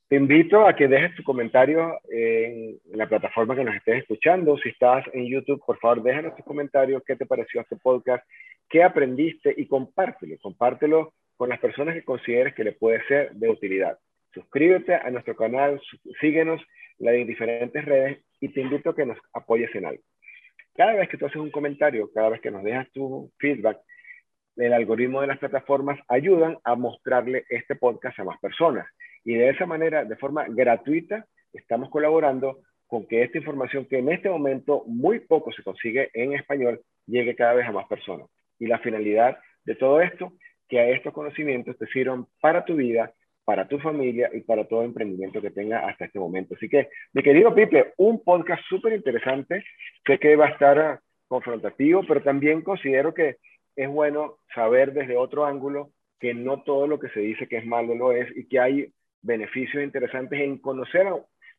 te 0.09 0.15
invito 0.15 0.65
a 0.65 0.75
que 0.75 0.87
dejes 0.87 1.15
tu 1.15 1.23
comentario 1.23 1.99
en 2.09 2.79
la 2.93 3.09
plataforma 3.09 3.55
que 3.55 3.63
nos 3.65 3.75
estés 3.75 3.99
escuchando. 3.99 4.57
Si 4.57 4.69
estás 4.69 5.05
en 5.13 5.25
YouTube, 5.25 5.61
por 5.65 5.77
favor, 5.79 6.01
déjanos 6.01 6.35
tu 6.37 6.43
comentario. 6.43 7.03
¿Qué 7.05 7.17
te 7.17 7.25
pareció 7.25 7.59
este 7.59 7.75
podcast? 7.75 8.25
¿Qué 8.69 8.83
aprendiste? 8.83 9.53
Y 9.57 9.67
compártelo. 9.67 10.37
Compártelo 10.41 11.13
con 11.35 11.49
las 11.49 11.59
personas 11.59 11.93
que 11.93 12.05
consideres 12.05 12.55
que 12.55 12.63
le 12.63 12.71
puede 12.71 13.05
ser 13.07 13.31
de 13.33 13.49
utilidad. 13.49 13.99
Suscríbete 14.33 14.95
a 14.95 15.09
nuestro 15.09 15.35
canal, 15.35 15.81
síguenos 16.21 16.61
en 16.99 17.27
diferentes 17.27 17.83
redes 17.83 18.19
y 18.39 18.49
te 18.49 18.61
invito 18.61 18.91
a 18.91 18.95
que 18.95 19.05
nos 19.05 19.17
apoyes 19.33 19.73
en 19.75 19.87
algo. 19.87 20.03
Cada 20.75 20.93
vez 20.93 21.09
que 21.09 21.17
tú 21.17 21.25
haces 21.25 21.37
un 21.37 21.51
comentario, 21.51 22.09
cada 22.13 22.29
vez 22.29 22.39
que 22.39 22.51
nos 22.51 22.63
dejas 22.63 22.89
tu 22.91 23.31
feedback, 23.39 23.79
el 24.55 24.73
algoritmo 24.73 25.21
de 25.21 25.27
las 25.27 25.37
plataformas 25.37 25.99
ayudan 26.07 26.57
a 26.63 26.75
mostrarle 26.75 27.45
este 27.49 27.75
podcast 27.75 28.17
a 28.19 28.23
más 28.23 28.39
personas. 28.39 28.87
Y 29.27 29.33
de 29.33 29.49
esa 29.49 29.65
manera, 29.65 30.05
de 30.05 30.15
forma 30.15 30.45
gratuita, 30.47 31.27
estamos 31.51 31.89
colaborando 31.89 32.61
con 32.87 33.05
que 33.05 33.23
esta 33.23 33.37
información 33.37 33.85
que 33.85 33.97
en 33.97 34.09
este 34.09 34.29
momento 34.29 34.85
muy 34.87 35.19
poco 35.19 35.51
se 35.51 35.63
consigue 35.63 36.09
en 36.13 36.31
español 36.31 36.79
llegue 37.05 37.35
cada 37.35 37.55
vez 37.55 37.67
a 37.67 37.73
más 37.73 37.87
personas. 37.87 38.29
Y 38.57 38.67
la 38.67 38.79
finalidad 38.79 39.37
de 39.65 39.75
todo 39.75 39.99
esto, 39.99 40.31
que 40.69 40.79
a 40.79 40.87
estos 40.91 41.11
conocimientos 41.11 41.77
te 41.77 41.87
sirvan 41.87 42.25
para 42.39 42.63
tu 42.63 42.75
vida, 42.75 43.11
para 43.43 43.67
tu 43.67 43.79
familia 43.79 44.29
y 44.31 44.39
para 44.39 44.65
todo 44.65 44.83
emprendimiento 44.83 45.41
que 45.41 45.51
tenga 45.51 45.85
hasta 45.85 46.05
este 46.05 46.19
momento. 46.19 46.55
Así 46.55 46.69
que, 46.69 46.87
mi 47.11 47.21
querido 47.21 47.53
Pipe, 47.53 47.95
un 47.97 48.23
podcast 48.23 48.63
súper 48.69 48.93
interesante. 48.93 49.61
Sé 50.05 50.19
que 50.19 50.37
va 50.37 50.45
a 50.45 50.51
estar 50.51 51.01
confrontativo, 51.27 52.01
pero 52.07 52.23
también 52.23 52.61
considero 52.61 53.13
que 53.13 53.35
es 53.75 53.89
bueno 53.89 54.37
saber 54.55 54.93
desde 54.93 55.17
otro 55.17 55.45
ángulo 55.45 55.91
que 56.17 56.33
no 56.33 56.63
todo 56.63 56.87
lo 56.87 56.97
que 56.97 57.09
se 57.09 57.19
dice 57.19 57.47
que 57.49 57.57
es 57.57 57.65
malo 57.65 57.93
lo 57.93 58.13
es 58.13 58.25
y 58.35 58.47
que 58.47 58.59
hay 58.61 58.93
beneficios 59.21 59.83
interesantes 59.83 60.39
en 60.39 60.57
conocer 60.57 61.07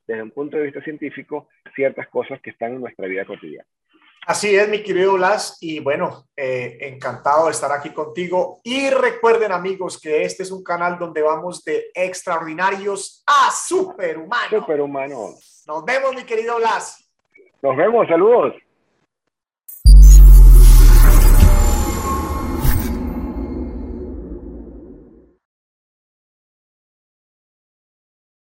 desde 0.06 0.22
un 0.22 0.30
punto 0.30 0.56
de 0.56 0.64
vista 0.64 0.82
científico 0.82 1.48
ciertas 1.74 2.08
cosas 2.08 2.40
que 2.40 2.50
están 2.50 2.74
en 2.74 2.80
nuestra 2.80 3.06
vida 3.06 3.24
cotidiana. 3.24 3.68
Así 4.26 4.54
es, 4.54 4.68
mi 4.68 4.82
querido 4.82 5.14
Blas, 5.14 5.56
y 5.60 5.80
bueno, 5.80 6.26
eh, 6.36 6.76
encantado 6.82 7.46
de 7.46 7.52
estar 7.52 7.72
aquí 7.72 7.90
contigo. 7.90 8.60
Y 8.62 8.90
recuerden, 8.90 9.52
amigos, 9.52 9.98
que 9.98 10.22
este 10.22 10.42
es 10.42 10.50
un 10.50 10.62
canal 10.62 10.98
donde 10.98 11.22
vamos 11.22 11.64
de 11.64 11.86
extraordinarios 11.94 13.24
a 13.26 13.50
superhumanos. 13.50 14.50
Superhumanos. 14.50 15.64
Nos 15.66 15.84
vemos, 15.84 16.14
mi 16.14 16.24
querido 16.24 16.58
Blas. 16.58 17.10
Nos 17.62 17.74
vemos, 17.74 18.06
saludos. 18.06 18.54